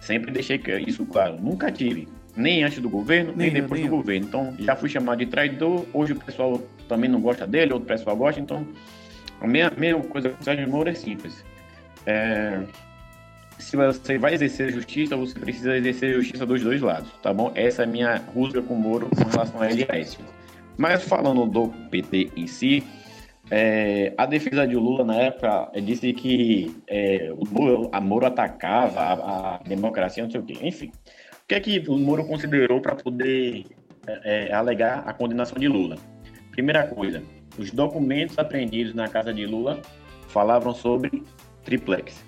Sempre 0.00 0.32
deixei 0.32 0.60
isso 0.84 1.06
claro, 1.06 1.40
nunca 1.40 1.70
tive 1.70 2.08
nem 2.36 2.64
antes 2.64 2.78
do 2.80 2.88
governo, 2.88 3.32
nem, 3.36 3.50
nem 3.50 3.62
depois 3.62 3.80
nem 3.80 3.88
do 3.88 3.94
eu. 3.94 3.98
governo. 3.98 4.26
Então, 4.26 4.54
já 4.58 4.74
fui 4.74 4.88
chamado 4.88 5.18
de 5.18 5.26
traidor. 5.26 5.84
Hoje 5.92 6.12
o 6.12 6.16
pessoal 6.16 6.60
também 6.88 7.10
não 7.10 7.20
gosta 7.20 7.46
dele, 7.46 7.72
outro 7.72 7.88
pessoal 7.88 8.16
gosta. 8.16 8.40
Então, 8.40 8.66
a 9.40 9.46
mesma, 9.46 9.72
mesma 9.76 10.02
coisa 10.02 10.30
com 10.30 10.40
o 10.40 10.44
Sérgio 10.44 10.68
Moro 10.68 10.88
é 10.88 10.94
simples. 10.94 11.44
É, 12.06 12.60
se 13.58 13.76
você 13.76 14.18
vai 14.18 14.34
exercer 14.34 14.72
justiça, 14.72 15.16
você 15.16 15.38
precisa 15.38 15.76
exercer 15.76 16.14
justiça 16.14 16.44
dos 16.44 16.62
dois 16.62 16.80
lados, 16.80 17.10
tá 17.22 17.32
bom? 17.32 17.52
Essa 17.54 17.82
é 17.82 17.84
a 17.84 17.88
minha 17.88 18.16
rusga 18.34 18.60
com 18.62 18.74
o 18.74 18.78
Moro 18.78 19.08
com 19.08 19.28
relação 19.28 19.60
a 19.60 19.70
ele 19.70 19.82
e 19.82 19.86
a 19.92 19.98
Écio. 19.98 20.20
Mas 20.76 21.04
falando 21.04 21.46
do 21.46 21.68
PT 21.90 22.30
em 22.36 22.46
si, 22.46 22.82
é, 23.50 24.12
a 24.16 24.26
defesa 24.26 24.66
de 24.66 24.74
Lula 24.74 25.04
na 25.04 25.16
época 25.16 25.70
disse 25.82 26.12
que 26.12 26.74
é, 26.88 27.32
o 27.36 27.44
Lula, 27.44 27.88
a 27.92 28.00
Moro 28.00 28.26
atacava 28.26 29.00
a, 29.00 29.54
a 29.56 29.58
democracia, 29.58 30.24
não 30.24 30.30
sei 30.30 30.40
o 30.40 30.44
quê. 30.44 30.58
Enfim, 30.62 30.90
que 31.60 31.70
é 31.72 31.80
que 31.80 31.90
o 31.90 31.98
Moro 31.98 32.24
considerou 32.24 32.80
para 32.80 32.94
poder 32.94 33.66
é, 34.06 34.48
é, 34.48 34.52
alegar 34.54 35.02
a 35.06 35.12
condenação 35.12 35.58
de 35.58 35.68
Lula? 35.68 35.96
Primeira 36.50 36.86
coisa, 36.86 37.22
os 37.58 37.70
documentos 37.70 38.38
apreendidos 38.38 38.94
na 38.94 39.08
casa 39.08 39.34
de 39.34 39.44
Lula 39.44 39.80
falavam 40.28 40.74
sobre 40.74 41.22
triplex. 41.64 42.24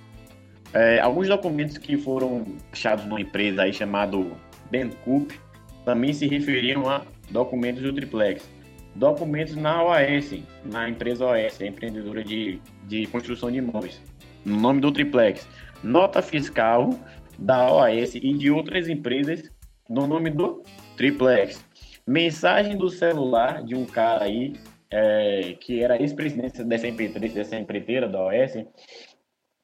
É, 0.75 0.99
alguns 1.01 1.29
documentos 1.29 1.79
que 1.79 1.97
foram 1.97 2.45
achados 2.73 3.05
numa 3.07 3.21
empresa 3.21 3.63
aí 3.63 3.73
chamado 3.73 4.33
Bencoup 4.71 5.39
também 5.85 6.13
se 6.13 6.27
referiam 6.27 6.89
a 6.89 7.03
documentos 7.31 7.83
do 7.83 7.93
triplex. 7.93 8.51
Documentos 8.95 9.57
na 9.57 9.83
OAS, 9.83 10.35
na 10.65 10.89
empresa 10.89 11.25
OAS, 11.25 11.61
empreendedora 11.61 12.23
de, 12.23 12.61
de 12.87 13.07
construção 13.07 13.51
de 13.51 13.59
imóveis, 13.59 14.01
no 14.45 14.61
nome 14.61 14.81
do 14.81 14.93
triplex. 14.93 15.49
Nota 15.83 16.23
fiscal 16.23 16.91
da 17.39 17.73
OAS 17.73 18.15
e 18.15 18.33
de 18.35 18.51
outras 18.51 18.89
empresas 18.89 19.51
no 19.89 20.07
nome 20.07 20.31
do 20.31 20.63
Triplex. 20.97 21.65
Mensagem 22.07 22.77
do 22.77 22.89
celular 22.89 23.63
de 23.63 23.75
um 23.75 23.85
cara 23.85 24.25
aí 24.25 24.55
é, 24.91 25.57
que 25.61 25.83
era 25.83 26.01
ex-presidente 26.01 26.63
dessa, 26.63 26.91
dessa 26.91 27.57
empreiteira 27.57 28.09
da 28.09 28.23
OAS, 28.23 28.65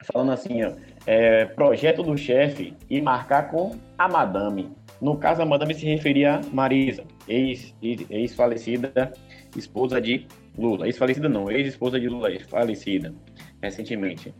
falando 0.04 0.32
assim, 0.32 0.64
ó, 0.64 0.72
é, 1.06 1.44
projeto 1.44 2.02
do 2.02 2.16
chefe 2.16 2.74
e 2.88 3.00
marcar 3.00 3.50
com 3.50 3.78
a 3.96 4.08
madame. 4.08 4.70
No 5.00 5.16
caso, 5.16 5.40
a 5.40 5.46
madame 5.46 5.74
se 5.74 5.86
referia 5.86 6.36
a 6.36 6.42
Marisa, 6.52 7.04
ex-falecida, 7.28 8.92
ex 8.96 9.56
esposa 9.56 10.00
de 10.00 10.26
Lula. 10.58 10.86
Ex-falecida 10.86 11.28
não, 11.28 11.50
ex-esposa 11.50 11.98
de 11.98 12.08
Lula, 12.08 12.28
falecida 12.48 13.14
recentemente. 13.62 14.34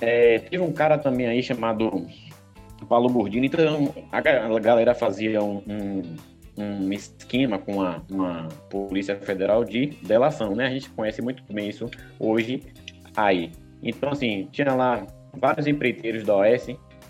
É, 0.00 0.40
teve 0.40 0.62
um 0.62 0.72
cara 0.72 0.98
também 0.98 1.26
aí 1.26 1.42
chamado 1.42 2.06
Paulo 2.84 3.08
Gordini, 3.08 3.46
então 3.46 3.92
a 4.12 4.20
galera 4.60 4.94
fazia 4.94 5.42
um, 5.42 5.62
um, 5.66 6.02
um 6.56 6.92
esquema 6.92 7.58
com 7.58 7.82
a, 7.82 8.02
uma 8.10 8.48
Polícia 8.70 9.16
Federal 9.16 9.64
de 9.64 9.86
delação, 10.02 10.54
né? 10.54 10.66
A 10.66 10.70
gente 10.70 10.90
conhece 10.90 11.20
muito 11.22 11.42
bem 11.52 11.68
isso 11.68 11.90
hoje 12.18 12.62
aí. 13.16 13.50
Então, 13.82 14.10
assim, 14.10 14.48
tinha 14.50 14.72
lá 14.74 15.06
vários 15.32 15.66
empreiteiros 15.66 16.24
da 16.24 16.36
OS, 16.36 16.68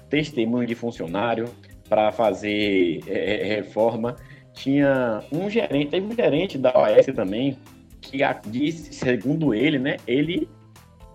testemunho 0.09 0.67
de 0.67 0.75
funcionário 0.75 1.49
para 1.89 2.11
fazer 2.13 3.01
é, 3.07 3.41
é, 3.41 3.57
reforma. 3.57 4.17
Tinha 4.53 5.23
um 5.33 5.51
gerente, 5.51 5.91
teve 5.91 6.07
um 6.07 6.15
gerente 6.15 6.59
da 6.59 6.71
OS 6.71 7.07
também, 7.15 7.59
que 8.01 8.19
disse, 8.47 8.93
segundo 8.93 9.55
ele, 9.55 9.79
né, 9.79 9.97
ele 10.07 10.49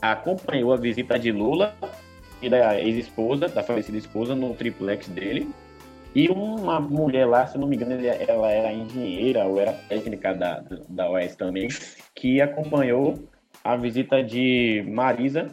acompanhou 0.02 0.74
a 0.74 0.78
visita 0.78 1.18
de 1.18 1.32
Lula 1.32 1.76
e 2.42 2.50
da 2.50 2.80
ex-esposa, 2.80 3.48
da 3.48 3.64
falecida 3.64 3.98
esposa, 3.98 4.36
no 4.36 4.54
triplex 4.54 5.08
dele. 5.08 5.48
E 6.16 6.28
uma 6.28 6.80
mulher 6.80 7.26
lá, 7.26 7.46
se 7.46 7.58
não 7.58 7.68
me 7.68 7.76
engano, 7.76 7.94
ela 8.28 8.52
era 8.52 8.74
engenheira 8.74 9.46
ou 9.46 9.60
era 9.60 9.74
técnica 9.74 10.34
da, 10.34 10.64
da 10.90 11.10
OS 11.10 11.36
também, 11.36 11.68
que 12.16 12.42
acompanhou 12.42 13.16
a 13.64 13.76
visita 13.76 14.24
de 14.24 14.84
Marisa 14.88 15.48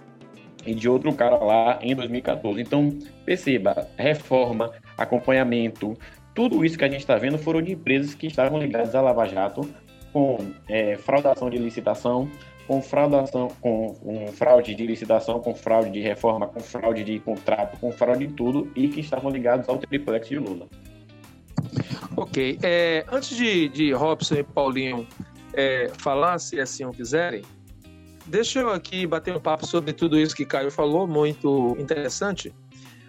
e 0.64 0.74
de 0.74 0.88
outro 0.88 1.12
cara 1.12 1.36
lá 1.36 1.78
em 1.82 1.94
2014. 1.94 2.60
Então, 2.60 2.88
perceba, 3.24 3.86
reforma, 3.96 4.72
acompanhamento, 4.96 5.94
tudo 6.34 6.64
isso 6.64 6.78
que 6.78 6.84
a 6.84 6.88
gente 6.88 7.00
está 7.00 7.16
vendo 7.16 7.38
foram 7.38 7.62
de 7.62 7.72
empresas 7.72 8.14
que 8.14 8.26
estavam 8.26 8.58
ligadas 8.58 8.94
à 8.94 9.00
Lava 9.00 9.26
Jato, 9.26 9.68
com 10.12 10.38
é, 10.68 10.96
fraudação 10.96 11.50
de 11.50 11.58
licitação, 11.58 12.30
com 12.66 12.82
fraudação, 12.82 13.48
com 13.60 13.96
um 14.02 14.26
fraude 14.28 14.74
de 14.74 14.86
licitação, 14.86 15.40
com 15.40 15.54
fraude 15.54 15.90
de 15.90 16.00
reforma, 16.00 16.46
com 16.48 16.60
fraude 16.60 17.04
de 17.04 17.18
contrato, 17.20 17.78
com 17.78 17.92
fraude 17.92 18.26
de 18.26 18.34
tudo 18.34 18.70
e 18.74 18.88
que 18.88 19.00
estavam 19.00 19.30
ligados 19.30 19.68
ao 19.68 19.78
triplex 19.78 20.28
de 20.28 20.38
Lula. 20.38 20.66
Ok. 22.16 22.58
É, 22.62 23.04
antes 23.10 23.36
de, 23.36 23.68
de 23.68 23.92
Robson 23.92 24.36
e 24.36 24.42
Paulinho 24.42 25.06
é, 25.52 25.90
falar, 25.98 26.38
se 26.38 26.60
assim 26.60 26.90
quiserem, 26.90 27.42
deixa 28.26 28.60
eu 28.60 28.70
aqui 28.70 29.06
bater 29.06 29.34
um 29.34 29.40
papo 29.40 29.66
sobre 29.66 29.92
tudo 29.92 30.18
isso 30.18 30.34
que 30.34 30.44
Caio 30.44 30.70
falou, 30.70 31.06
muito 31.06 31.76
interessante. 31.78 32.54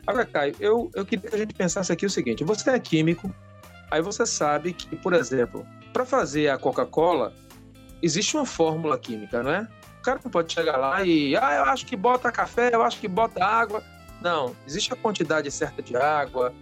Agora, 0.05 0.25
Caio, 0.25 0.55
eu, 0.59 0.89
eu 0.95 1.05
queria 1.05 1.29
que 1.29 1.35
a 1.35 1.39
gente 1.39 1.53
pensasse 1.53 1.91
aqui 1.91 2.05
o 2.05 2.09
seguinte: 2.09 2.43
você 2.43 2.69
é 2.69 2.79
químico, 2.79 3.33
aí 3.91 4.01
você 4.01 4.25
sabe 4.25 4.73
que, 4.73 4.95
por 4.95 5.13
exemplo, 5.13 5.65
para 5.91 6.05
fazer 6.05 6.49
a 6.49 6.57
Coca-Cola, 6.57 7.33
existe 8.01 8.35
uma 8.35 8.45
fórmula 8.45 8.97
química, 8.97 9.41
não 9.43 9.51
é? 9.51 9.67
O 9.99 10.01
cara 10.01 10.19
não 10.23 10.31
pode 10.31 10.53
chegar 10.53 10.77
lá 10.77 11.03
e, 11.03 11.35
ah, 11.35 11.55
eu 11.55 11.63
acho 11.65 11.85
que 11.85 11.95
bota 11.95 12.31
café, 12.31 12.69
eu 12.73 12.81
acho 12.81 12.99
que 12.99 13.07
bota 13.07 13.43
água. 13.43 13.83
Não, 14.21 14.55
existe 14.65 14.93
a 14.93 14.95
quantidade 14.95 15.49
certa 15.51 15.81
de 15.81 15.95
água 15.95 16.53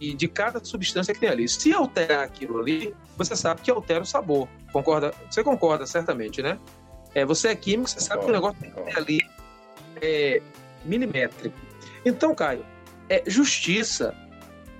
e 0.00 0.14
de 0.14 0.28
cada 0.28 0.62
substância 0.64 1.14
que 1.14 1.20
tem 1.20 1.28
ali. 1.28 1.48
Se 1.48 1.72
alterar 1.72 2.24
aquilo 2.24 2.58
ali, 2.60 2.94
você 3.16 3.34
sabe 3.34 3.62
que 3.62 3.70
altera 3.70 4.02
o 4.02 4.06
sabor. 4.06 4.48
Concorda? 4.72 5.14
Você 5.30 5.42
concorda, 5.42 5.86
certamente, 5.86 6.42
né? 6.42 6.58
É, 7.14 7.24
você 7.24 7.48
é 7.48 7.54
químico, 7.54 7.88
você 7.88 8.00
sabe 8.00 8.24
que 8.24 8.30
o 8.30 8.32
negócio 8.32 8.60
tem 8.60 8.70
que 8.70 8.80
ter 8.80 8.96
ali 8.96 9.20
é, 10.00 10.42
milimétrico. 10.84 11.56
Então, 12.04 12.34
Caio, 12.34 12.64
é, 13.08 13.22
justiça, 13.26 14.14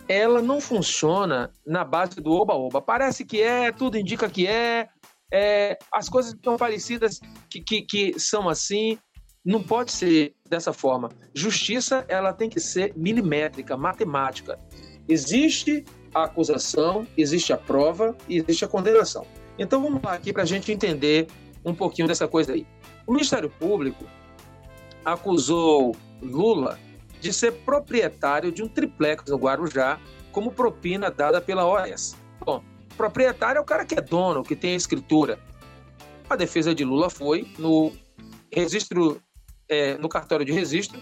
ela 0.08 0.40
não 0.40 0.60
funciona 0.60 1.50
na 1.66 1.84
base 1.84 2.20
do 2.20 2.30
oba-oba. 2.32 2.80
Parece 2.80 3.24
que 3.24 3.42
é, 3.42 3.72
tudo 3.72 3.98
indica 3.98 4.28
que 4.28 4.46
é, 4.46 4.88
é 5.32 5.78
as 5.92 6.08
coisas 6.08 6.32
estão 6.32 6.56
parecidas 6.56 7.20
que, 7.50 7.60
que, 7.60 7.82
que 7.82 8.20
são 8.20 8.48
assim. 8.48 8.98
Não 9.44 9.62
pode 9.62 9.92
ser 9.92 10.34
dessa 10.48 10.72
forma. 10.72 11.08
Justiça, 11.32 12.04
ela 12.08 12.32
tem 12.32 12.50
que 12.50 12.60
ser 12.60 12.92
milimétrica, 12.96 13.76
matemática. 13.76 14.58
Existe 15.08 15.84
a 16.14 16.24
acusação, 16.24 17.06
existe 17.16 17.52
a 17.52 17.56
prova 17.56 18.16
e 18.28 18.38
existe 18.38 18.64
a 18.64 18.68
condenação. 18.68 19.26
Então 19.58 19.82
vamos 19.82 20.02
lá 20.02 20.14
aqui 20.14 20.32
para 20.32 20.42
a 20.42 20.46
gente 20.46 20.70
entender 20.70 21.28
um 21.64 21.74
pouquinho 21.74 22.08
dessa 22.08 22.28
coisa 22.28 22.52
aí. 22.52 22.66
O 23.06 23.12
Ministério 23.12 23.48
Público 23.48 24.04
acusou 25.04 25.96
Lula 26.20 26.78
de 27.20 27.32
ser 27.32 27.52
proprietário 27.64 28.52
de 28.52 28.62
um 28.62 28.68
triplex 28.68 29.24
no 29.28 29.36
Guarujá 29.36 29.98
como 30.30 30.52
propina 30.52 31.10
dada 31.10 31.40
pela 31.40 31.66
OAS. 31.66 32.16
Bom, 32.44 32.62
proprietário 32.98 33.58
é 33.58 33.62
o 33.62 33.64
cara 33.64 33.86
que 33.86 33.94
é 33.94 34.00
dono, 34.02 34.42
que 34.42 34.54
tem 34.54 34.74
a 34.74 34.76
escritura. 34.76 35.38
A 36.28 36.36
defesa 36.36 36.74
de 36.74 36.84
Lula 36.84 37.08
foi 37.08 37.50
no 37.58 37.90
registro, 38.52 39.22
é, 39.66 39.96
no 39.96 40.08
cartório 40.10 40.44
de 40.44 40.52
registro 40.52 41.00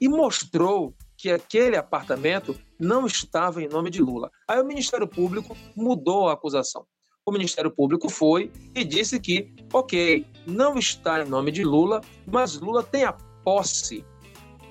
e 0.00 0.08
mostrou 0.08 0.94
que 1.16 1.30
aquele 1.30 1.76
apartamento 1.76 2.56
não 2.78 3.06
estava 3.06 3.60
em 3.60 3.68
nome 3.68 3.90
de 3.90 4.00
Lula. 4.00 4.30
Aí 4.46 4.60
o 4.60 4.64
Ministério 4.64 5.08
Público 5.08 5.56
mudou 5.74 6.28
a 6.28 6.34
acusação 6.34 6.86
o 7.30 7.32
Ministério 7.32 7.70
Público 7.70 8.08
foi 8.08 8.50
e 8.74 8.84
disse 8.84 9.18
que, 9.20 9.54
ok, 9.72 10.26
não 10.46 10.76
está 10.78 11.22
em 11.22 11.28
nome 11.28 11.52
de 11.52 11.62
Lula, 11.62 12.00
mas 12.26 12.58
Lula 12.58 12.82
tem 12.82 13.04
a 13.04 13.12
posse 13.44 14.04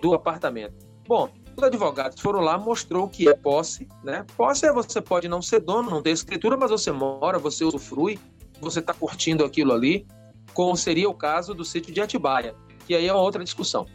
do 0.01 0.13
apartamento. 0.13 0.87
Bom, 1.07 1.31
os 1.59 1.63
advogados 1.63 2.21
foram 2.21 2.39
lá, 2.39 2.57
mostrou 2.57 3.07
que 3.07 3.29
é 3.29 3.33
posse, 3.33 3.87
né? 4.03 4.25
Posse 4.35 4.65
é 4.65 4.73
você 4.73 5.01
pode 5.01 5.27
não 5.27 5.41
ser 5.41 5.59
dono, 5.59 5.89
não 5.89 6.01
ter 6.01 6.11
escritura, 6.11 6.57
mas 6.57 6.71
você 6.71 6.91
mora, 6.91 7.37
você 7.37 7.63
usufrui, 7.63 8.17
você 8.59 8.79
está 8.79 8.93
curtindo 8.93 9.43
aquilo 9.43 9.73
ali, 9.73 10.07
como 10.53 10.75
seria 10.75 11.09
o 11.09 11.13
caso 11.13 11.53
do 11.53 11.63
sítio 11.63 11.93
de 11.93 12.01
Atibaia, 12.01 12.55
que 12.87 12.95
aí 12.95 13.07
é 13.07 13.13
uma 13.13 13.21
outra 13.21 13.43
discussão. 13.43 13.85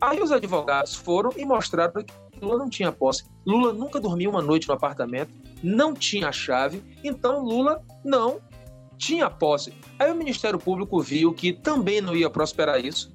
Aí 0.00 0.20
os 0.20 0.30
advogados 0.30 0.94
foram 0.94 1.30
e 1.36 1.44
mostraram 1.44 2.02
que 2.02 2.14
Lula 2.40 2.58
não 2.58 2.70
tinha 2.70 2.92
posse. 2.92 3.24
Lula 3.46 3.72
nunca 3.72 4.00
dormiu 4.00 4.30
uma 4.30 4.42
noite 4.42 4.68
no 4.68 4.74
apartamento, 4.74 5.30
não 5.62 5.94
tinha 5.94 6.30
chave, 6.32 6.82
então 7.02 7.42
Lula 7.42 7.82
não 8.04 8.40
tinha 8.96 9.30
posse. 9.30 9.72
Aí 9.98 10.10
o 10.10 10.14
Ministério 10.14 10.58
Público 10.58 11.00
viu 11.00 11.32
que 11.32 11.52
também 11.52 12.00
não 12.00 12.14
ia 12.14 12.30
prosperar 12.30 12.82
isso. 12.82 13.12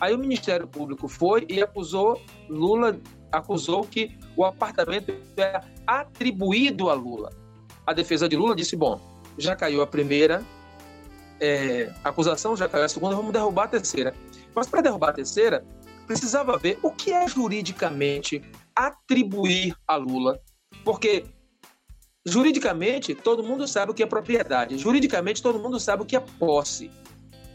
Aí 0.00 0.14
o 0.14 0.18
Ministério 0.18 0.66
Público 0.66 1.08
foi 1.08 1.46
e 1.48 1.62
acusou 1.62 2.20
Lula, 2.48 2.98
acusou 3.38 3.84
que 3.84 4.18
o 4.36 4.44
apartamento 4.44 5.14
era 5.36 5.64
atribuído 5.86 6.90
a 6.90 6.94
Lula. 6.94 7.30
A 7.86 7.92
defesa 7.92 8.28
de 8.28 8.36
Lula 8.36 8.54
disse: 8.54 8.76
bom, 8.76 9.00
já 9.38 9.54
caiu 9.54 9.82
a 9.82 9.86
primeira 9.86 10.44
é, 11.40 11.92
acusação, 12.02 12.56
já 12.56 12.68
caiu 12.68 12.84
a 12.84 12.88
segunda, 12.88 13.14
vamos 13.14 13.32
derrubar 13.32 13.64
a 13.64 13.68
terceira. 13.68 14.14
Mas 14.54 14.66
para 14.66 14.80
derrubar 14.80 15.10
a 15.10 15.14
terceira, 15.14 15.64
precisava 16.06 16.56
ver 16.58 16.78
o 16.82 16.90
que 16.90 17.12
é 17.12 17.28
juridicamente 17.28 18.42
atribuir 18.74 19.74
a 19.86 19.96
Lula, 19.96 20.40
porque 20.84 21.24
juridicamente 22.24 23.14
todo 23.14 23.42
mundo 23.42 23.66
sabe 23.66 23.92
o 23.92 23.94
que 23.94 24.02
é 24.02 24.06
propriedade, 24.06 24.78
juridicamente 24.78 25.42
todo 25.42 25.58
mundo 25.58 25.78
sabe 25.78 26.02
o 26.02 26.06
que 26.06 26.16
é 26.16 26.20
posse. 26.20 26.90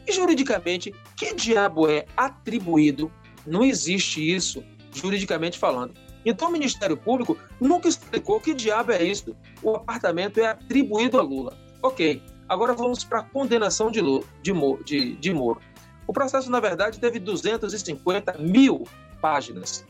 E 0.07 0.11
juridicamente, 0.11 0.93
que 1.15 1.33
diabo 1.35 1.87
é 1.87 2.05
atribuído? 2.17 3.11
Não 3.45 3.63
existe 3.63 4.19
isso, 4.19 4.63
juridicamente 4.93 5.57
falando. 5.57 5.93
Então 6.25 6.49
o 6.49 6.51
Ministério 6.51 6.95
Público 6.95 7.37
nunca 7.59 7.87
explicou 7.87 8.39
que 8.39 8.53
diabo 8.53 8.91
é 8.91 9.03
isso. 9.03 9.35
O 9.61 9.75
apartamento 9.75 10.39
é 10.39 10.47
atribuído 10.47 11.19
a 11.19 11.21
Lula. 11.21 11.57
Ok, 11.81 12.21
agora 12.47 12.73
vamos 12.73 13.03
para 13.03 13.19
a 13.19 13.23
condenação 13.23 13.89
de, 13.89 14.01
Lula, 14.01 14.23
de, 14.41 14.53
de, 14.85 15.15
de 15.15 15.33
Moro. 15.33 15.59
O 16.05 16.13
processo, 16.13 16.51
na 16.51 16.59
verdade, 16.59 16.99
teve 16.99 17.19
250 17.19 18.37
mil 18.37 18.83
páginas. 19.21 19.85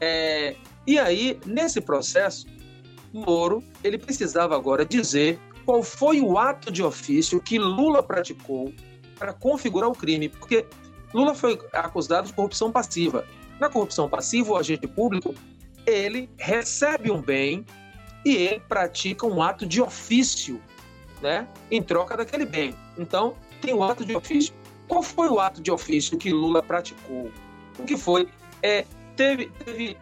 É, 0.00 0.54
e 0.86 0.98
aí, 0.98 1.38
nesse 1.44 1.80
processo, 1.80 2.46
Moro 3.12 3.62
ele 3.82 3.98
precisava 3.98 4.54
agora 4.54 4.84
dizer 4.84 5.38
qual 5.64 5.82
foi 5.82 6.20
o 6.20 6.38
ato 6.38 6.72
de 6.72 6.82
ofício 6.82 7.40
que 7.40 7.58
Lula 7.58 8.02
praticou 8.02 8.72
para 9.18 9.32
configurar 9.32 9.90
o 9.90 9.92
crime, 9.92 10.28
porque 10.28 10.66
Lula 11.12 11.34
foi 11.34 11.58
acusado 11.72 12.28
de 12.28 12.32
corrupção 12.32 12.70
passiva. 12.70 13.26
Na 13.60 13.68
corrupção 13.68 14.08
passiva, 14.08 14.52
o 14.52 14.56
agente 14.56 14.86
público 14.86 15.34
ele 15.86 16.28
recebe 16.38 17.10
um 17.10 17.20
bem 17.20 17.64
e 18.24 18.36
ele 18.36 18.60
pratica 18.60 19.26
um 19.26 19.42
ato 19.42 19.66
de 19.66 19.80
ofício, 19.80 20.60
né, 21.22 21.48
em 21.70 21.82
troca 21.82 22.16
daquele 22.16 22.44
bem. 22.44 22.74
Então, 22.96 23.34
tem 23.60 23.74
o 23.74 23.82
ato 23.82 24.04
de 24.04 24.14
ofício 24.14 24.52
qual 24.88 25.02
foi 25.02 25.28
o 25.28 25.38
ato 25.38 25.60
de 25.60 25.70
ofício 25.70 26.16
que 26.16 26.32
Lula 26.32 26.62
praticou? 26.62 27.30
O 27.78 27.84
que 27.84 27.96
foi? 27.96 28.26
É, 28.62 28.86
teve, 29.14 29.50
teve 29.64 29.96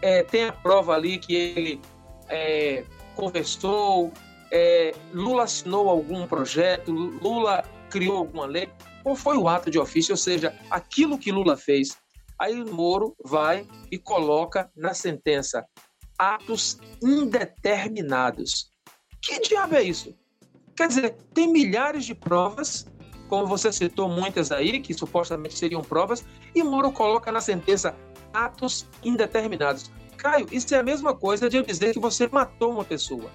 é, 0.00 0.22
tem 0.22 0.46
a 0.46 0.52
prova 0.52 0.94
ali 0.94 1.18
que 1.18 1.34
ele 1.34 1.80
é, 2.28 2.84
conversou, 3.14 4.10
é, 4.50 4.94
Lula 5.12 5.44
assinou 5.44 5.88
algum 5.88 6.26
projeto, 6.26 6.90
Lula 6.90 7.62
criou 7.90 8.16
alguma 8.16 8.46
lei. 8.46 8.70
Qual 9.02 9.14
foi 9.14 9.36
o 9.36 9.46
ato 9.46 9.70
de 9.70 9.78
ofício? 9.78 10.12
Ou 10.12 10.16
seja, 10.16 10.54
aquilo 10.70 11.18
que 11.18 11.30
Lula 11.30 11.56
fez. 11.56 11.98
Aí 12.42 12.64
Moro 12.64 13.14
vai 13.24 13.68
e 13.88 13.96
coloca 13.96 14.68
na 14.76 14.94
sentença 14.94 15.64
atos 16.18 16.76
indeterminados. 17.00 18.72
Que 19.20 19.38
diabo 19.38 19.76
é 19.76 19.82
isso? 19.84 20.12
Quer 20.76 20.88
dizer, 20.88 21.16
tem 21.32 21.46
milhares 21.46 22.04
de 22.04 22.16
provas 22.16 22.84
como 23.28 23.46
você 23.46 23.72
citou 23.72 24.08
muitas 24.08 24.50
aí, 24.50 24.80
que 24.80 24.92
supostamente 24.92 25.56
seriam 25.56 25.82
provas, 25.82 26.24
e 26.52 26.64
Moro 26.64 26.90
coloca 26.90 27.30
na 27.30 27.40
sentença 27.40 27.96
atos 28.34 28.88
indeterminados. 29.04 29.92
Caio, 30.18 30.48
isso 30.50 30.74
é 30.74 30.78
a 30.78 30.82
mesma 30.82 31.14
coisa 31.14 31.48
de 31.48 31.58
eu 31.58 31.62
dizer 31.62 31.92
que 31.92 32.00
você 32.00 32.26
matou 32.26 32.72
uma 32.72 32.84
pessoa. 32.84 33.30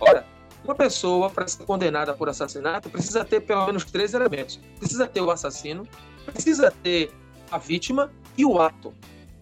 Ora, 0.00 0.26
uma 0.64 0.74
pessoa, 0.74 1.30
para 1.30 1.46
ser 1.46 1.64
condenada 1.64 2.12
por 2.12 2.28
assassinato, 2.28 2.90
precisa 2.90 3.24
ter 3.24 3.40
pelo 3.40 3.64
menos 3.66 3.84
três 3.84 4.14
elementos: 4.14 4.60
precisa 4.78 5.06
ter 5.06 5.20
o 5.20 5.30
assassino, 5.30 5.88
precisa 6.26 6.72
ter 6.82 7.10
a 7.50 7.56
vítima 7.56 8.12
e 8.38 8.44
o 8.44 8.60
ato. 8.60 8.94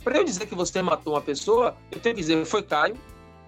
Para 0.02 0.16
eu 0.16 0.24
dizer 0.24 0.46
que 0.46 0.54
você 0.54 0.80
matou 0.80 1.12
uma 1.14 1.20
pessoa, 1.20 1.76
eu 1.92 2.00
tenho 2.00 2.14
que 2.14 2.22
dizer 2.22 2.44
foi 2.46 2.62
Caio, 2.62 2.96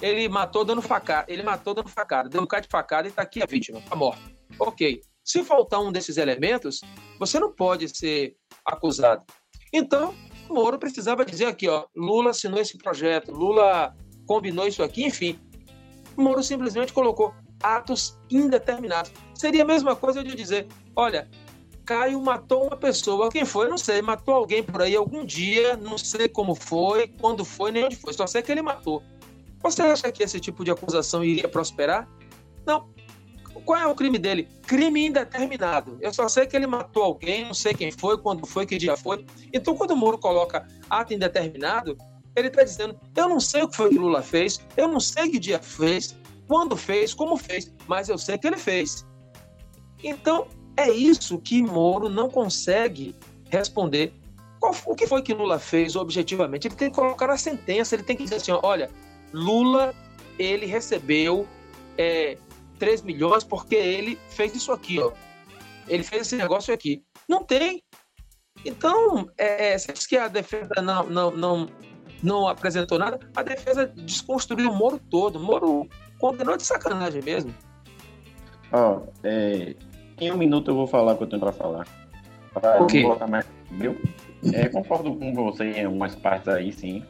ele 0.00 0.28
matou 0.28 0.64
dando 0.64 0.82
facada, 0.82 1.24
ele 1.32 1.42
matou 1.42 1.74
dando 1.74 1.88
facada, 1.88 2.28
deu 2.28 2.42
um 2.42 2.46
cara 2.46 2.62
de 2.62 2.68
facada 2.68 3.08
e 3.08 3.10
está 3.10 3.22
aqui 3.22 3.42
a 3.42 3.46
vítima, 3.46 3.78
está 3.78 3.96
morta. 3.96 4.22
Ok. 4.58 5.00
Se 5.24 5.42
faltar 5.44 5.80
um 5.80 5.92
desses 5.92 6.16
elementos, 6.16 6.80
você 7.18 7.38
não 7.38 7.52
pode 7.52 7.88
ser 7.88 8.36
acusado. 8.64 9.24
Então, 9.72 10.14
o 10.48 10.54
Moro 10.54 10.78
precisava 10.78 11.24
dizer 11.24 11.46
aqui, 11.46 11.68
ó, 11.68 11.84
Lula 11.94 12.30
assinou 12.30 12.58
esse 12.58 12.78
projeto, 12.78 13.32
Lula 13.32 13.94
combinou 14.26 14.66
isso 14.66 14.82
aqui, 14.82 15.04
enfim. 15.04 15.38
O 16.16 16.22
Moro 16.22 16.42
simplesmente 16.42 16.92
colocou 16.92 17.34
atos 17.62 18.18
indeterminados. 18.30 19.12
Seria 19.34 19.62
a 19.62 19.66
mesma 19.66 19.94
coisa 19.94 20.24
de 20.24 20.34
dizer, 20.34 20.66
olha, 20.96 21.28
Caio 21.88 22.20
matou 22.20 22.66
uma 22.66 22.76
pessoa, 22.76 23.30
quem 23.30 23.46
foi? 23.46 23.66
Não 23.66 23.78
sei, 23.78 24.02
matou 24.02 24.34
alguém 24.34 24.62
por 24.62 24.82
aí 24.82 24.94
algum 24.94 25.24
dia, 25.24 25.74
não 25.74 25.96
sei 25.96 26.28
como 26.28 26.54
foi, 26.54 27.08
quando 27.18 27.46
foi, 27.46 27.72
nem 27.72 27.86
onde 27.86 27.96
foi, 27.96 28.12
só 28.12 28.26
sei 28.26 28.42
que 28.42 28.52
ele 28.52 28.60
matou. 28.60 29.02
Você 29.62 29.80
acha 29.80 30.12
que 30.12 30.22
esse 30.22 30.38
tipo 30.38 30.62
de 30.66 30.70
acusação 30.70 31.24
iria 31.24 31.48
prosperar? 31.48 32.06
Não, 32.66 32.90
qual 33.64 33.80
é 33.80 33.86
o 33.86 33.94
crime 33.94 34.18
dele? 34.18 34.46
Crime 34.66 35.06
indeterminado. 35.06 35.96
Eu 36.02 36.12
só 36.12 36.28
sei 36.28 36.46
que 36.46 36.54
ele 36.54 36.66
matou 36.66 37.02
alguém, 37.02 37.46
não 37.46 37.54
sei 37.54 37.72
quem 37.72 37.90
foi, 37.90 38.18
quando 38.18 38.46
foi, 38.46 38.66
que 38.66 38.76
dia 38.76 38.94
foi. 38.94 39.24
Então, 39.50 39.74
quando 39.74 39.92
o 39.92 39.96
Moro 39.96 40.18
coloca 40.18 40.68
ato 40.90 41.14
indeterminado, 41.14 41.96
ele 42.36 42.48
está 42.48 42.64
dizendo: 42.64 43.00
eu 43.16 43.30
não 43.30 43.40
sei 43.40 43.62
o 43.62 43.68
que 43.68 43.76
foi 43.76 43.88
que 43.88 43.98
Lula 43.98 44.20
fez, 44.20 44.60
eu 44.76 44.88
não 44.88 45.00
sei 45.00 45.30
que 45.30 45.38
dia 45.38 45.58
fez, 45.58 46.14
quando 46.46 46.76
fez, 46.76 47.14
como 47.14 47.34
fez, 47.38 47.74
mas 47.86 48.10
eu 48.10 48.18
sei 48.18 48.36
que 48.36 48.46
ele 48.46 48.58
fez. 48.58 49.06
Então, 50.04 50.46
É 50.78 50.88
isso 50.88 51.40
que 51.40 51.60
Moro 51.60 52.08
não 52.08 52.30
consegue 52.30 53.12
responder. 53.50 54.12
Qual, 54.60 54.72
o 54.86 54.94
que 54.94 55.08
foi 55.08 55.22
que 55.22 55.34
Lula 55.34 55.58
fez 55.58 55.96
objetivamente? 55.96 56.68
Ele 56.68 56.76
tem 56.76 56.88
que 56.88 56.94
colocar 56.94 57.28
a 57.28 57.36
sentença, 57.36 57.96
ele 57.96 58.04
tem 58.04 58.16
que 58.16 58.22
dizer 58.22 58.36
assim: 58.36 58.52
olha, 58.62 58.88
Lula 59.32 59.92
ele 60.38 60.66
recebeu 60.66 61.48
é, 61.98 62.38
3 62.78 63.02
milhões 63.02 63.42
porque 63.42 63.74
ele 63.74 64.16
fez 64.28 64.54
isso 64.54 64.70
aqui, 64.70 65.00
ó. 65.00 65.10
Ele 65.88 66.04
fez 66.04 66.22
esse 66.22 66.36
negócio 66.36 66.72
aqui. 66.72 67.02
Não 67.28 67.42
tem. 67.42 67.82
Então, 68.64 69.28
é, 69.36 69.72
é, 69.72 69.76
diz 69.76 70.06
que 70.06 70.16
a 70.16 70.28
defesa 70.28 70.80
não, 70.80 71.02
não, 71.08 71.30
não, 71.32 71.68
não 72.22 72.46
apresentou 72.46 73.00
nada, 73.00 73.18
a 73.34 73.42
defesa 73.42 73.84
desconstruiu 73.84 74.70
o 74.70 74.76
Moro 74.76 75.00
todo. 75.10 75.40
O 75.40 75.42
Moro 75.42 75.88
condenou 76.20 76.56
de 76.56 76.64
sacanagem 76.64 77.20
mesmo. 77.20 77.52
Ó, 78.70 78.98
oh, 78.98 79.12
é, 79.24 79.74
em 80.20 80.32
um 80.32 80.36
minuto 80.36 80.70
eu 80.70 80.74
vou 80.74 80.86
falar 80.86 81.12
o 81.12 81.16
que 81.16 81.24
eu 81.24 81.26
tenho 81.28 81.40
para 81.40 81.52
falar. 81.52 81.86
Pra 82.52 82.82
okay. 82.82 83.04
mais, 83.28 83.46
viu? 83.70 83.96
É, 84.52 84.68
concordo 84.68 85.14
com 85.14 85.34
você 85.34 85.64
em 85.64 85.84
algumas 85.84 86.14
partes 86.14 86.48
aí, 86.48 86.72
sim. 86.72 87.02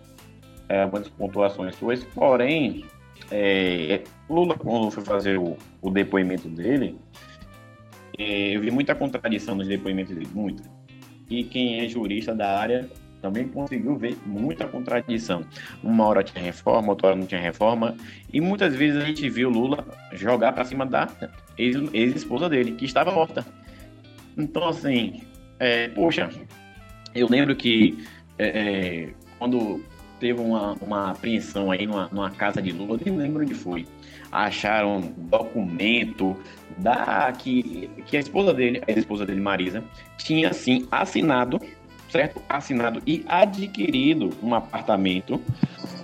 É, 0.68 0.82
algumas 0.82 1.08
pontuações 1.08 1.74
suas. 1.76 2.04
Porém, 2.04 2.84
é, 3.30 4.02
Lula, 4.28 4.56
quando 4.56 4.90
foi 4.90 5.04
fazer 5.04 5.38
o, 5.38 5.56
o 5.80 5.90
depoimento 5.90 6.48
dele, 6.48 6.98
é, 8.18 8.56
eu 8.56 8.60
vi 8.60 8.70
muita 8.70 8.94
contradição 8.94 9.54
nos 9.54 9.68
depoimentos 9.68 10.14
dele, 10.14 10.28
muita. 10.34 10.62
E 11.30 11.44
quem 11.44 11.80
é 11.80 11.88
jurista 11.88 12.34
da 12.34 12.58
área 12.58 12.88
também 13.20 13.48
conseguiu 13.48 13.96
ver 13.96 14.16
muita 14.24 14.66
contradição. 14.66 15.44
Uma 15.82 16.06
hora 16.06 16.22
tinha 16.22 16.42
reforma, 16.42 16.90
outra 16.90 17.08
hora 17.08 17.16
não 17.16 17.26
tinha 17.26 17.40
reforma. 17.40 17.96
E 18.32 18.40
muitas 18.40 18.74
vezes 18.74 19.02
a 19.02 19.04
gente 19.04 19.28
viu 19.28 19.50
Lula 19.50 19.86
jogar 20.12 20.52
para 20.52 20.64
cima 20.64 20.86
da 20.86 21.08
ex-esposa 21.56 22.48
dele, 22.48 22.72
que 22.72 22.84
estava 22.84 23.10
morta. 23.10 23.44
Então, 24.36 24.68
assim, 24.68 25.22
é, 25.58 25.88
poxa, 25.88 26.30
eu 27.14 27.28
lembro 27.28 27.56
que 27.56 27.98
é, 28.38 28.46
é, 28.46 29.08
quando 29.38 29.82
teve 30.20 30.40
uma, 30.40 30.74
uma 30.74 31.10
apreensão 31.10 31.70
aí 31.70 31.86
numa, 31.86 32.08
numa 32.08 32.30
casa 32.30 32.60
de 32.60 32.72
Lula, 32.72 32.98
nem 33.04 33.16
lembro 33.16 33.42
onde 33.42 33.54
foi. 33.54 33.86
Acharam 34.30 35.00
documento 35.16 36.36
da 36.76 37.32
que, 37.32 37.88
que 38.06 38.16
a 38.16 38.20
esposa 38.20 38.52
dele, 38.52 38.82
a 38.86 38.92
esposa 38.92 39.24
dele, 39.24 39.40
Marisa, 39.40 39.82
tinha 40.16 40.52
sim 40.52 40.86
assinado, 40.90 41.60
certo? 42.10 42.42
Assinado 42.48 43.02
e 43.06 43.24
adquirido 43.28 44.30
um 44.42 44.54
apartamento 44.54 45.40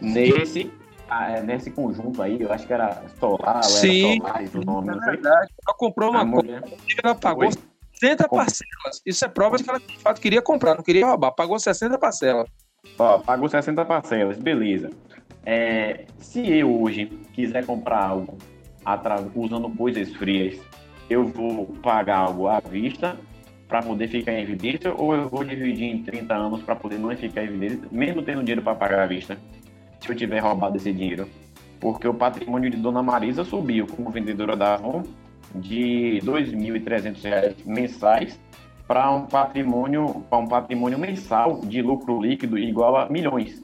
nesse 0.01 0.71
ah, 1.09 1.31
é, 1.31 1.43
nesse 1.43 1.71
conjunto 1.71 2.23
aí, 2.23 2.41
eu 2.41 2.53
acho 2.53 2.67
que 2.67 2.73
era 2.73 3.03
Solar, 3.21 3.63
Sim, 3.63 4.21
era 4.25 4.47
Solar, 4.47 4.63
o 4.63 4.65
nome, 4.65 4.89
é 4.91 5.11
verdade. 5.11 5.53
Ela 5.67 5.77
comprou 5.77 6.11
uma 6.11 6.29
coisa, 6.29 6.63
ela 7.03 7.15
pagou 7.15 7.53
Foi. 7.53 7.63
60 8.01 8.29
parcelas. 8.29 9.03
Isso 9.07 9.25
é 9.25 9.29
prova 9.29 9.57
de 9.57 9.65
que 9.65 9.71
ela 9.71 9.79
de 9.79 9.99
fato 9.99 10.21
queria 10.21 10.43
comprar, 10.43 10.75
não 10.75 10.83
queria 10.83 11.07
roubar. 11.07 11.33
Pagou 11.33 11.59
60 11.59 11.97
parcelas. 11.99 12.49
Ó, 12.99 13.19
pagou 13.19 13.49
60 13.49 13.85
parcelas, 13.85 14.39
beleza. 14.39 14.91
É, 15.47 16.07
se 16.19 16.51
eu 16.51 16.83
hoje 16.83 17.07
quiser 17.33 17.65
comprar 17.65 18.05
algo 18.05 18.37
usando 19.35 19.71
coisas 19.71 20.13
frias, 20.15 20.59
eu 21.09 21.27
vou 21.27 21.67
pagar 21.83 22.19
algo 22.19 22.49
à 22.49 22.61
vista 22.61 23.17
para 23.69 23.83
poder 23.83 24.09
ficar 24.09 24.33
em 24.33 24.43
evidência 24.43 24.95
ou 24.95 25.15
eu 25.15 25.29
vou 25.29 25.45
dividir 25.45 25.85
em 25.85 26.03
30 26.03 26.35
anos 26.35 26.63
para 26.63 26.77
poder 26.77 26.99
não 26.99 27.15
ficar 27.17 27.43
em 27.43 27.49
evidência, 27.49 27.81
mesmo 27.91 28.23
tendo 28.23 28.41
dinheiro 28.41 28.63
para 28.63 28.75
pagar 28.75 29.01
à 29.01 29.07
vista, 29.07 29.39
se 30.01 30.09
eu 30.11 30.15
tiver 30.15 30.41
roubado 30.41 30.77
esse 30.77 30.93
dinheiro? 30.93 31.29
Porque 31.81 32.07
o 32.07 32.15
patrimônio 32.15 32.71
de 32.71 32.77
Dona 32.77 33.03
Marisa 33.03 33.45
subiu 33.45 33.87
como 33.87 34.11
vendedora 34.11 34.57
da 34.57 34.75
Avon 34.75 35.03
de 35.55 36.21
R$ 36.21 36.21
2.300 36.21 37.57
mensais 37.65 38.41
para 38.87 39.11
um 39.11 39.27
patrimônio 39.27 40.25
para 40.29 40.39
um 40.39 40.47
patrimônio 40.47 40.99
mensal 40.99 41.61
de 41.63 41.81
lucro 41.81 42.21
líquido 42.21 42.59
igual 42.59 42.97
a 42.97 43.09
milhões 43.09 43.63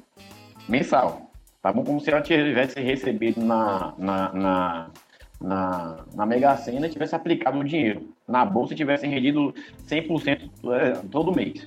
mensal. 0.68 1.30
Tá 1.62 1.72
bom? 1.72 1.84
Como 1.84 2.00
se 2.00 2.10
ela 2.10 2.22
tivesse 2.22 2.80
recebido 2.80 3.44
na, 3.44 3.92
na, 3.98 4.32
na, 4.32 4.90
na, 5.40 6.04
na 6.14 6.26
Mega 6.26 6.56
Sena 6.56 6.86
e 6.86 6.90
tivesse 6.90 7.14
aplicado 7.14 7.58
o 7.58 7.64
dinheiro. 7.64 8.08
Na 8.28 8.44
bolsa 8.44 8.74
tivesse 8.74 9.06
rendido 9.06 9.54
100% 9.88 10.50
é, 10.72 10.92
todo 11.10 11.34
mês. 11.34 11.66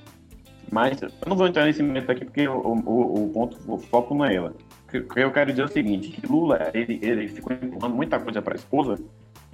Mas 0.70 1.00
eu 1.02 1.10
não 1.26 1.36
vou 1.36 1.46
entrar 1.46 1.64
nesse 1.64 1.82
momento 1.82 2.10
aqui 2.10 2.24
porque 2.24 2.48
o, 2.48 2.56
o, 2.56 3.24
o 3.24 3.28
ponto, 3.30 3.58
o 3.66 3.78
foco 3.78 4.14
não 4.14 4.24
é 4.24 4.34
ela. 4.34 4.54
Que 4.88 5.20
eu 5.20 5.32
quero 5.32 5.50
dizer 5.50 5.62
é 5.62 5.64
o 5.64 5.68
seguinte, 5.68 6.08
que 6.08 6.26
Lula, 6.26 6.70
ele, 6.72 7.00
ele 7.02 7.28
ficou 7.28 7.52
empurrando 7.52 7.94
muita 7.94 8.18
coisa 8.20 8.40
para 8.40 8.54
a 8.54 8.56
esposa 8.56 8.98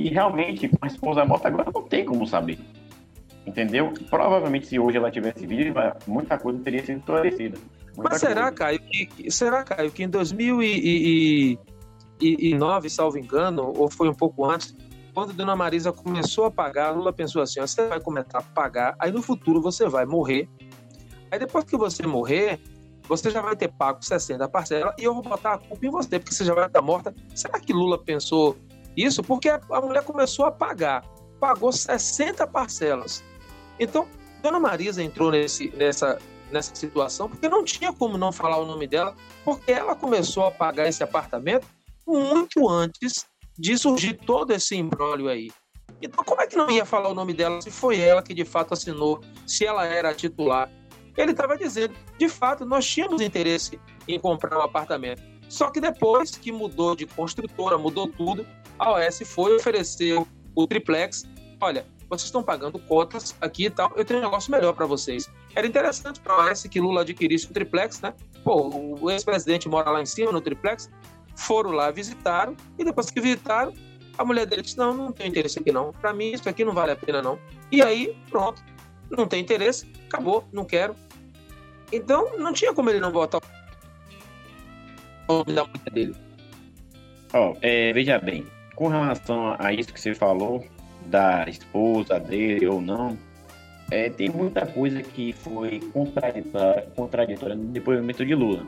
e 0.01 0.09
realmente, 0.09 0.66
com 0.66 0.79
a 0.81 0.87
esposa 0.87 1.25
morta, 1.27 1.49
agora 1.49 1.71
não 1.75 1.83
tem 1.83 2.07
como 2.07 2.27
saber. 2.27 2.59
Entendeu? 3.47 3.93
Provavelmente, 4.09 4.66
se 4.66 4.79
hoje 4.79 4.97
ela 4.97 5.11
tivesse 5.11 5.47
viva, 5.47 5.97
muita 6.07 6.39
coisa 6.39 6.59
teria 6.61 6.85
sido 6.85 7.01
esclarecida. 7.01 7.59
Mas 7.97 8.18
será, 8.18 8.45
coisa. 8.45 8.55
Caio, 8.55 8.81
que, 8.81 9.31
será, 9.31 9.62
Caio, 9.62 9.91
que 9.91 10.03
em 10.03 10.09
2009, 12.21 12.91
salvo 12.91 13.18
engano, 13.18 13.73
ou 13.77 13.91
foi 13.91 14.09
um 14.09 14.14
pouco 14.14 14.45
antes, 14.49 14.75
quando 15.14 15.33
Dona 15.33 15.57
Marisa 15.57 15.93
começou 15.93 16.45
a 16.45 16.51
pagar, 16.51 16.91
Lula 16.91 17.12
pensou 17.12 17.43
assim: 17.43 17.61
você 17.61 17.87
vai 17.89 18.01
começar 18.01 18.39
a 18.39 18.43
pagar, 18.43 18.95
aí 18.99 19.11
no 19.11 19.23
futuro 19.23 19.61
você 19.61 19.89
vai 19.89 20.07
morrer. 20.07 20.49
Aí 21.31 21.39
depois 21.39 21.64
que 21.64 21.77
você 21.77 22.07
morrer, 22.07 22.61
você 23.09 23.31
já 23.31 23.41
vai 23.41 23.57
ter 23.57 23.68
pago 23.68 24.05
60 24.05 24.49
parcelas 24.49 24.95
e 24.99 25.05
eu 25.05 25.14
vou 25.14 25.23
botar 25.23 25.55
a 25.55 25.59
culpa 25.59 25.87
em 25.87 25.91
você, 25.91 26.18
porque 26.18 26.35
você 26.35 26.45
já 26.45 26.55
vai 26.55 26.66
estar 26.66 26.83
morta. 26.83 27.14
Será 27.35 27.59
que 27.59 27.73
Lula 27.73 27.99
pensou 27.99 28.57
isso 28.97 29.23
porque 29.23 29.49
a, 29.49 29.61
mulher 29.81 30.05
começou 30.05 30.45
a 30.45 30.53
pagar, 30.53 31.05
pagou 31.39 31.73
60 31.73 32.47
parcelas. 32.47 33.23
Então, 33.79 34.07
Dona 34.43 34.61
Marisa 34.61 35.03
entrou 35.03 35.31
nesse, 35.31 35.71
nessa, 35.77 36.18
nessa 36.51 36.75
situação 36.75 37.29
porque 37.29 37.49
não 37.49 37.64
tinha 37.64 37.93
como 37.93 38.18
não 38.18 38.33
falar 38.33 38.59
o 38.59 38.66
nome 38.66 38.87
dela, 38.87 39.14
porque 39.45 39.73
ela 39.73 39.95
começou 39.95 40.47
a 40.47 40.51
pagar 40.51 40.89
esse 40.89 41.03
apartamento 41.03 41.66
muito 42.11 42.69
antes 42.69 43.27
de 43.59 43.77
surgir 43.77 44.15
todo 44.15 44.53
esse 44.53 44.77
embrólio 44.77 45.29
aí. 45.29 45.51
Então, 46.03 46.25
como 46.25 46.41
é 46.41 46.47
que 46.47 46.57
não 46.57 46.71
ia 46.71 46.85
falar 46.85 47.11
o 47.11 47.15
nome 47.15 47.35
dela 47.35 47.61
se 47.61 47.71
foi 47.71 48.01
ela 48.01 48.23
que 48.23 48.33
de 48.33 48.45
fato 48.45 48.73
assinou, 48.73 49.21
se 49.47 49.67
ela 49.67 49.85
era 49.85 50.11
a 50.11 50.15
titular? 50.15 50.71
Ele 51.17 51.33
estava 51.33 51.57
dizendo, 51.57 51.95
de 52.19 52.29
fato, 52.29 52.65
nós 52.65 52.87
tínhamos 52.87 53.21
interesse 53.21 53.79
em 54.09 54.19
comprar 54.19 54.59
um 54.59 54.63
apartamento. 54.63 55.23
Só 55.49 55.71
que 55.71 55.81
depois 55.81 56.31
que 56.31 56.53
mudou 56.53 56.95
de 56.95 57.07
construtora, 57.07 57.77
mudou 57.77 58.09
tudo, 58.09 58.47
a 58.79 58.93
OS 58.93 59.23
foi 59.27 59.57
oferecer 59.57 60.25
o 60.55 60.67
triplex. 60.67 61.25
Olha, 61.61 61.85
vocês 62.09 62.25
estão 62.25 62.43
pagando 62.43 62.79
cotas 62.79 63.37
aqui 63.41 63.67
e 63.67 63.71
tal, 63.71 63.93
eu 63.97 64.05
tenho 64.05 64.21
um 64.21 64.23
negócio 64.23 64.51
melhor 64.51 64.73
para 64.73 64.87
vocês. 64.87 65.29
Era 65.55 65.67
interessante 65.67 66.21
para 66.21 66.35
a 66.35 66.51
OS 66.51 66.63
que 66.63 66.81
Lula 66.81 67.03
adquirisse 67.03 67.47
o 67.47 67.53
triplex, 67.53 68.01
né? 68.01 68.15
Pô, 68.43 68.69
o 69.01 69.11
ex-presidente 69.11 69.69
mora 69.69 69.91
lá 69.91 70.01
em 70.01 70.07
cima 70.07 70.33
no 70.33 70.41
triplex. 70.41 70.89
Foram 71.41 71.70
lá, 71.70 71.91
visitaram, 71.91 72.55
e 72.78 72.84
depois 72.84 73.11
que 73.11 73.18
visitaram, 73.18 73.72
a 74.18 74.24
mulher 74.24 74.45
dele 74.45 74.61
disse: 74.61 74.76
Não, 74.76 74.93
não 74.93 75.11
tenho 75.11 75.30
interesse 75.30 75.59
aqui 75.59 75.72
não. 75.72 75.91
Para 75.91 76.12
mim, 76.12 76.32
isso 76.32 76.47
aqui 76.47 76.64
não 76.64 76.74
vale 76.74 76.93
a 76.93 76.97
pena 76.97 77.22
não. 77.22 77.38
E 77.72 77.80
aí, 77.80 78.14
pronto, 78.28 78.62
não 79.11 79.26
tem 79.26 79.41
interesse, 79.41 79.91
acabou, 80.07 80.45
não 80.53 80.66
quero. 80.66 80.95
Então, 81.91 82.36
não 82.38 82.53
tinha 82.53 82.74
como 82.74 82.91
ele 82.91 83.01
não 83.01 83.11
votar 83.11 83.41
da 85.47 85.64
mulher 85.64 85.91
dele. 85.93 86.14
Ó, 87.32 87.53
oh, 87.53 87.57
é, 87.62 87.93
veja 87.95 88.18
bem, 88.18 88.47
com 88.74 88.88
relação 88.88 89.57
a 89.59 89.72
isso 89.72 89.95
que 89.95 90.01
você 90.01 90.14
falou, 90.14 90.62
da 91.07 91.49
esposa 91.49 92.20
dele 92.20 92.66
ou 92.66 92.82
não, 92.82 93.16
é, 93.91 94.11
tem 94.11 94.28
muita 94.28 94.66
coisa 94.66 95.03
que 95.03 95.32
foi 95.32 95.80
contraditória, 95.93 96.82
contraditória 96.95 97.55
no 97.55 97.64
depoimento 97.64 98.26
de 98.26 98.34
Lula. 98.34 98.66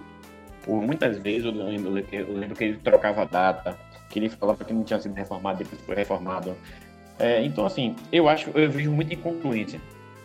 Por 0.64 0.80
muitas 0.82 1.18
vezes 1.18 1.44
eu 1.44 1.52
lembro, 1.52 1.98
eu 2.12 2.32
lembro 2.32 2.56
que 2.56 2.64
ele 2.64 2.76
trocava 2.78 3.26
data, 3.26 3.76
que 4.08 4.18
ele 4.18 4.28
falava 4.28 4.64
que 4.64 4.72
não 4.72 4.84
tinha 4.84 5.00
sido 5.00 5.14
reformado, 5.14 5.58
depois 5.58 5.80
foi 5.82 5.94
reformado. 5.94 6.56
É, 7.18 7.44
então, 7.44 7.66
assim, 7.66 7.94
eu 8.10 8.28
acho, 8.28 8.50
eu 8.50 8.70
vejo 8.70 8.90
muita 8.90 9.14
incongruência. 9.14 9.80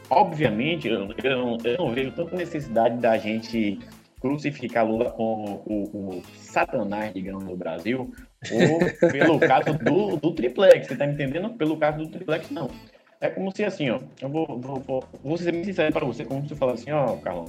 Obviamente, 0.10 0.88
eu, 0.88 1.10
eu, 1.24 1.58
eu 1.64 1.78
não 1.78 1.92
vejo 1.94 2.12
tanta 2.12 2.36
necessidade 2.36 2.98
da 2.98 3.18
gente 3.18 3.80
crucificar 4.20 4.86
Lula 4.86 5.12
como 5.12 5.62
o, 5.66 6.18
o, 6.18 6.24
satanás, 6.36 7.14
digamos, 7.14 7.44
do 7.44 7.56
Brasil, 7.56 8.12
ou 8.52 9.12
pelo 9.12 9.40
caso 9.40 9.78
do, 9.78 10.18
do 10.18 10.34
triplex, 10.34 10.88
você 10.88 10.96
tá 10.96 11.06
entendendo? 11.06 11.50
Pelo 11.52 11.78
caso 11.78 12.00
do 12.00 12.10
triplex, 12.10 12.50
não. 12.50 12.70
É 13.20 13.30
como 13.30 13.56
se 13.56 13.64
assim, 13.64 13.90
ó, 13.90 14.00
eu 14.22 14.30
vou, 14.30 14.60
vou, 14.60 14.80
vou, 14.80 15.04
vou 15.24 15.38
ser 15.38 15.52
bem 15.52 15.64
sincero 15.64 15.92
para 15.92 16.06
você, 16.06 16.24
como 16.24 16.48
você 16.48 16.56
fala 16.56 16.74
assim, 16.74 16.92
ó, 16.92 17.16
Carlão, 17.18 17.46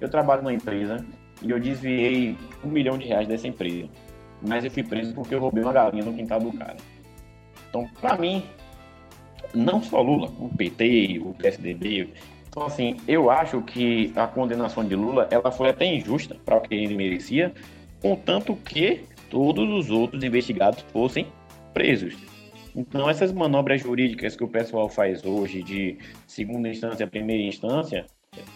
eu 0.00 0.08
trabalho 0.08 0.42
numa 0.42 0.52
empresa 0.52 1.04
e 1.42 1.50
eu 1.50 1.60
desviei 1.60 2.36
um 2.64 2.68
milhão 2.68 2.98
de 2.98 3.06
reais 3.06 3.28
dessa 3.28 3.48
empresa, 3.48 3.88
mas 4.46 4.64
eu 4.64 4.70
fui 4.70 4.82
preso 4.82 5.14
porque 5.14 5.34
eu 5.34 5.40
roubei 5.40 5.62
uma 5.62 5.72
galinha 5.72 6.04
no 6.04 6.14
quintal 6.14 6.40
do 6.40 6.52
cara. 6.52 6.76
Então, 7.68 7.88
para 8.00 8.16
mim, 8.16 8.44
não 9.54 9.82
só 9.82 10.00
Lula, 10.00 10.30
o 10.38 10.48
PT, 10.48 11.20
o 11.24 11.34
PSDB, 11.34 12.08
então, 12.54 12.66
assim, 12.66 12.96
eu 13.08 13.32
acho 13.32 13.60
que 13.62 14.12
a 14.14 14.28
condenação 14.28 14.84
de 14.84 14.94
Lula 14.94 15.26
ela 15.28 15.50
foi 15.50 15.70
até 15.70 15.86
injusta 15.86 16.36
para 16.44 16.56
o 16.56 16.60
que 16.60 16.72
ele 16.72 16.94
merecia, 16.94 17.52
contanto 18.00 18.54
que 18.54 19.00
todos 19.28 19.68
os 19.68 19.90
outros 19.90 20.22
investigados 20.22 20.80
fossem 20.92 21.26
presos. 21.72 22.16
Então, 22.76 23.10
essas 23.10 23.32
manobras 23.32 23.80
jurídicas 23.80 24.36
que 24.36 24.44
o 24.44 24.48
pessoal 24.48 24.88
faz 24.88 25.24
hoje, 25.24 25.64
de 25.64 25.98
segunda 26.28 26.68
instância, 26.68 27.08
primeira 27.08 27.42
instância, 27.42 28.06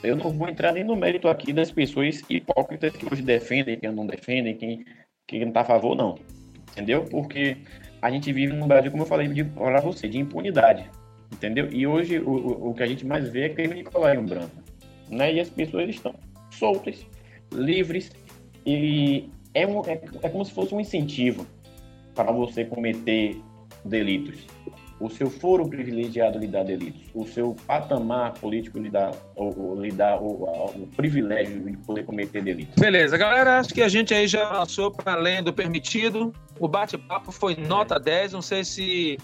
eu 0.03 0.17
não 0.17 0.31
vou 0.31 0.49
entrar 0.49 0.73
nem 0.73 0.85
no 0.85 0.97
mérito 0.97 1.29
aqui 1.29 1.53
das 1.53 1.71
pessoas 1.71 2.23
hipócritas 2.29 2.93
que 2.97 3.07
hoje 3.11 3.23
defendem, 3.23 3.79
que 3.79 3.89
não 3.89 4.07
defendem, 4.07 4.57
quem, 4.57 4.85
quem 5.27 5.41
não 5.41 5.49
está 5.49 5.61
a 5.61 5.65
favor, 5.65 5.97
não. 5.97 6.19
Entendeu? 6.71 7.05
Porque 7.05 7.57
a 8.01 8.11
gente 8.11 8.33
vive 8.33 8.53
num 8.53 8.67
Brasil, 8.67 8.91
como 8.91 9.03
eu 9.03 9.07
falei 9.07 9.29
para 9.45 9.81
você, 9.81 10.09
de 10.09 10.19
impunidade. 10.19 10.89
Entendeu? 11.33 11.69
E 11.73 11.87
hoje 11.87 12.19
o, 12.19 12.31
o, 12.31 12.71
o, 12.71 12.75
que 12.75 12.83
a 12.83 12.87
gente 12.87 13.05
mais 13.05 13.29
vê 13.29 13.43
é 13.43 13.49
crime 13.49 13.75
de 13.75 13.85
colarinho 13.85 14.27
branco. 14.27 14.57
Né? 15.09 15.35
E 15.35 15.41
as 15.41 15.51
pessoas 15.51 15.89
estão 15.89 16.15
soltas, 16.51 17.07
livres, 17.53 18.11
e 18.65 19.29
é, 19.55 19.67
um, 19.67 19.81
é, 19.87 20.01
é 20.23 20.29
como 20.29 20.45
se 20.45 20.53
fosse 20.53 20.75
um 20.75 20.81
incentivo 20.81 21.47
para 22.15 22.33
você 22.33 22.65
cometer 22.65 23.41
delitos. 23.85 24.47
O 25.01 25.09
seu 25.09 25.31
foro 25.31 25.69
privilegiado 25.69 26.39
lhe 26.39 26.49
dá 26.49 26.63
delitos. 26.63 27.03
O 27.15 27.25
seu 27.25 27.55
patamar 27.67 28.35
político 28.35 28.79
lhe 28.81 28.91
dá, 28.91 29.13
ou, 29.37 29.57
ou 29.57 29.81
lhe 29.81 29.93
dá 29.93 30.17
o, 30.17 30.45
o, 30.45 30.89
privilégio 30.97 31.61
de 31.61 31.77
poder 31.79 32.05
cometer 32.05 32.43
delitos. 32.43 32.75
Beleza, 32.75 33.17
galera. 33.17 33.61
Acho 33.61 33.73
que 33.73 33.83
a 33.83 33.89
gente 33.89 34.13
aí 34.13 34.27
já 34.27 34.47
passou 34.47 34.91
para 34.91 35.13
além 35.13 35.43
do 35.43 35.53
permitido. 35.53 36.33
O 36.59 36.67
bate-papo 36.67 37.31
foi 37.31 37.55
nota 37.55 37.99
10. 37.99 38.33
Não 38.33 38.43
sei 38.43 38.65
se 38.65 39.19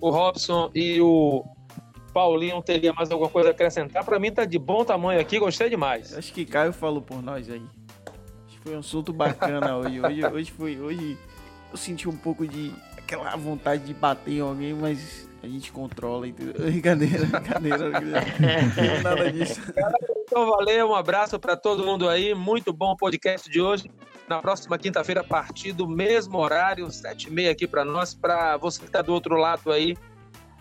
o 0.00 0.10
Robson 0.10 0.70
e 0.74 1.00
o 1.00 1.42
Paulinho 2.12 2.62
teria 2.62 2.92
mais 2.92 3.10
alguma 3.10 3.30
coisa 3.30 3.48
a 3.48 3.52
acrescentar. 3.52 4.04
Para 4.04 4.18
mim 4.18 4.30
tá 4.30 4.44
de 4.44 4.58
bom 4.58 4.84
tamanho 4.84 5.20
aqui, 5.20 5.38
gostei 5.38 5.70
demais. 5.70 6.16
Acho 6.16 6.32
que 6.32 6.44
Caio 6.44 6.72
falou 6.72 7.00
por 7.00 7.22
nós 7.22 7.50
aí. 7.50 7.62
Acho 8.46 8.56
que 8.56 8.62
foi 8.62 8.76
um 8.76 8.80
assunto 8.80 9.12
bacana 9.14 9.76
hoje. 9.78 10.00
Hoje, 10.00 10.26
hoje 10.26 10.50
foi. 10.50 10.78
Hoje 10.78 11.18
eu 11.70 11.76
senti 11.76 12.08
um 12.08 12.16
pouco 12.16 12.46
de 12.46 12.72
aquela 13.06 13.36
vontade 13.36 13.84
de 13.84 13.94
bater 13.94 14.34
em 14.34 14.40
alguém, 14.40 14.74
mas 14.74 15.30
a 15.42 15.46
gente 15.46 15.70
controla. 15.70 16.26
Brincadeira, 16.58 17.24
brincadeira. 17.26 17.90
Não 17.90 19.02
nada 19.02 19.32
disso. 19.32 19.60
Então, 20.22 20.50
valeu, 20.50 20.90
um 20.90 20.94
abraço 20.94 21.38
para 21.38 21.56
todo 21.56 21.84
mundo 21.84 22.08
aí. 22.08 22.34
Muito 22.34 22.72
bom 22.72 22.92
o 22.92 22.96
podcast 22.96 23.48
de 23.48 23.60
hoje. 23.60 23.88
Na 24.28 24.40
próxima 24.42 24.76
quinta-feira, 24.76 25.20
a 25.20 25.24
partir 25.24 25.72
do 25.72 25.86
mesmo 25.86 26.36
horário, 26.38 26.90
sete 26.90 27.28
e 27.28 27.30
meia 27.30 27.52
aqui 27.52 27.64
para 27.64 27.84
nós, 27.84 28.12
para 28.12 28.56
você 28.56 28.80
que 28.80 28.86
está 28.86 29.00
do 29.00 29.14
outro 29.14 29.36
lado 29.36 29.70
aí, 29.70 29.96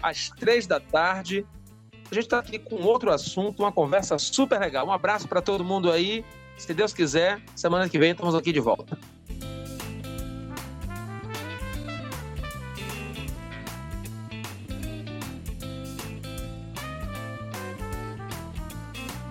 às 0.04 0.30
três 0.30 0.68
da 0.68 0.80
tarde. 0.80 1.44
A 2.12 2.14
gente 2.14 2.26
está 2.26 2.38
aqui 2.38 2.60
com 2.60 2.76
outro 2.84 3.12
assunto, 3.12 3.64
uma 3.64 3.72
conversa 3.72 4.20
super 4.20 4.60
legal. 4.60 4.86
Um 4.86 4.92
abraço 4.92 5.28
para 5.28 5.42
todo 5.42 5.64
mundo 5.64 5.92
aí. 5.92 6.24
Se 6.56 6.72
Deus 6.76 6.94
quiser, 6.94 7.42
semana 7.56 7.90
que 7.90 7.98
vem 7.98 8.12
estamos 8.12 8.36
aqui 8.36 8.54
de 8.54 8.60
volta. 8.60 8.96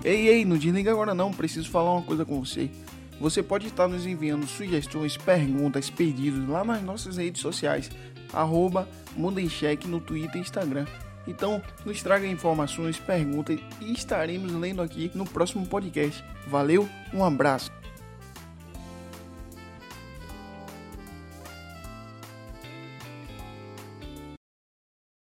Ei, 0.05 0.29
ei, 0.29 0.45
não 0.45 0.59
desliga 0.59 0.91
agora 0.91 1.15
não, 1.15 1.33
preciso 1.33 1.71
falar 1.71 1.93
uma 1.93 2.03
coisa 2.03 2.25
com 2.25 2.45
você. 2.45 2.71
Você 3.19 3.43
pode 3.43 3.69
estar 3.69 3.89
nos 3.89 4.07
enviando 4.07 4.47
sugestões, 4.47 5.17
perguntas, 5.17 5.89
pedidos 5.89 6.47
lá 6.47 6.63
nas 6.63 6.83
nossas 6.83 7.17
redes 7.17 7.41
sociais, 7.41 7.91
arroba 8.33 8.87
em 9.39 9.49
Cheque 9.49 9.89
no 9.89 10.01
Twitter 10.01 10.37
e 10.37 10.41
Instagram. 10.41 10.85
Então, 11.27 11.63
nos 11.87 12.03
traga 12.03 12.27
informações, 12.27 12.99
perguntas 12.99 13.59
e 13.81 13.93
estaremos 13.93 14.53
lendo 14.53 14.83
aqui 14.83 15.11
no 15.15 15.25
próximo 15.25 15.67
podcast. 15.67 16.23
Valeu, 16.49 16.87
um 17.15 17.25
abraço. 17.25 17.84